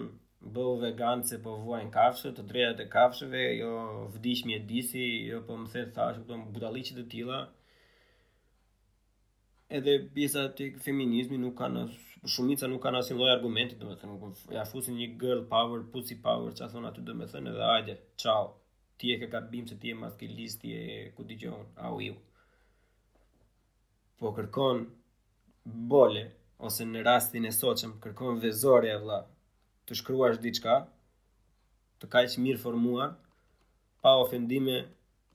bëhu 0.56 0.78
veganë 0.86 1.28
se 1.32 1.42
po 1.44 1.58
vuajnë 1.66 1.92
kafshë, 2.00 2.32
të 2.38 2.48
drejat 2.54 2.80
e 2.80 2.88
kafshëve, 2.96 3.44
jo 3.60 3.76
vdish 4.16 4.46
mjedisi, 4.48 5.06
jo 5.34 5.44
po 5.52 5.60
më 5.60 5.68
thetë 5.76 6.10
këto 6.22 6.40
më 6.44 6.52
budalicit 6.56 7.04
e 7.04 7.08
tila, 7.16 7.42
edhe 9.74 10.10
pjesa 10.14 10.46
e 10.62 10.68
feminizmit 10.86 11.40
nuk 11.42 11.56
kanë 11.58 11.86
shumica 12.30 12.68
nuk 12.70 12.82
kanë 12.84 13.00
asnjë 13.02 13.18
lloj 13.18 13.32
argumenti, 13.34 13.78
domethënë 13.80 14.12
nuk 14.12 14.22
po 14.46 14.54
ja 14.54 14.64
fusin 14.70 14.98
një 15.00 15.08
girl 15.22 15.42
power, 15.50 15.84
pussy 15.94 16.18
power, 16.26 16.54
çfarë 16.58 16.72
thon 16.74 16.88
aty 16.90 17.04
domethënë 17.10 17.52
edhe 17.54 17.66
hajde, 17.72 17.98
ciao. 18.22 18.46
Ti 18.96 19.10
e 19.12 19.16
ke 19.20 19.28
gabim 19.28 19.66
se 19.68 19.76
ti 19.80 19.90
je 19.90 19.98
maskilist, 20.00 20.62
ti 20.62 20.70
je 20.72 21.00
ku 21.18 21.26
dëgjon, 21.28 21.66
au 21.88 21.98
iu. 22.04 22.14
Po 24.16 24.30
kërkon 24.38 24.86
bole 25.92 26.22
ose 26.64 26.86
në 26.88 27.02
rastin 27.04 27.48
e 27.50 27.52
sotshëm 27.52 27.98
kërkon 28.04 28.40
vezore 28.44 28.94
vëlla 28.96 29.18
të 29.90 29.98
shkruash 30.00 30.40
diçka 30.46 30.78
të 32.00 32.08
kaq 32.14 32.38
mirë 32.46 32.62
formuar 32.64 33.12
pa 34.06 34.14
ofendime 34.22 34.78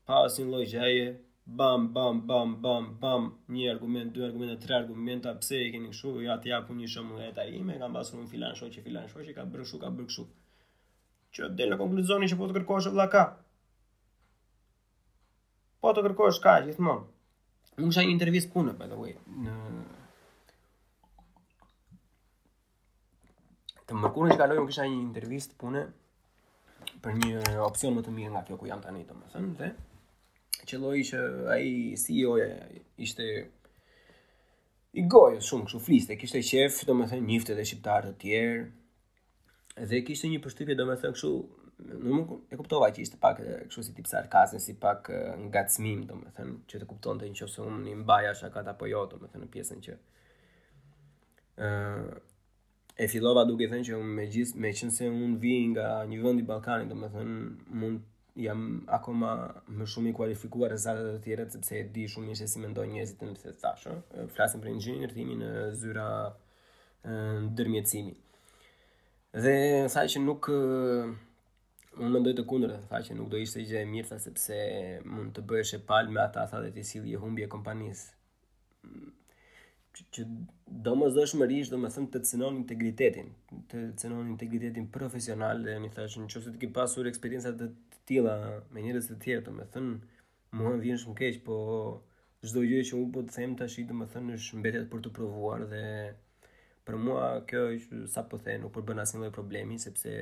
pa 0.09 0.23
asnjë 0.25 0.49
lloj 0.49 0.65
gjeje 0.73 1.07
bam, 1.45 1.93
bam, 1.93 2.21
bam, 2.27 2.57
bam, 2.61 2.97
bam, 3.01 3.31
një 3.55 3.71
argument, 3.71 4.13
dy 4.15 4.25
argumente, 4.27 4.63
tre 4.67 4.75
argumenta, 4.77 5.35
pse 5.41 5.61
e 5.67 5.71
keni 5.75 5.91
kështu, 5.93 6.13
ja 6.25 6.37
të 6.43 6.51
japu 6.53 6.75
një 6.79 6.89
shumë 6.95 7.15
nga 7.17 7.29
eta 7.31 7.47
ime, 7.49 7.79
kam 7.81 7.95
basur 7.97 8.21
në 8.21 8.29
filan 8.33 8.57
shoqë, 8.59 8.85
filan 8.85 9.09
shoqe, 9.09 9.33
ka 9.37 9.45
bërë 9.53 9.81
ka 9.85 9.91
bërë 9.99 10.09
kështu. 10.11 10.27
Që 11.37 11.49
dhe 11.57 11.71
në 11.71 11.79
konkluzoni 11.79 12.29
që 12.33 12.37
po 12.41 12.49
të 12.51 12.57
kërkosh 12.59 12.91
e 12.91 13.09
ka. 13.13 13.25
Po 15.81 15.93
të 15.95 16.05
kërkosh 16.09 16.41
ka, 16.43 16.57
gjithmonë. 16.67 17.07
Nuk 17.81 17.89
kësha 17.93 18.03
një 18.05 18.15
intervjiz 18.17 18.49
punë, 18.53 18.75
by 18.79 18.91
the 18.91 18.99
way, 19.01 19.17
në... 19.45 19.57
Të 23.91 23.97
më 23.99 24.09
kërën 24.15 24.37
shkaloj, 24.37 24.57
kaloj, 24.59 24.67
kësha 24.69 24.85
një 24.87 24.99
intervistë 25.03 25.57
punë 25.61 25.81
për 27.03 27.15
një 27.25 27.55
opcion 27.65 27.97
më 27.97 28.05
të 28.07 28.13
mirë 28.19 28.35
nga 28.37 28.43
kjo 28.47 28.59
ku 28.61 28.69
jam 28.71 28.85
tani, 28.85 29.07
të 29.09 29.17
më 29.23 29.47
dhe 29.63 29.71
që 30.67 30.79
lo 30.81 30.91
që 31.05 31.21
ai 31.55 31.71
CEO 31.99 32.37
ishte 33.01 33.27
i 35.01 35.05
gojë 35.07 35.39
shumë 35.47 35.67
kështu 35.69 35.81
fliste, 35.85 36.17
kështë 36.19 36.43
qef, 36.49 36.81
domethënë 36.89 37.23
me 37.23 37.31
njifte 37.31 37.55
dhe 37.55 37.65
shqiptarë 37.69 38.11
të 38.11 38.21
tjerë, 38.25 38.63
dhe 39.91 40.01
kështë 40.09 40.31
një 40.33 40.41
përshtypje, 40.45 40.77
domethënë 40.79 41.13
me 41.13 41.15
thënë 41.15 42.01
më 42.01 42.39
e 42.53 42.59
kuptova 42.61 42.89
që 42.93 43.05
ishte 43.07 43.21
pak 43.23 43.39
kështu 43.69 43.85
si 43.87 43.95
tip 43.97 44.09
sarkasën, 44.11 44.61
si 44.61 44.75
pak 44.83 45.09
nga 45.47 45.63
të 45.69 45.77
smim, 45.79 46.03
me 46.19 46.33
thënë, 46.37 46.57
që 46.69 46.83
të 46.83 46.91
kuptonte 46.91 47.29
të 47.29 47.31
një 47.31 47.63
unë 47.69 47.81
një 47.87 47.95
mbaja 48.03 48.35
shakat 48.37 48.69
apo 48.75 48.91
jo, 48.91 49.07
domethënë, 49.15 49.31
me 49.31 49.31
thënë 49.31 49.47
në 49.47 49.55
pjesën 49.55 49.87
që 49.87 50.01
e 53.01 53.07
fillova 53.09 53.47
duke 53.49 53.67
thënë 53.71 53.87
që 53.87 53.97
me 54.61 54.75
qënë 54.75 54.91
se 54.99 55.07
unë 55.13 55.39
vi 55.41 55.55
nga 55.73 55.87
një 56.09 56.19
vëndi 56.21 56.45
Balkani, 56.49 56.91
Ballkanit, 56.91 56.99
me 57.01 57.09
thënë 57.13 57.81
mund 57.81 58.10
jam 58.37 58.83
akoma 58.87 59.33
më 59.73 59.87
shumë 59.91 60.11
i 60.11 60.15
kualifikuar 60.15 60.75
se 60.79 60.91
ato 60.93 61.03
të 61.11 61.23
tjera 61.25 61.47
sepse 61.51 61.79
e 61.81 61.89
di 61.95 62.05
shumë 62.09 62.29
mirë 62.31 62.39
se 62.41 62.49
si 62.53 62.63
mendojnë 62.63 62.95
njerëzit 62.95 63.25
në 63.27 63.35
pse 63.39 63.55
thash, 63.63 63.87
ë. 63.91 64.27
Flasim 64.35 64.63
për 64.63 64.71
inxhinier 64.75 65.11
rrimi 65.15 65.39
në 65.41 65.51
zyra 65.81 66.07
ndërmjetësimi. 67.51 68.15
Dhe 69.43 69.57
sa 69.93 70.07
që 70.11 70.23
nuk 70.25 70.51
unë 70.55 72.11
mendoj 72.15 72.35
të 72.39 72.45
kundër, 72.51 72.77
tha 72.91 73.03
që 73.07 73.17
nuk 73.19 73.31
do 73.33 73.39
ishte 73.43 73.63
gjë 73.67 73.83
e 73.83 73.87
mirë 73.91 74.11
tha 74.13 74.21
sepse 74.23 74.59
mund 75.07 75.35
të 75.37 75.45
bëhesh 75.51 75.75
e 75.79 75.83
pal 75.91 76.11
me 76.11 76.23
ata 76.23 76.47
tha 76.51 76.63
dhe 76.65 76.71
të 76.75 76.87
sillje 76.93 77.19
humbje 77.23 77.49
kompanisë. 77.51 78.19
Që, 79.91 80.05
që 80.15 80.25
do 80.87 80.93
më 80.97 81.09
zdo 81.11 81.25
shmërish, 81.33 81.71
të 81.75 82.21
cënon 82.31 82.61
integritetin, 82.61 83.33
të 83.71 83.81
cënon 84.01 84.29
integritetin 84.33 84.87
profesional, 84.95 85.65
dhe 85.67 85.81
mi 85.83 85.91
thashë 85.91 86.23
në 86.23 86.29
që 86.31 86.43
se 86.45 86.53
të 86.55 86.61
ki 86.63 86.69
pasur 86.77 87.11
eksperiencët 87.11 87.59
të 87.59 87.90
tila 88.11 88.37
me 88.75 88.83
njërës 88.85 89.07
të 89.13 89.17
tjerë, 89.25 89.45
të 89.47 89.53
me 89.57 89.65
thënë, 89.75 89.97
mua 90.59 90.73
vjen 90.83 90.99
shumë 91.03 91.19
keq, 91.21 91.37
po 91.47 91.57
çdo 92.47 92.65
gjë 92.67 92.81
që 92.89 92.97
unë 92.99 93.13
po 93.15 93.23
të 93.29 93.35
them 93.37 93.53
tash 93.61 93.77
i 93.79 93.85
do 93.87 93.95
të 94.03 94.09
thënë 94.17 94.39
është 94.39 94.59
mbetet 94.61 94.89
për 94.91 95.05
të 95.05 95.13
provuar 95.19 95.63
dhe 95.71 95.83
për 96.89 96.97
mua 97.07 97.27
kjo 97.51 97.63
është 97.77 98.01
sa 98.15 98.25
po 98.27 98.41
them 98.45 98.65
nuk 98.65 98.81
bën 98.89 99.03
asnjë 99.05 99.21
lloj 99.23 99.33
problemi 99.37 99.79
sepse 99.85 100.15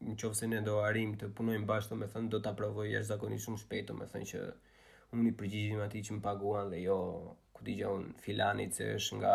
në 0.00 0.16
nëse 0.24 0.48
ne 0.50 0.62
do 0.66 0.78
arrim 0.86 1.12
të 1.20 1.28
punojmë 1.38 1.68
bashkë 1.70 1.92
do 1.94 2.00
të 2.02 2.10
thënë 2.16 2.32
do 2.34 2.40
ta 2.48 2.54
provoj 2.60 2.88
zakoni 3.12 3.38
shumë 3.44 3.62
shpejt 3.62 3.90
do 3.92 3.98
të 4.00 4.08
thënë 4.14 4.30
që 4.32 4.42
unë 5.14 5.26
i 5.30 5.34
përgjigjem 5.42 5.82
atij 5.86 6.06
që 6.08 6.16
më 6.16 6.24
paguan 6.26 6.70
dhe 6.74 6.80
jo 6.86 6.98
ku 7.54 7.66
dëgjoj 7.66 7.90
un 8.00 8.06
filani 8.24 8.66
që 8.76 8.90
është 8.96 9.18
nga 9.20 9.34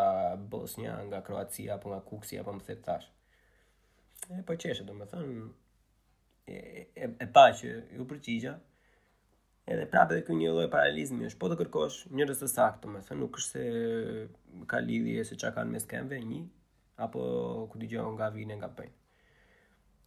Bosnia, 0.56 0.96
nga 1.08 1.22
Kroacia 1.28 1.78
apo 1.78 1.94
nga 1.94 2.02
Kuksi 2.10 2.40
apo 2.42 2.56
më 2.60 2.80
tash. 2.88 3.08
E 4.40 4.42
po 4.48 4.54
do 4.56 4.98
të 4.98 5.12
thënë 5.14 5.46
e, 6.48 6.88
e 6.96 7.28
pa 7.34 7.46
që 7.58 7.70
ju 7.98 8.04
përqigja, 8.10 8.52
edhe 9.74 9.88
prapë 9.92 10.14
edhe 10.16 10.26
kjo 10.28 10.36
një 10.40 10.52
lloj 10.56 10.68
paralizmi 10.74 11.26
është 11.30 11.42
po 11.42 11.48
të 11.52 11.56
kërkosh 11.64 12.02
njerëz 12.20 12.44
të 12.44 12.50
saktë, 12.52 12.92
më 12.94 13.00
thënë, 13.08 13.20
nuk 13.24 13.40
është 13.42 13.56
se 13.56 14.28
ka 14.74 14.82
lidhje 14.90 15.24
se 15.30 15.40
çka 15.42 15.52
kanë 15.56 15.74
mes 15.74 15.88
kembe, 15.94 16.20
një 16.34 16.44
apo 17.08 17.22
ku 17.72 17.82
dëgjon 17.82 18.12
nga 18.18 18.30
vine 18.38 18.60
nga 18.62 18.70
pej. 18.78 18.92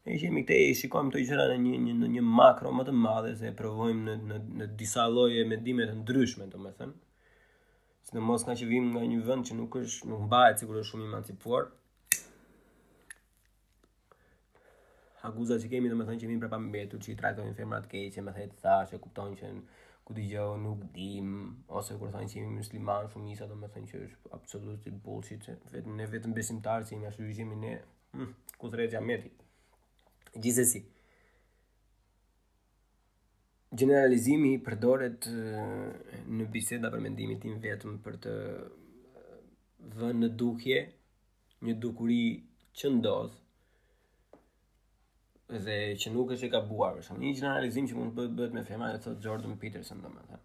e 0.09 0.14
jemi 0.20 0.41
e 0.57 0.57
shikojmë 0.78 1.18
i 1.20 1.24
gjëra 1.28 1.45
në 1.51 1.57
një 1.64 1.78
në 1.86 1.93
një, 1.99 2.07
një 2.14 2.22
makro 2.39 2.70
më 2.72 2.84
të 2.89 2.93
madhe 3.05 3.34
se 3.41 3.49
e 3.51 3.57
provojmë 3.61 4.05
në 4.09 4.14
në 4.28 4.39
në 4.61 4.68
disa 4.80 5.05
lloje 5.14 5.43
mendime 5.51 5.84
të 5.91 5.95
ndryshme, 5.99 6.47
domethënë. 6.55 6.95
mos 8.30 8.45
nga 8.47 8.55
që 8.61 8.66
vim 8.70 8.86
nga 8.95 9.03
një 9.11 9.18
vend 9.28 9.47
që 9.51 9.55
nuk 9.61 9.76
është 9.82 10.09
nuk 10.12 10.22
mbahet 10.30 10.62
sigurisht 10.62 10.91
shumë 10.93 11.05
emancipuar, 11.11 11.66
aguza 15.27 15.57
që 15.59 15.71
kemi, 15.73 15.89
domethënë 15.91 16.23
që 16.23 16.29
mi 16.31 16.37
prapa 16.43 16.59
mbetur 16.62 17.01
që 17.03 17.12
i 17.12 17.16
trajtojnë 17.19 17.55
femrat 17.59 17.89
që 17.91 18.23
më 18.23 18.35
thënë 18.37 18.87
që 18.93 18.99
kupton 19.03 19.35
që 19.41 19.51
ku 20.07 20.14
di 20.14 20.29
nuk 20.61 20.83
dim 20.95 21.33
ose 21.79 21.97
kur 22.01 22.11
thonë 22.14 22.29
që 22.31 22.39
jemi 22.39 22.55
musliman 22.61 23.09
fëmisa 23.12 23.47
do 23.51 23.55
të 23.59 23.69
thonë 23.75 23.87
që 23.91 23.97
është 24.05 24.31
absolutisht 24.37 25.01
bullshit 25.05 25.43
vetëm 25.75 25.97
ne 25.99 26.07
vetëm 26.12 26.33
besimtar 26.39 26.85
që 26.87 26.95
jemi 26.95 27.07
ashtu 27.11 27.23
që 27.27 27.41
jemi 27.41 27.57
ne 27.64 27.73
hmm, 28.14 28.33
ku 28.59 28.71
thret 28.73 28.93
jam 28.95 29.05
meti 29.11 29.31
gjithsesi 30.39 30.81
generalizimi 33.83 34.55
përdoret 34.69 35.29
në 36.39 36.47
biseda 36.55 36.91
për 36.95 37.05
mendimin 37.09 37.43
tim 37.43 37.59
vetëm 37.66 37.99
për 38.07 38.21
të 38.25 38.37
vënë 40.01 40.21
në 40.23 40.31
dukje 40.41 40.81
një 41.66 41.75
dukuri 41.85 42.23
që 42.79 42.95
ndodh 42.97 43.37
dhe 45.49 45.76
që 45.96 46.11
nuk 46.12 46.32
është 46.34 46.46
e 46.46 46.51
gabuar, 46.53 46.92
për 46.99 47.07
shembull, 47.07 47.24
një 47.24 47.32
generalizim 47.40 47.86
që 47.88 47.96
mund 47.96 48.12
të 48.12 48.16
bëhet 48.20 48.34
bëhet 48.36 48.55
me 48.57 48.64
femrat 48.68 48.99
e 48.99 49.01
thotë 49.01 49.22
Jordan 49.24 49.55
Peterson 49.62 50.03
domethënë, 50.05 50.40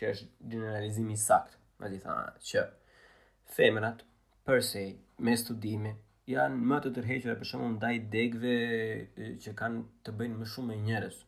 që 0.00 0.12
është 0.12 0.48
generalizimi 0.54 1.12
i 1.12 1.20
saktë, 1.20 1.58
më 1.80 1.90
di 1.92 1.98
thënë 2.00 2.44
që 2.50 2.62
femrat 3.56 4.06
per 4.48 4.62
se 4.64 4.86
me 5.26 5.34
studime 5.36 5.92
janë 6.32 6.62
më 6.72 6.78
të 6.86 6.94
tërhequra 6.96 7.36
për 7.36 7.50
shembull 7.52 7.74
ndaj 7.76 7.94
degëve 8.16 9.36
që 9.44 9.54
kanë 9.60 9.84
të 10.08 10.16
bëjnë 10.20 10.40
më 10.40 10.48
shumë 10.54 10.72
me 10.72 10.80
njerëz. 10.88 11.20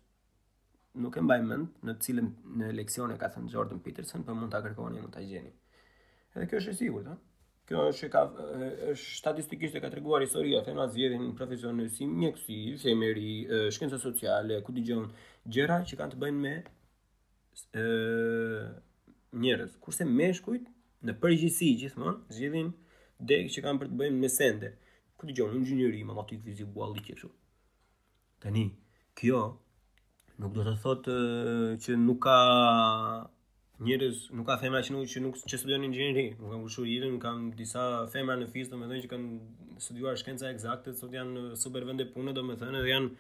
Nuk 1.04 1.16
e 1.16 1.22
mbaj 1.26 1.40
mend 1.44 1.84
në 1.84 1.98
cilën 2.04 2.32
në 2.62 2.72
leksion 2.80 3.12
e 3.14 3.20
ka 3.20 3.28
thënë 3.36 3.52
Jordan 3.52 3.84
Peterson, 3.84 4.24
por 4.24 4.40
mund 4.40 4.50
ta 4.56 4.64
kërkoni, 4.64 5.04
mund 5.04 5.12
ta 5.14 5.20
gjeni. 5.22 5.52
Edhe 6.32 6.48
kjo 6.50 6.62
është 6.64 6.72
e 6.72 6.78
sigurt, 6.80 7.12
ëh 7.12 7.20
kjo 7.68 7.82
është 7.92 8.08
ka 8.12 8.20
statistikisht 8.96 9.76
e 9.76 9.80
ka 9.84 9.90
treguar 9.92 10.22
historia 10.24 10.62
thënë 10.64 10.80
atë 10.84 10.94
zgjedhin 10.94 11.76
në 11.76 11.86
si 11.92 12.06
mjekësi, 12.08 12.46
si 12.46 12.72
infermeri, 12.72 13.32
shkenca 13.76 13.98
sociale, 14.00 14.56
ku 14.64 14.72
dëgjon 14.72 15.04
gjëra 15.52 15.76
që 15.90 15.98
kanë 16.00 16.14
të 16.16 16.20
bëjnë 16.24 16.40
me 16.46 16.54
ë 17.82 18.64
njerëz. 19.44 19.74
Kurse 19.84 20.06
meshkujt 20.08 20.70
në 21.04 21.18
përgjithësi 21.20 21.72
gjithmonë 21.82 22.34
zgjedhin 22.38 22.72
degë 23.28 23.52
që 23.56 23.66
kanë 23.66 23.82
për 23.84 23.92
të 23.92 24.00
bëjnë 24.02 24.20
me 24.24 24.32
sende. 24.32 24.72
Ku 25.20 25.28
dëgjon 25.28 25.56
inxhinieri, 25.60 26.00
matematik, 26.08 26.40
fizik, 26.48 26.70
balli 26.72 27.04
kështu. 27.04 27.28
Tani 28.46 28.64
kjo 29.18 29.42
nuk 30.40 30.54
do 30.56 30.64
të 30.64 30.76
thotë 30.86 31.20
që 31.84 32.00
nuk 32.00 32.22
ka 32.24 32.38
njerëz 33.78 34.16
nuk 34.34 34.48
ka 34.50 34.56
femra 34.58 34.80
që 34.82 34.94
nuk 34.94 35.06
që 35.12 35.20
nuk 35.22 35.36
që 35.46 35.58
studion 35.62 35.84
inxhinieri, 35.86 36.24
nuk 36.40 36.50
kanë 36.50 36.64
ushur 36.66 36.86
ilën, 36.94 37.14
kanë 37.22 37.52
disa 37.60 37.84
femra 38.10 38.34
në 38.40 38.48
fizikë, 38.54 38.72
domethënë 38.74 39.04
që 39.04 39.10
kanë 39.12 39.82
studiuar 39.84 40.18
shkenca 40.18 40.50
eksakte, 40.50 40.94
sot 40.98 41.14
janë 41.14 41.34
në 41.44 41.58
super 41.62 41.86
vende 41.86 42.06
pune, 42.14 42.34
domethënë 42.34 42.82
dhe 42.82 42.90
janë 42.90 43.12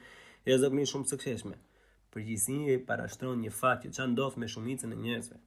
e 0.42 0.56
zakonin 0.64 0.88
shumë 0.90 1.10
suksesshme. 1.12 1.54
Përgjithësi 2.14 2.58
e 2.74 2.78
parashtron 2.90 3.38
një 3.44 3.52
fat 3.60 3.84
që 3.86 3.92
çan 4.00 4.12
ndodh 4.16 4.40
me 4.42 4.50
shumicën 4.56 4.90
e 4.90 4.98
njerëzve. 5.06 5.38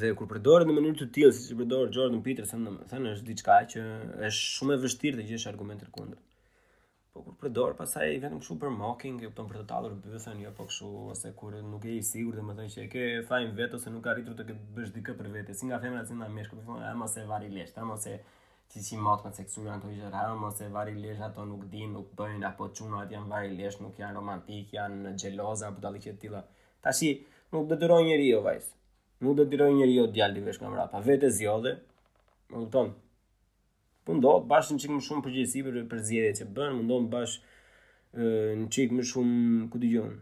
Dhe 0.00 0.14
kur 0.16 0.30
përdoret 0.32 0.64
në 0.70 0.78
mënyrë 0.78 1.00
të 1.02 1.10
tillë 1.18 1.34
siç 1.36 1.52
e 1.52 1.60
përdor 1.60 1.92
Jordan 1.92 2.24
Peterson, 2.24 2.64
domethënë 2.70 3.18
është 3.18 3.28
diçka 3.34 3.60
që 3.74 3.84
është 4.30 4.48
shumë 4.56 4.78
e 4.78 4.82
vështirë 4.86 5.18
të 5.20 5.28
gjesh 5.32 5.50
argumente 5.52 5.90
kundër. 5.92 6.24
Po 7.12 7.20
kur 7.24 7.34
përdor, 7.42 7.74
pasaj 7.78 8.06
i 8.12 8.20
vjen 8.22 8.38
më 8.38 8.44
shumë 8.44 8.60
për 8.60 8.70
mocking, 8.74 9.16
e 9.20 9.26
kupton 9.28 9.48
për 9.48 9.56
të 9.58 9.64
tallur 9.72 9.96
vëthën 10.04 10.38
jo 10.44 10.52
po 10.56 10.64
kështu 10.68 10.92
ose 11.14 11.32
kur 11.36 11.56
nuk 11.72 11.82
je 11.88 11.96
i 11.98 12.04
sigurt 12.10 12.38
dhe 12.40 12.44
më 12.50 12.54
thonë 12.60 12.70
që 12.74 12.80
e 12.84 12.86
ke 12.94 13.02
thajm 13.30 13.50
vet 13.58 13.74
ose 13.78 13.92
nuk 13.92 14.08
arritur 14.12 14.38
të 14.38 14.46
ke 14.50 14.54
bësh 14.78 14.92
dikë 14.94 15.16
për 15.18 15.28
vete, 15.34 15.56
si 15.58 15.68
nga 15.68 15.80
femrat 15.82 16.08
që 16.08 16.16
ndajmë 16.16 16.38
meshkut, 16.38 16.62
po 16.62 16.70
thonë 16.78 16.86
ama 16.94 17.08
se 17.16 17.26
vari 17.32 17.50
lesh, 17.58 17.74
ama 17.84 17.98
se 18.06 18.14
ti 18.72 18.84
si 18.86 19.00
mot 19.08 19.26
me 19.28 19.34
seksuar 19.40 19.74
ato 19.74 19.92
gjë 19.98 20.14
të 20.16 20.22
ama 20.30 20.54
se 20.62 20.70
vari 20.78 20.96
lesh 21.02 21.20
ato 21.28 21.44
nuk 21.52 21.68
din, 21.74 21.92
nuk 21.98 22.08
bëjnë 22.22 22.48
apo 22.50 22.70
çunat 22.80 23.12
janë 23.18 23.30
vari 23.36 23.52
lesh, 23.60 23.78
nuk 23.84 24.00
janë 24.04 24.16
romantik, 24.20 24.72
janë 24.78 25.12
xheloza 25.20 25.68
apo 25.68 25.84
dallë 25.84 26.04
këto 26.06 26.18
tilla. 26.24 26.40
Tashi 26.88 27.12
nuk 27.52 27.68
do 27.68 27.74
të 27.76 27.82
duroj 27.84 28.00
njeriu 28.08 28.40
vajs. 28.48 28.72
Nuk 29.20 29.36
do 29.36 29.44
të 29.44 29.58
duroj 29.58 29.70
njeriu 29.82 30.08
djalë 30.16 30.48
vesh 30.48 30.64
nga 30.64 30.72
vrapa, 30.78 31.04
vetë 31.12 31.34
zgjodhe. 31.36 31.76
Më 32.52 32.64
kupton? 32.64 32.96
Po 34.06 34.12
ndo, 34.18 34.38
bash 34.48 34.72
një 34.74 34.80
çik 34.82 34.90
më 34.96 35.04
shumë 35.06 35.22
përgjegjësi 35.26 35.60
për 35.66 35.76
për 35.90 36.00
zgjedhjet 36.08 36.38
që 36.42 36.46
bën, 36.56 36.72
mundon 36.78 37.04
bash 37.12 37.34
një 38.14 38.66
çik 38.74 38.94
më 38.96 39.04
shumë 39.12 39.68
ku 39.70 39.78
dëgjon. 39.82 40.16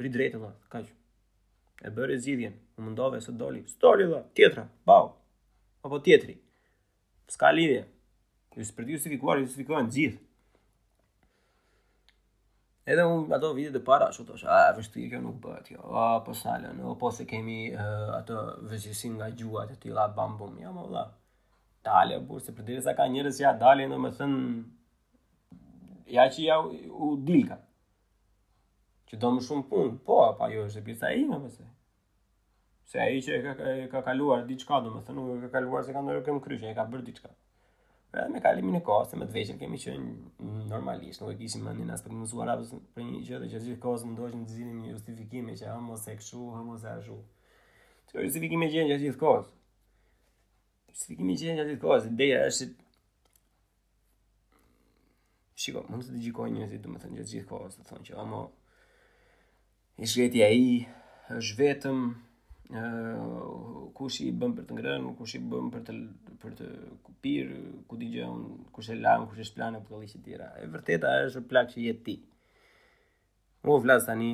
Ri 0.00 0.12
drejtë 0.14 0.40
valla, 0.40 0.56
kaq. 0.72 0.88
E 1.84 1.92
bëre 1.96 2.16
zgjidhjen, 2.22 2.56
u 2.80 2.86
mundove 2.86 3.20
se 3.24 3.34
doli. 3.42 3.60
Stori 3.74 4.06
valla, 4.08 4.22
tjetra, 4.36 4.64
bau. 4.88 5.10
Apo 5.84 5.98
tjetri. 6.04 6.38
S'ka 7.30 7.52
lidhje. 7.56 7.82
Ju 8.56 8.64
e 8.64 8.68
spërdiu 8.70 8.96
se 8.98 9.12
ti 9.12 9.20
kuar, 9.22 9.42
gjithë. 9.44 10.26
Edhe 12.90 13.02
un 13.06 13.30
ato 13.36 13.52
vite 13.56 13.76
e 13.78 13.84
para 13.86 14.08
ashtu 14.10 14.24
thosh, 14.26 14.48
ah, 14.50 14.72
vështi 14.76 15.04
që 15.12 15.20
nuk 15.22 15.36
bëhet 15.44 15.68
kjo. 15.68 15.82
Ah, 16.06 16.16
po 16.24 16.32
sa 16.34 16.56
lanë, 16.58 16.96
po 17.00 17.10
se 17.14 17.26
kemi 17.30 17.60
uh, 17.70 18.08
ato 18.16 18.38
vështirësi 18.66 19.12
nga 19.14 19.28
gjuat 19.38 19.76
e 19.76 19.82
tilla 19.84 20.08
bambum, 20.16 20.56
Jo, 20.58 20.64
jam 20.64 20.80
valla. 20.80 21.04
Ja, 21.06 21.10
dalë 21.86 22.16
o 22.28 22.38
se 22.44 22.52
për 22.52 22.66
dirë 22.68 22.82
sa 22.86 22.92
ka 22.98 23.06
njërës 23.12 23.38
ja 23.40 23.52
dalë, 23.60 23.86
në 23.90 23.98
më 24.04 24.10
thënë, 24.18 24.46
ja 26.16 26.26
që 26.34 26.44
ja 26.46 26.58
u, 26.64 26.72
u 27.08 27.10
dilka. 27.30 27.60
Që 29.10 29.18
do 29.24 29.32
më 29.36 29.44
shumë 29.46 29.68
punë, 29.70 29.94
po, 30.06 30.20
apo 30.28 30.48
jo, 30.52 30.66
është 30.70 30.80
e 30.82 30.86
pisa 30.90 31.12
i 31.20 31.24
me 31.28 31.40
Se 32.90 32.98
ai 32.98 33.20
që 33.22 33.34
e 33.36 33.40
ka, 33.44 33.52
ka 33.92 34.00
kaluar 34.02 34.42
diçka, 34.46 34.80
do 34.82 34.90
më 34.90 35.04
thënë, 35.06 35.22
nuk 35.22 35.36
e 35.36 35.40
ka 35.46 35.52
kaluar 35.58 35.84
se 35.86 35.92
ka 35.94 36.00
nërë 36.02 36.24
këmë 36.26 36.42
kryshë, 36.44 36.70
e 36.70 36.74
ka 36.74 36.84
bërë 36.90 37.04
diçka. 37.06 37.28
Edhe 37.30 38.12
pra, 38.12 38.26
me 38.34 38.40
kalimin 38.42 38.76
e 38.78 38.82
kohës, 38.82 39.12
se 39.12 39.18
me 39.18 39.28
të 39.28 39.32
veqen 39.36 39.60
kemi 39.60 39.78
qenë 39.78 40.46
normalisht, 40.72 41.22
nuk 41.22 41.30
e 41.32 41.38
kishim 41.38 41.62
më 41.68 41.76
një 41.78 41.86
nësë 41.92 42.06
për 42.08 42.16
mësuar 42.22 42.50
apo 42.56 42.80
për 42.96 43.06
një 43.06 43.20
gjithë, 43.28 43.44
që 43.52 43.60
gjithë 43.66 43.78
kohës 43.84 44.02
më 44.08 44.16
ndoshë 44.16 44.40
në 44.40 44.46
të 44.50 44.56
zinim 44.56 44.80
një 44.82 44.90
justifikime 44.96 45.54
që 45.60 45.70
homoseksu, 45.76 46.42
homoseksu. 46.56 47.20
Që 48.10 48.26
justifikime 48.26 48.70
gjenë 48.74 48.92
që 48.92 48.98
gjithë 49.04 49.22
kohës, 49.22 49.52
si 50.94 51.06
ti 51.10 51.16
kemi 51.18 51.34
qenë 51.38 51.64
gjithë 51.68 51.80
kohës, 51.82 52.06
ideja 52.10 52.40
është 52.50 52.66
se 52.66 52.72
Shiko, 55.60 55.82
mund 55.92 56.06
të 56.06 56.14
të 56.14 56.22
gjikoj 56.24 56.46
njëzit, 56.54 56.80
du 56.82 56.88
më 56.90 57.02
thënë 57.02 57.18
gjithë 57.18 57.34
gjithë 57.34 57.48
kohës, 57.50 57.74
të 57.76 57.84
thënë 57.90 58.06
që 58.08 58.14
amo, 58.22 58.38
ish 60.06 60.14
veti 60.20 60.40
a 60.42 60.48
i, 60.56 60.64
është 61.36 61.58
vetëm, 61.60 61.98
uh, 62.72 63.38
kush 63.98 64.22
i 64.24 64.30
bëm 64.40 64.54
për 64.56 64.68
të 64.70 64.78
ngrënë, 64.78 65.12
kush 65.20 65.34
i 65.36 65.42
bëm 65.52 65.68
për 65.74 65.84
të, 65.90 65.96
për 66.44 66.56
të 66.62 66.70
kupir, 67.06 67.52
ku 67.90 67.98
di 68.00 68.08
gjë, 68.16 68.30
kush 68.72 68.90
e 68.90 68.96
lamë, 68.98 69.28
kush 69.34 69.44
e 69.44 69.48
shplanë, 69.50 69.82
për 69.84 69.94
të 69.94 70.00
lishtë 70.06 70.22
tjera. 70.30 70.48
E 70.64 70.68
vërteta 70.72 71.12
është 71.26 71.44
plak 71.52 71.74
që 71.74 71.82
jetë 71.90 72.06
ti. 72.08 72.16
Mu 73.68 73.76
vlasë 73.84 74.08
tani, 74.14 74.32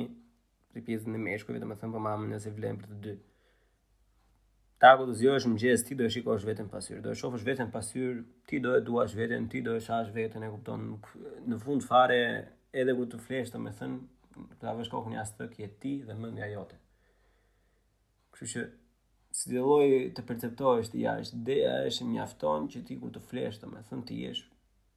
për 0.71 0.87
pjesën 0.87 1.17
e 1.19 1.25
meshkove, 1.27 1.59
du 1.59 1.67
më 1.67 1.81
thënë 1.81 1.91
për 1.91 1.99
po 1.99 2.07
mamë 2.07 2.31
nëse 2.37 2.55
vlenë 2.55 2.79
për 2.85 2.93
të 2.95 3.03
dy. 3.09 3.17
Ta 4.77 4.91
ku 4.93 5.05
të 5.09 5.13
zjojsh 5.17 5.45
më 5.49 5.55
gjesë, 5.57 5.85
ti 5.87 5.95
do 5.97 6.03
e 6.05 6.11
shikosh 6.13 6.43
vetën 6.45 6.67
pasyrë, 6.69 6.99
do 7.01 7.09
e 7.09 7.17
shofësh 7.17 7.43
vetën 7.47 7.69
pasyrë, 7.73 8.19
ti 8.51 8.59
do 8.61 8.75
e 8.77 8.81
duash 8.85 9.15
vetën, 9.17 9.47
ti 9.49 9.61
do 9.65 9.71
e 9.73 9.79
shash 9.81 10.11
vetën, 10.13 10.43
e 10.45 10.49
kuptonë, 10.53 10.99
në 11.49 11.57
fund 11.63 11.81
fare, 11.85 12.19
edhe 12.81 12.93
ku 12.99 13.07
të 13.09 13.17
fleshtë, 13.23 13.55
të 13.55 13.61
me 13.63 13.71
thënë, 13.79 14.45
të 14.61 14.69
avëshkohën 14.73 15.15
një 15.15 15.21
aspek 15.23 15.55
ti 15.81 15.93
dhe 16.11 16.17
mëndja 16.19 16.49
jote. 16.51 16.77
Kështu 18.35 18.51
që, 18.51 18.67
si 19.39 19.49
dhe 19.55 19.65
lojë 19.65 19.97
të 20.17 20.25
perceptojsh 20.29 20.93
të 20.93 21.01
jash, 21.07 21.33
dhe 21.49 21.57
është 21.87 22.07
një 22.11 22.27
që 22.75 22.83
ti 22.91 22.99
ku 23.01 23.09
të 23.17 23.23
fleshtë, 23.31 23.63
të 23.65 23.71
me 23.73 23.81
thënë, 23.89 24.07
ti 24.11 24.19
jesh 24.27 24.43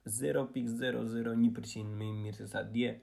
0.001% 0.05 1.97
me 2.03 2.11
mirë 2.21 2.37
të 2.43 2.51
sa 2.53 2.61
dje, 2.77 2.93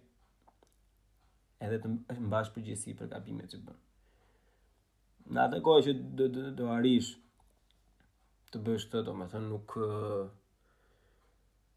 edhe 1.66 1.82
të 1.88 1.94
mbash 2.30 2.54
përgjësi 2.54 2.96
për 3.02 3.14
kapimet 3.16 3.50
që 3.50 3.58
të 3.58 3.66
bënë. 3.66 3.84
Në 5.28 5.42
atë 5.44 5.58
kohë 5.64 5.82
që 5.86 5.92
do 6.18 6.26
do 6.32 6.50
do 6.56 6.68
të 8.54 8.60
bësh 8.64 8.84
këtë, 8.88 9.00
domethënë 9.04 9.48
nuk 9.50 9.74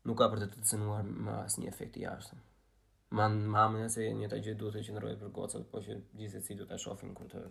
nuk 0.10 0.18
ka 0.22 0.28
për 0.34 0.39
të 0.39 0.45
të 0.54 0.68
cenuar 0.70 1.08
më 1.26 1.34
asnjë 1.47 1.68
efekt 1.72 1.97
jashtëm. 1.99 2.39
Mam 3.20 3.34
mamë 3.56 3.89
se 3.91 4.06
një 4.22 4.30
ta 4.32 4.39
gjë 4.45 4.54
duhet 4.62 4.78
të 4.80 4.86
qëndroj 4.88 5.12
për 5.24 5.34
gocat, 5.36 5.66
po 5.74 5.82
që 5.84 5.97
gjithë 6.22 6.56
do 6.62 6.70
ta 6.70 6.78
shohim 6.80 7.12
kur 7.18 7.28
të 7.34 7.43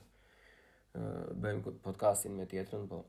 bëjmë 1.44 1.74
podcastin 1.84 2.32
me 2.40 2.46
tjetrën, 2.50 2.88
po. 2.90 3.02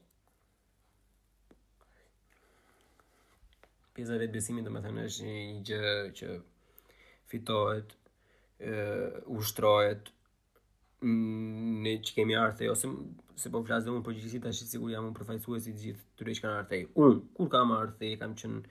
Pjesa 3.95 4.19
e 4.19 4.27
besimit 4.31 4.67
domethënë 4.67 5.07
është 5.07 5.29
një 5.29 5.65
gjë 5.69 5.87
që 6.19 6.33
fitohet, 7.31 7.95
ushtrohet, 9.39 10.11
ne 11.01 11.95
që 12.05 12.13
kemi 12.15 12.35
arthej, 12.37 12.69
ose 12.69 12.89
se 13.41 13.49
po 13.49 13.61
flasë 13.65 13.87
dhe 13.87 13.93
unë 13.95 14.03
për 14.05 14.17
gjithësit, 14.17 14.43
ashtë 14.49 14.67
sigur 14.75 14.91
jam 14.93 15.07
unë 15.09 15.17
përfajsu 15.17 15.55
e 15.57 15.61
si 15.63 15.71
gjithë 15.83 16.03
të 16.19 16.27
rejtë 16.27 16.43
kanë 16.43 16.59
arthej. 16.61 16.83
Unë, 17.03 17.19
kur 17.37 17.47
kam 17.53 17.71
arthej, 17.75 18.15
kam 18.21 18.35
qënë 18.41 18.61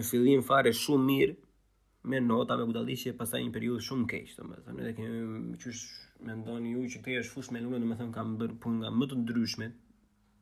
në 0.00 0.04
fillim 0.06 0.42
fare 0.46 0.72
shumë 0.80 1.04
mirë, 1.10 1.34
me 2.10 2.22
nota, 2.24 2.56
me 2.56 2.64
budalishje, 2.70 3.12
pasaj 3.18 3.42
një 3.44 3.52
periud 3.54 3.84
shumë 3.84 4.06
keqë, 4.14 4.32
të 4.38 4.46
me 4.48 4.56
të 4.64 4.74
me 4.78 4.86
të 4.86 4.94
kemi 5.00 5.42
qësh 5.64 5.82
me 6.24 6.38
ndonë 6.40 6.72
ju 6.72 6.86
që 6.94 7.02
këtë 7.04 7.18
është 7.24 7.34
fush 7.34 7.50
me 7.52 7.60
lune, 7.64 7.82
të 7.82 7.90
më 7.90 8.00
thëmë 8.00 8.14
kam 8.16 8.32
bërë 8.40 8.56
pun 8.64 8.80
nga 8.80 8.94
më 8.96 9.10
të 9.10 9.18
ndryshme, 9.26 9.68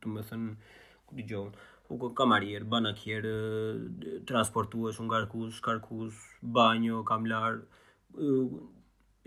të 0.04 0.14
me 0.14 0.22
thëmë 0.30 0.54
këtë 1.10 1.26
gjohën, 1.32 1.60
u 1.90 1.98
kë 2.04 2.12
kamarjerë, 2.22 2.70
banakjerë, 2.70 3.34
transportuash, 4.30 5.02
ungarkus, 5.02 5.58
karkus, 5.66 6.22
banjo, 6.58 7.02
kamlarë, 7.10 7.64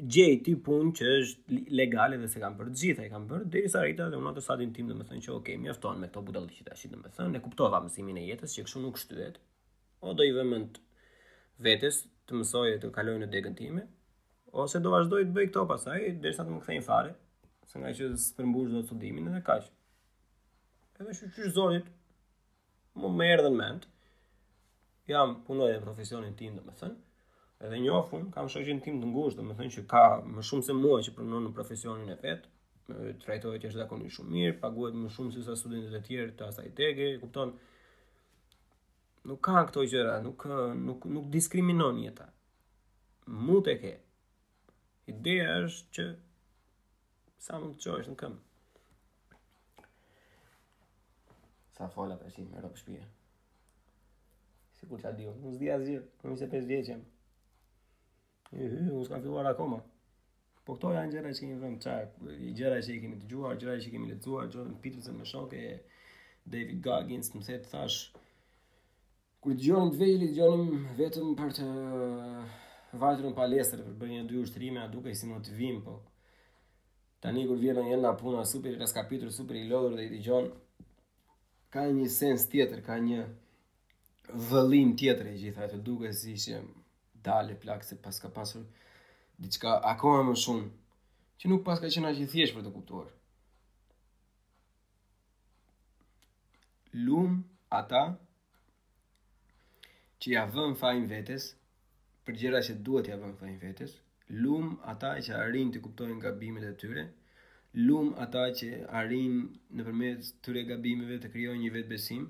gjej 0.01 0.39
ti 0.47 0.53
punë 0.65 0.91
që 0.97 1.07
është 1.19 1.57
legale 1.77 2.17
dhe 2.17 2.27
se 2.31 2.39
kam 2.41 2.55
bërë 2.57 2.71
gjitha, 2.79 3.03
i 3.05 3.11
kam 3.11 3.27
bërë 3.29 3.49
deri 3.53 3.69
sa 3.69 3.83
rita 3.85 4.07
dhe 4.09 4.17
unë 4.17 4.31
atë 4.31 4.41
sadin 4.45 4.71
tim 4.73 4.87
dhe 4.89 4.95
më 4.97 5.05
thënë 5.09 5.25
që 5.27 5.31
oke 5.35 5.55
okay, 5.55 5.57
me 5.61 5.71
këto 6.07 6.23
budalli 6.25 6.55
që 6.57 6.63
të 6.65 6.73
ashtë 6.75 6.89
dhe 6.95 7.01
më 7.03 7.11
thënë, 7.17 7.33
ne 7.35 7.41
kuptova 7.43 7.81
mësimin 7.85 8.17
e 8.17 8.23
jetës 8.25 8.55
që 8.57 8.65
këshu 8.65 8.81
nuk 8.81 8.97
shtyet, 8.97 9.37
o 10.01 10.13
do 10.17 10.25
i 10.25 10.33
të 10.33 10.63
vetës 11.67 11.99
të 12.25 12.39
mësoj 12.39 12.67
e 12.73 12.79
të 12.81 12.89
kaloj 12.95 13.19
në 13.21 13.27
degën 13.29 13.57
time, 13.59 13.83
ose 14.63 14.81
do 14.81 14.89
vazhdoj 14.95 15.21
të 15.27 15.35
bëj 15.35 15.49
këto 15.51 15.67
pasaj, 15.69 15.99
deri 16.23 16.33
sa 16.33 16.47
të 16.47 16.55
më 16.55 16.61
këthejnë 16.63 16.85
fare, 16.87 17.13
se 17.69 17.77
nga 17.77 17.91
që 17.93 18.09
së 18.17 18.39
përmbush 18.39 18.71
do 18.73 18.81
të 18.81 18.89
sudimin 18.95 19.29
edhe 19.29 19.43
kash. 19.45 19.67
Edhe 20.97 21.13
shu 21.13 21.29
që 21.37 21.51
zonit, 21.53 21.91
më 22.97 23.13
më 23.19 23.29
erdhen 23.35 23.59
mend, 23.61 23.85
jam 25.11 25.37
punoj 25.45 25.69
e 25.75 25.77
profesionin 25.85 26.33
tim 26.39 26.57
dhe 26.57 26.75
thënë, 26.81 26.97
edhe 27.65 27.79
njofun, 27.79 28.29
kam 28.35 28.47
shoqin 28.49 28.81
tim 28.83 28.97
të 29.03 29.09
ngushtë, 29.11 29.41
do 29.41 29.47
të 29.49 29.55
thënë 29.59 29.73
që 29.75 29.81
ka 29.93 30.01
më 30.35 30.43
shumë 30.49 30.65
se 30.67 30.75
mua 30.77 30.99
që 31.05 31.13
punon 31.17 31.43
në 31.47 31.51
profesionin 31.57 32.09
e 32.13 32.15
të 32.23 32.31
trajtohet 33.23 33.61
që 33.63 33.69
është 33.69 33.81
zakonisht 33.83 34.17
shumë 34.17 34.33
mirë, 34.35 34.55
paguhet 34.63 34.97
më 34.97 35.11
shumë 35.15 35.35
se 35.35 35.43
sa 35.45 35.55
studentët 35.59 35.97
e 35.99 36.01
tjerë 36.07 36.33
të 36.39 36.47
asaj 36.47 36.71
tege, 36.79 37.09
e 37.15 37.19
kupton? 37.21 37.53
Nuk 39.29 39.43
ka 39.45 39.61
këto 39.69 39.83
gjëra, 39.93 40.15
nuk 40.25 40.47
nuk 40.87 41.05
nuk 41.17 41.29
diskriminon 41.35 42.01
jeta. 42.01 42.27
Mu 43.45 43.59
të 43.67 43.75
ke. 43.83 43.93
Ideja 45.13 45.53
është 45.67 45.91
që 45.97 46.07
sa 47.45 47.59
mund 47.61 47.77
të 47.77 47.85
qosh 47.93 48.09
në 48.09 48.17
këmë. 48.23 49.37
Sa 51.77 51.91
fola 51.93 52.17
për 52.21 52.33
si, 52.35 52.47
më 52.49 52.65
rëpë 52.65 52.81
shpije. 52.83 53.05
Si 54.79 54.89
ku 54.89 54.97
që 55.01 55.13
adio, 55.13 55.37
nuk 55.45 55.55
zdi 55.59 55.69
asgjë, 55.77 55.99
më 56.23 56.33
mi 56.33 56.41
se 56.41 56.49
5 56.51 56.71
vjeqem. 56.73 57.01
Hy, 58.51 58.65
hy, 58.67 58.89
unë 58.91 59.05
s'ka 59.07 59.19
filluar 59.23 59.47
akoma. 59.51 59.77
Po 60.67 60.75
këto 60.75 60.89
janë 60.95 61.15
gjera 61.15 61.29
që 61.35 61.43
kemi 61.43 61.59
vëmë, 61.61 61.77
qa, 61.83 61.93
gjera 62.59 62.81
që 62.83 62.93
i 62.95 62.99
kemi 63.03 63.19
të 63.21 63.29
gjuar, 63.31 63.55
gjera 63.61 63.75
që 63.79 63.87
i 63.89 63.93
kemi 63.93 64.09
letëzuar, 64.11 64.49
Jordan 64.51 64.73
Peterson 64.83 65.15
me 65.19 65.59
e 65.61 65.71
David 66.53 66.81
Goggins, 66.85 67.31
më 67.35 67.41
thetë 67.47 67.69
thash, 67.71 67.99
kur 69.41 69.55
të 69.55 69.71
të 69.91 69.97
vejli, 70.01 70.27
të 70.35 70.49
vetëm 70.99 71.31
për 71.39 71.51
të 71.57 71.67
uh, 71.67 72.43
vajtër 73.01 73.25
në 73.29 73.33
palestër, 73.39 73.83
për 73.87 73.95
bërë 74.03 74.11
një 74.17 74.25
dy 74.29 74.37
ushtrime, 74.43 74.79
a 74.83 74.87
duke 74.95 75.15
si 75.15 75.25
motivim, 75.29 75.79
po, 75.85 75.95
tani 77.23 77.47
kur 77.49 77.57
vjerën 77.61 77.87
jenë 77.93 78.03
nga 78.03 78.13
puna, 78.21 78.43
super 78.53 78.71
i 78.71 78.77
raskapitur, 78.81 79.31
super 79.33 79.55
i 79.55 79.63
lodur 79.69 79.95
dhe 79.97 80.05
i 80.05 80.11
të 80.13 80.21
gjon, 80.27 80.51
ka 81.73 81.87
një 81.89 82.07
sens 82.19 82.45
tjetër, 82.51 82.83
ka 82.89 82.99
një 83.05 83.23
vëllim 84.51 84.93
tjetër 85.01 85.31
e 85.33 85.39
gjitha, 85.41 85.71
të 85.73 85.81
duke 85.89 86.13
si 86.13 86.35
që 86.45 86.61
dalë 87.25 87.55
plakse, 87.61 87.95
se 87.95 87.95
paska 88.05 88.29
pasur 88.37 88.63
diçka 89.45 89.71
akoma 89.93 90.21
më 90.29 90.35
shumë 90.43 90.67
që 91.39 91.45
nuk 91.51 91.63
paska 91.69 91.89
qenë 91.93 92.09
aq 92.09 92.19
i 92.23 92.27
thjeshtë 92.33 92.55
për 92.57 92.65
të 92.67 92.71
kuptuar. 92.75 93.07
Lum 97.05 97.37
ata 97.81 98.03
që 100.21 100.27
ja 100.35 100.43
vën 100.53 100.75
fajin 100.81 101.07
vetes 101.13 101.49
për 102.25 102.33
gjëra 102.41 102.59
që 102.67 102.73
duhet 102.85 103.09
ja 103.11 103.15
vën 103.21 103.35
fajin 103.41 103.59
vetes, 103.65 103.95
lum 104.41 104.67
ata 104.93 105.13
që 105.25 105.37
arrin 105.43 105.71
të 105.73 105.81
kuptojnë 105.85 106.21
gabimet 106.25 106.67
e 106.71 106.73
tyre, 106.83 107.05
lum 107.87 108.11
ata 108.25 108.43
që 108.59 108.69
arrin 109.01 109.41
nëpërmjet 109.77 110.27
këtyre 110.29 110.65
gabimeve 110.71 111.17
të 111.23 111.31
krijojnë 111.33 111.61
një 111.65 111.73
vetbesim, 111.77 112.27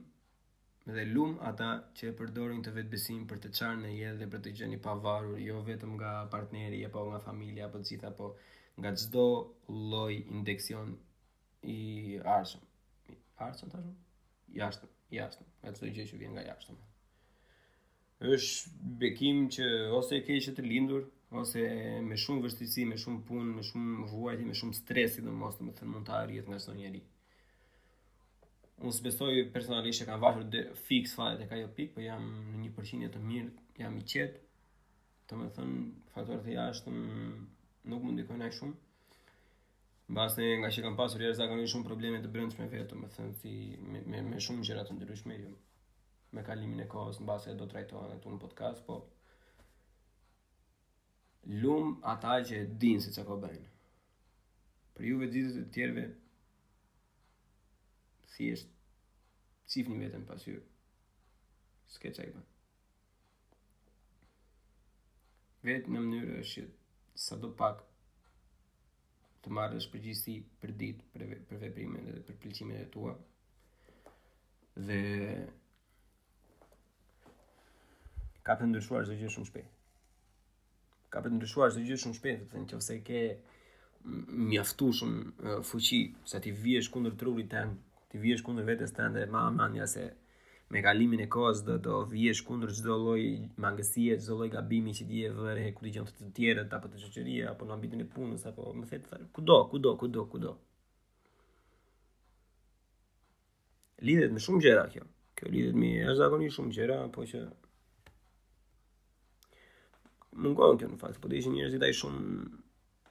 dhe 0.85 1.03
lum 1.13 1.35
ata 1.49 1.67
që 1.97 2.03
e 2.09 2.13
përdorin 2.19 2.61
të 2.65 2.71
vetë 2.73 2.89
besim 2.91 3.25
për 3.29 3.37
të 3.41 3.49
qarë 3.57 3.81
në 3.81 3.89
jetë 3.95 4.17
dhe 4.21 4.27
për 4.35 4.39
të 4.45 4.49
gjeni 4.59 4.79
pavarur, 4.85 5.35
jo 5.47 5.59
vetëm 5.67 5.91
nga 5.97 6.13
partneri, 6.31 6.79
apo 6.87 7.03
nga 7.09 7.19
familja, 7.25 7.67
apo 7.69 7.77
të 7.77 7.85
gjitha, 7.91 8.07
apo 8.13 8.29
nga 8.81 8.91
gjdo 8.97 9.25
loj 9.91 10.15
indeksion 10.33 10.95
i 11.75 12.17
arshëm. 12.37 12.61
Arshëm 13.47 13.69
të 13.75 13.83
I 14.57 14.61
arshëm, 14.67 14.89
i 15.15 15.19
arshëm, 15.23 15.45
e 15.63 15.67
të 15.71 15.81
dojgje 15.83 16.05
që 16.09 16.17
vjen 16.21 16.33
nga 16.35 16.45
i 16.47 16.51
arshëm. 16.55 16.75
Êshtë 18.33 18.69
bekim 19.01 19.45
që 19.55 19.67
ose 19.99 20.15
e 20.17 20.25
keshët 20.27 20.59
e 20.59 20.63
lindur, 20.65 21.05
ose 21.41 21.61
me 22.09 22.17
shumë 22.25 22.41
vështirësi, 22.47 22.85
me 22.89 22.97
shumë 23.03 23.23
punë, 23.29 23.55
me 23.59 23.63
shumë 23.69 24.09
vuajti, 24.11 24.49
me 24.49 24.57
shumë 24.61 24.77
stresi 24.81 25.23
dhe 25.25 25.31
mos 25.41 25.57
të 25.57 25.67
me 25.69 25.77
thënë 25.79 25.91
mund 25.93 26.07
të 26.09 26.17
arjet 26.23 26.51
nga 26.51 26.59
së 26.65 26.75
njeri 26.81 27.03
unë 28.81 28.93
s'besoj 28.97 29.35
personalisht 29.53 30.01
e 30.03 30.07
kam 30.07 30.21
vajtur 30.23 30.45
dhe 30.53 30.61
fix 30.87 31.13
fare 31.17 31.43
e 31.43 31.47
ka 31.49 31.57
jo 31.59 31.67
pik, 31.75 31.91
për 31.95 31.99
po 31.99 32.03
jam 32.05 32.23
në 32.51 32.61
një 32.63 32.71
përqinje 32.77 33.09
të 33.13 33.19
mirë, 33.31 33.49
jam 33.81 33.97
i 33.99 34.05
qetë, 34.13 34.39
të 35.29 35.37
me 35.39 35.49
thënë, 35.57 35.81
faktorët 36.15 36.47
e 36.49 36.55
jashtë 36.55 36.93
nuk 36.93 37.99
mund 38.05 38.19
dikojnë 38.21 38.47
e 38.47 38.55
shumë. 38.59 38.79
Bas 40.17 40.33
në 40.37 40.47
nga 40.63 40.71
që 40.75 40.85
kam 40.85 40.97
pasur 40.99 41.23
jeshtë 41.25 41.49
një 41.51 41.67
shumë 41.73 41.87
probleme 41.87 42.21
të 42.23 42.31
brëndës 42.33 42.57
me 42.59 42.69
vetë, 42.73 42.97
me 43.03 43.09
thënë 43.15 43.37
si 43.43 43.53
me, 43.91 44.01
me, 44.11 44.23
me 44.33 44.41
shumë 44.47 44.65
gjërat 44.69 44.89
të 44.91 44.97
ndryshme, 44.97 45.39
jo. 45.43 45.53
me 46.31 46.43
kalimin 46.47 46.79
e 46.81 46.85
kohës, 46.91 47.17
në 47.21 47.25
base 47.27 47.53
do 47.59 47.65
të 47.67 47.75
rajtojnë 47.77 48.17
e 48.17 48.21
tu 48.23 48.31
në 48.31 48.37
podcast, 48.41 48.85
po 48.87 48.97
lumë 51.63 51.99
ata 52.15 52.39
që 52.49 52.63
dinë 52.81 53.03
si 53.05 53.13
që 53.17 53.25
ko 53.27 53.37
bëjnë. 53.45 53.69
Për 54.95 55.07
juve 55.09 55.27
dhizit 55.33 55.59
e 55.59 55.71
tjerve, 55.75 56.05
thjesht 58.35 58.67
cif 59.71 59.87
një 59.91 59.97
vetën 60.05 60.23
pas 60.27 60.43
jyrë 60.47 60.63
s'ke 61.93 62.09
qaj 62.15 62.27
për 62.35 62.43
vetë 65.75 65.87
në 65.93 65.99
mënyrë 66.01 66.33
është 66.43 66.61
që 66.65 66.71
sa 67.27 67.35
do 67.41 67.49
pak 67.61 67.77
të 69.43 69.47
marrë 69.57 69.75
është 69.81 69.91
përgjisi 69.95 70.35
për 70.61 70.69
ditë, 70.79 71.03
për, 71.13 71.21
për 71.49 71.57
veprime 71.65 71.99
dhe 72.07 72.15
për 72.27 72.35
pëllqime 72.43 72.73
dhe 72.77 72.87
tua 72.93 73.13
dhe 74.87 75.03
ka 78.47 78.53
për 78.59 78.67
ndryshuar 78.71 79.03
zë 79.09 79.13
gjithë 79.21 79.35
shumë 79.37 79.49
shpej 79.51 79.67
ka 81.13 81.19
për 81.25 81.31
ndryshuar 81.37 81.71
zë 81.75 81.81
gjithë 81.89 82.03
shumë 82.05 82.17
shpej 82.21 82.35
të 82.41 82.45
të 82.51 82.55
në 82.61 82.67
që 82.71 82.75
vse 82.81 82.95
ke 83.09 83.21
mjaftu 84.51 84.87
shumë 85.01 85.19
fuqi 85.69 86.01
sa 86.31 86.37
ti 86.43 86.51
vjesh 86.63 86.87
kundër 86.93 87.13
trurit 87.21 87.49
të 87.51 87.59
ti 88.11 88.19
vijesh 88.19 88.43
kundër 88.45 88.67
vetes 88.67 88.91
të 88.95 89.05
ndër 89.13 89.29
ma 89.31 89.69
se 89.93 90.03
me 90.71 90.81
kalimin 90.83 91.21
e 91.25 91.27
kohës 91.35 91.59
dhe 91.67 91.77
do 91.85 91.95
vijesh 92.13 92.41
kundër 92.47 92.69
gjithdo 92.75 92.95
loj 93.07 93.23
mangësie, 93.63 94.15
gjithdo 94.17 94.35
loj 94.41 94.49
gabimi 94.55 94.93
që 94.97 95.03
ti 95.09 95.21
e 95.27 95.29
vërë 95.39 95.63
e 95.69 95.71
kur 95.75 95.87
të 95.87 95.95
të 96.37 96.75
apo 96.77 96.87
të 96.91 96.97
qëqëria, 97.03 97.45
apo 97.53 97.65
në 97.67 97.73
ambitin 97.75 98.03
e 98.03 98.07
punës, 98.13 98.45
apo 98.51 98.67
më 98.79 98.85
fetë 98.91 99.21
kudo, 99.35 99.57
kudo, 99.71 99.95
kudo, 100.01 100.25
kudo. 100.33 100.51
Lidhet 104.07 104.31
me 104.33 104.39
shumë 104.43 104.63
gjera 104.65 104.85
kjo, 104.91 105.03
kjo 105.37 105.45
lidhet 105.53 105.75
me 105.79 105.89
është 106.09 106.19
zakoni 106.23 106.49
shumë 106.57 106.71
gjera, 106.77 106.97
po 107.15 107.25
që 107.31 107.43
mungon 110.41 110.79
kjo 110.79 110.91
në 110.91 110.99
fakt, 111.03 111.19
po 111.21 111.29
të 111.31 111.39
ishë 111.43 111.51
njërës 111.55 111.77
i 111.77 111.83
taj 111.83 111.93
shumë 112.01 112.59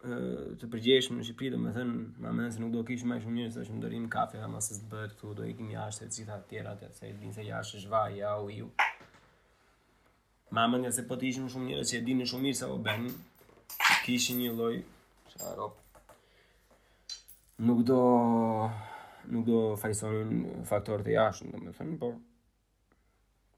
të 0.01 0.69
përgjeshëm 0.73 1.19
në 1.19 1.25
Shqipëri, 1.29 1.49
domethënë, 1.61 1.97
më 2.25 2.31
mend 2.37 2.55
se 2.55 2.61
nuk 2.63 2.71
do 2.73 2.81
kishim 2.89 3.11
më 3.13 3.19
shumë 3.21 3.37
njerëz 3.37 3.57
sa 3.59 3.65
që 3.67 3.75
ndërim 3.77 4.07
kafe, 4.15 4.39
ama 4.47 4.61
se 4.65 4.79
të 4.79 4.87
bëhet 4.93 5.13
këtu 5.19 5.33
do 5.41 5.45
ikim 5.49 5.67
jashtë 5.75 6.07
të 6.09 6.15
gjitha 6.17 6.39
të 6.41 6.49
tjera, 6.53 6.71
të 6.81 6.89
se 6.97 7.11
din 7.21 7.35
se 7.37 7.45
jashtë 7.45 7.77
është 7.83 7.91
vaj, 7.93 8.15
ja 8.21 8.31
u 8.41 8.49
ju. 8.55 8.69
Më 10.57 10.65
mend 10.73 10.89
se 10.97 11.05
po 11.09 11.19
të 11.21 11.29
ishim 11.29 11.51
shumë 11.53 11.69
njerëz 11.75 11.93
që 11.93 11.99
e 12.01 12.05
dinin 12.09 12.31
shumë 12.31 12.47
mirë 12.47 12.59
sa 12.63 12.71
u 12.73 12.79
bën, 12.87 13.11
kishin 14.07 14.41
një 14.41 14.55
lloj 14.57 14.79
çfarë. 15.35 15.69
Nuk 17.69 17.85
do 17.91 18.01
nuk 19.35 19.45
do 19.51 19.61
fajsonin 19.85 20.41
faktorët 20.71 21.13
e 21.13 21.17
jashtëm, 21.19 21.53
domethënë, 21.59 21.99
por 22.01 22.17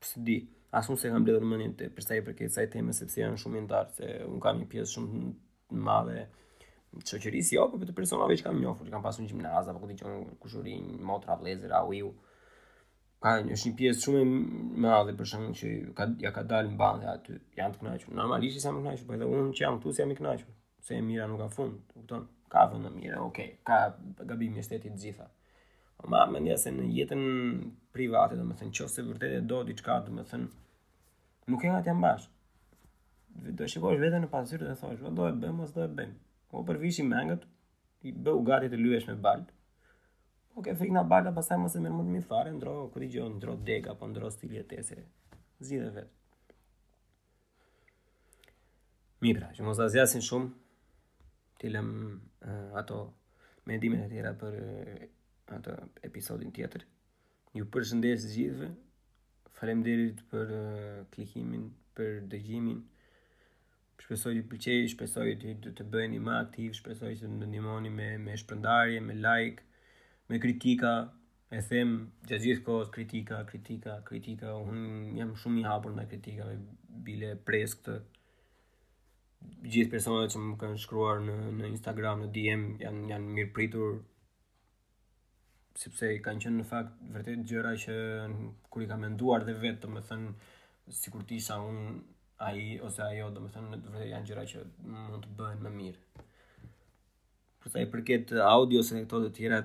pse 0.03 0.27
di, 0.27 0.41
asun 0.75 0.99
se 0.99 1.15
kam 1.15 1.23
bledur 1.23 1.47
mendjen 1.47 1.79
te 1.79 1.91
përsa 1.95 2.19
i 2.19 2.27
përket 2.27 2.49
kësaj 2.51 2.69
teme 2.75 2.99
sepse 2.99 3.23
janë 3.23 3.39
shumë 3.39 3.63
ndarë 3.69 3.95
se 4.01 4.13
un 4.27 4.43
kam 4.43 4.59
një 4.59 4.71
pjesë 4.75 4.95
shumë 4.99 5.29
Jo, 5.73 5.73
po 5.73 5.73
të 5.73 5.89
madhe 5.89 6.27
të 7.03 7.11
shoqërisë 7.15 7.55
jo, 7.57 7.63
por 7.73 7.81
vetë 7.81 7.95
personave 7.97 8.35
që 8.37 8.45
kam 8.47 8.59
njohur, 8.61 8.87
që 8.89 8.93
kanë 8.93 9.05
pasur 9.07 9.23
në 9.25 9.29
gimnaz 9.33 9.69
apo 9.71 9.81
ku 9.81 9.89
ti 9.89 10.13
kushurin 10.43 10.91
motra 11.11 11.37
vlezëra 11.41 11.79
u 11.89 11.95
iu. 11.97 12.11
Ka 13.23 13.33
një 13.47 13.57
pjesë 13.79 14.03
shumë 14.03 14.23
e 14.23 14.79
madhe 14.85 15.15
për 15.21 15.31
shkak 15.31 15.55
që 15.63 15.71
ka 15.97 16.09
ja 16.27 16.33
ka 16.37 16.43
dalë 16.51 16.75
mbanda 16.75 17.15
aty. 17.15 17.37
Janë 17.57 17.77
të 17.77 17.83
kënaqur. 17.85 18.17
Normalisht 18.21 18.61
janë 18.65 18.81
të 18.81 18.85
kënaqur, 18.89 19.07
por 19.13 19.17
edhe 19.19 19.29
unë 19.33 19.55
që 19.57 19.65
jam 19.65 19.79
këtu 19.79 19.95
jam 20.01 20.11
i 20.11 20.17
kënaqur. 20.21 20.53
Se 20.83 20.99
e 20.99 21.05
mira 21.09 21.29
nuk 21.31 21.39
ka 21.45 21.49
fund, 21.57 21.81
kupton? 21.95 22.27
Ka 22.53 22.67
vënë 22.75 22.91
mirë, 22.99 23.21
okay. 23.29 23.53
Ka 23.71 23.81
gabimin 24.33 24.59
e 24.61 24.67
shtetit 24.67 24.93
të 24.99 25.03
gjitha. 25.07 25.29
Po 26.03 26.11
më 26.13 26.25
mendoj 26.35 26.59
se 26.59 26.73
në 26.75 26.89
jetën 26.99 27.23
private, 27.95 28.37
domethënë, 28.43 28.75
nëse 28.77 29.07
vërtet 29.09 29.39
e 29.39 29.43
do 29.55 29.63
diçka, 29.71 30.01
domethënë, 30.11 30.49
nuk 31.55 31.65
e 31.65 31.73
ngat 31.73 31.93
jam 31.93 32.05
bash 32.05 32.27
do 33.35 33.67
shikosh 33.69 33.99
veten 34.01 34.25
në 34.27 34.31
pasyr 34.33 34.63
dhe 34.67 34.75
thosh 34.79 35.01
do 35.17 35.27
e 35.29 35.33
bëm 35.43 35.61
ose 35.65 35.75
do 35.77 35.83
e 35.87 35.91
bëm. 35.97 36.11
Po 36.53 36.63
përvishim 36.69 37.09
mangët, 37.09 37.45
i 38.07 38.13
bëu 38.13 38.43
gati 38.45 38.69
të 38.73 38.81
lyesh 38.81 39.07
me 39.09 39.15
balt. 39.27 39.53
Po 40.53 40.61
ke 40.63 40.75
fik 40.79 40.91
na 40.93 41.05
balta 41.09 41.33
pastaj 41.35 41.59
mos 41.63 41.77
e 41.79 41.83
merr 41.83 41.95
më 41.97 42.05
të 42.07 42.15
mirë 42.17 42.27
fare, 42.29 42.53
ndro 42.57 42.75
kur 42.95 43.07
i 43.07 43.09
gjon 43.15 43.37
ndro 43.39 43.55
deg 43.69 43.89
apo 43.93 44.09
ndro 44.11 44.31
stil 44.35 44.53
jetese. 44.59 44.99
Zgjidhe 45.63 45.91
vet. 45.95 46.13
Mitra, 49.25 49.53
që 49.57 49.63
mos 49.69 49.81
azjasin 49.87 50.25
shumë. 50.29 50.51
Ti 51.63 51.71
lëm 51.71 51.89
uh, 51.95 52.79
ato 52.81 52.99
me 53.67 53.79
ndimin 53.79 54.03
e 54.05 54.09
tjera 54.11 54.35
për 54.41 54.57
uh, 54.61 55.11
ato 55.57 55.77
episodin 56.09 56.51
tjetër. 56.53 56.85
Ju 57.57 57.65
përshëndes 57.73 58.29
gjithve. 58.35 58.73
Falem 59.57 59.85
derit 59.87 60.25
për 60.33 60.55
uh, 60.57 61.05
klikimin, 61.15 61.71
për 61.97 62.25
dëgjimin 62.33 62.81
shpresoj 64.01 64.33
të 64.39 64.43
pëlqej, 64.51 64.85
shpresoj 64.95 65.29
të 65.43 65.73
të 65.79 65.85
bëni 65.93 66.19
më 66.27 66.37
aktiv, 66.41 66.73
shpresoj 66.79 67.13
të 67.23 67.31
më 67.35 67.49
ndihmoni 67.53 67.91
me 67.99 68.09
me 68.27 68.37
shpërndarje, 68.43 69.01
me 69.05 69.17
like, 69.19 69.65
me 70.29 70.41
kritika. 70.47 70.95
E 71.53 71.61
them 71.69 71.91
gjatë 72.25 72.45
gjithë 72.47 72.63
kohës 72.65 72.89
kritika, 72.93 73.43
kritika, 73.45 73.99
kritika. 74.09 74.55
Unë 74.57 75.19
jam 75.19 75.35
shumë 75.37 75.59
i 75.61 75.65
hapur 75.69 75.93
ndaj 75.93 76.07
kritikave, 76.09 76.55
bile 77.09 77.35
pres 77.49 77.75
këtë. 77.81 77.97
Gjithë 79.69 79.91
personat 79.93 80.33
që 80.33 80.41
më 80.47 80.55
kanë 80.63 80.79
shkruar 80.85 81.21
në 81.27 81.37
në 81.59 81.69
Instagram, 81.75 82.23
në 82.25 82.31
DM 82.33 82.65
janë 82.87 83.13
janë 83.13 83.35
mirëpritur 83.37 83.99
sepse 85.83 86.09
kanë 86.25 86.45
qenë 86.47 86.59
në 86.61 86.65
fakt 86.73 87.05
vërtet 87.19 87.45
gjëra 87.51 87.75
që 87.85 87.99
kur 88.73 88.85
i 88.85 88.89
kam 88.89 89.05
menduar 89.05 89.45
dhe 89.45 89.57
vetëm, 89.67 89.97
më 89.99 90.05
thënë, 90.09 90.33
sikur 91.03 91.25
tisa 91.33 91.59
unë 91.69 91.97
ai 92.45 92.81
ose 92.87 93.03
ajo 93.03 93.29
do 93.37 93.43
të 93.47 93.53
thonë 93.55 93.79
në 93.93 94.07
janë 94.13 94.29
gjëra 94.29 94.43
që 94.53 94.63
mund 94.93 95.27
të 95.27 95.35
bëhen 95.39 95.61
më 95.67 95.73
mirë. 95.77 96.23
Për 97.63 97.71
sa 97.75 97.83
i 97.85 97.91
përket 97.93 98.33
audio 98.55 98.83
ose 98.83 98.99
këto 99.05 99.21
të 99.27 99.31
tjera, 99.37 99.59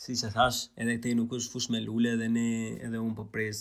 si 0.00 0.16
se 0.20 0.30
thash, 0.32 0.62
edhe 0.80 0.94
këtej 0.98 1.16
nuk 1.18 1.34
është 1.38 1.54
fush 1.54 1.68
me 1.74 1.82
lule 1.84 2.14
dhe 2.20 2.28
ne 2.38 2.46
edhe 2.88 3.02
unë 3.04 3.16
po 3.20 3.26
pres 3.34 3.60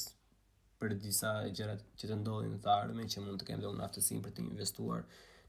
për 0.80 0.95
disa 1.03 1.34
gjëra 1.58 1.76
që 1.99 2.12
të 2.12 2.20
ndodhin 2.22 2.53
në 2.55 2.62
të 2.66 2.72
ardhme 2.78 3.10
që 3.12 3.26
mund 3.26 3.41
të 3.41 3.49
kem 3.49 3.64
dhe 3.64 3.72
unë 3.74 3.86
aftësinë 3.88 4.24
për 4.28 4.36
të 4.38 4.45
investuar 4.45 5.03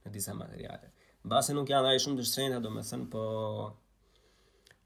në 0.05 0.15
disa 0.17 0.35
materiale. 0.41 0.91
Base 1.35 1.55
nuk 1.55 1.71
janë 1.71 1.93
ai 1.93 2.03
shumë 2.03 2.19
të 2.23 2.29
shtrenjta 2.31 2.63
domethënë, 2.67 3.07
po 3.13 3.23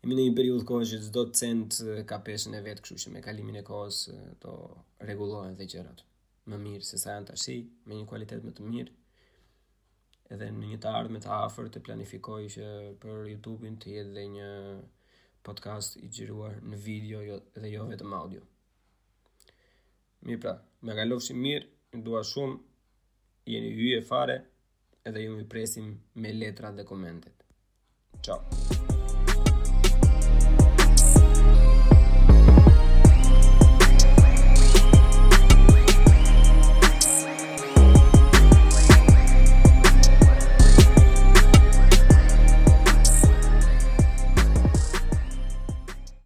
imi 0.04 0.18
në 0.18 0.28
një 0.28 0.36
periudhë 0.40 0.68
kohë 0.72 0.90
që 0.92 1.00
çdo 1.08 1.24
cent 1.40 1.80
ka 2.10 2.20
peshën 2.28 2.56
e 2.58 2.64
vet, 2.66 2.82
kështu 2.84 3.00
që 3.06 3.14
me 3.16 3.24
kalimin 3.24 3.60
e 3.62 3.68
kohës 3.70 4.02
to 4.44 4.58
rregullohen 5.06 5.54
dhe 5.60 5.68
gjërat 5.72 6.02
më 6.50 6.56
mirë 6.64 6.84
se 6.86 6.98
sa 6.98 7.14
janë 7.16 7.28
tashi, 7.30 7.56
me 7.86 7.94
një 7.96 8.06
kualitet 8.10 8.42
më 8.44 8.52
të 8.56 8.62
mirë. 8.70 8.92
Edhe 10.34 10.48
në 10.50 10.70
një 10.72 10.78
të 10.82 10.88
ardhme 10.98 11.20
të 11.22 11.30
afër 11.36 11.68
të 11.74 11.82
planifikoj 11.86 12.40
që 12.54 12.66
për 13.02 13.24
YouTube-in 13.34 13.76
të 13.82 13.92
jetë 13.96 14.14
dhe 14.16 14.24
një 14.36 14.48
podcast 15.46 15.96
i 16.00 16.08
gjiruar 16.08 16.58
në 16.64 16.78
video 16.88 17.22
jo, 17.26 17.38
dhe 17.58 17.70
jo 17.72 17.86
vetëm 17.90 18.14
audio. 18.18 18.40
Mirë 20.26 20.42
pra, 20.44 20.54
me 20.86 20.96
kalofshim 20.98 21.38
mirë, 21.46 21.68
ju 21.92 22.02
dua 22.06 22.22
shumë, 22.32 22.58
jeni 23.52 23.74
hyje 23.78 24.00
fare, 24.06 24.38
edhe 25.06 25.26
ju 25.26 25.36
mi 25.36 25.44
presim 25.50 25.92
me 26.14 26.32
letra 26.38 26.72
dhe 26.72 26.84
komentet. 26.88 27.46
Ciao! 28.22 28.90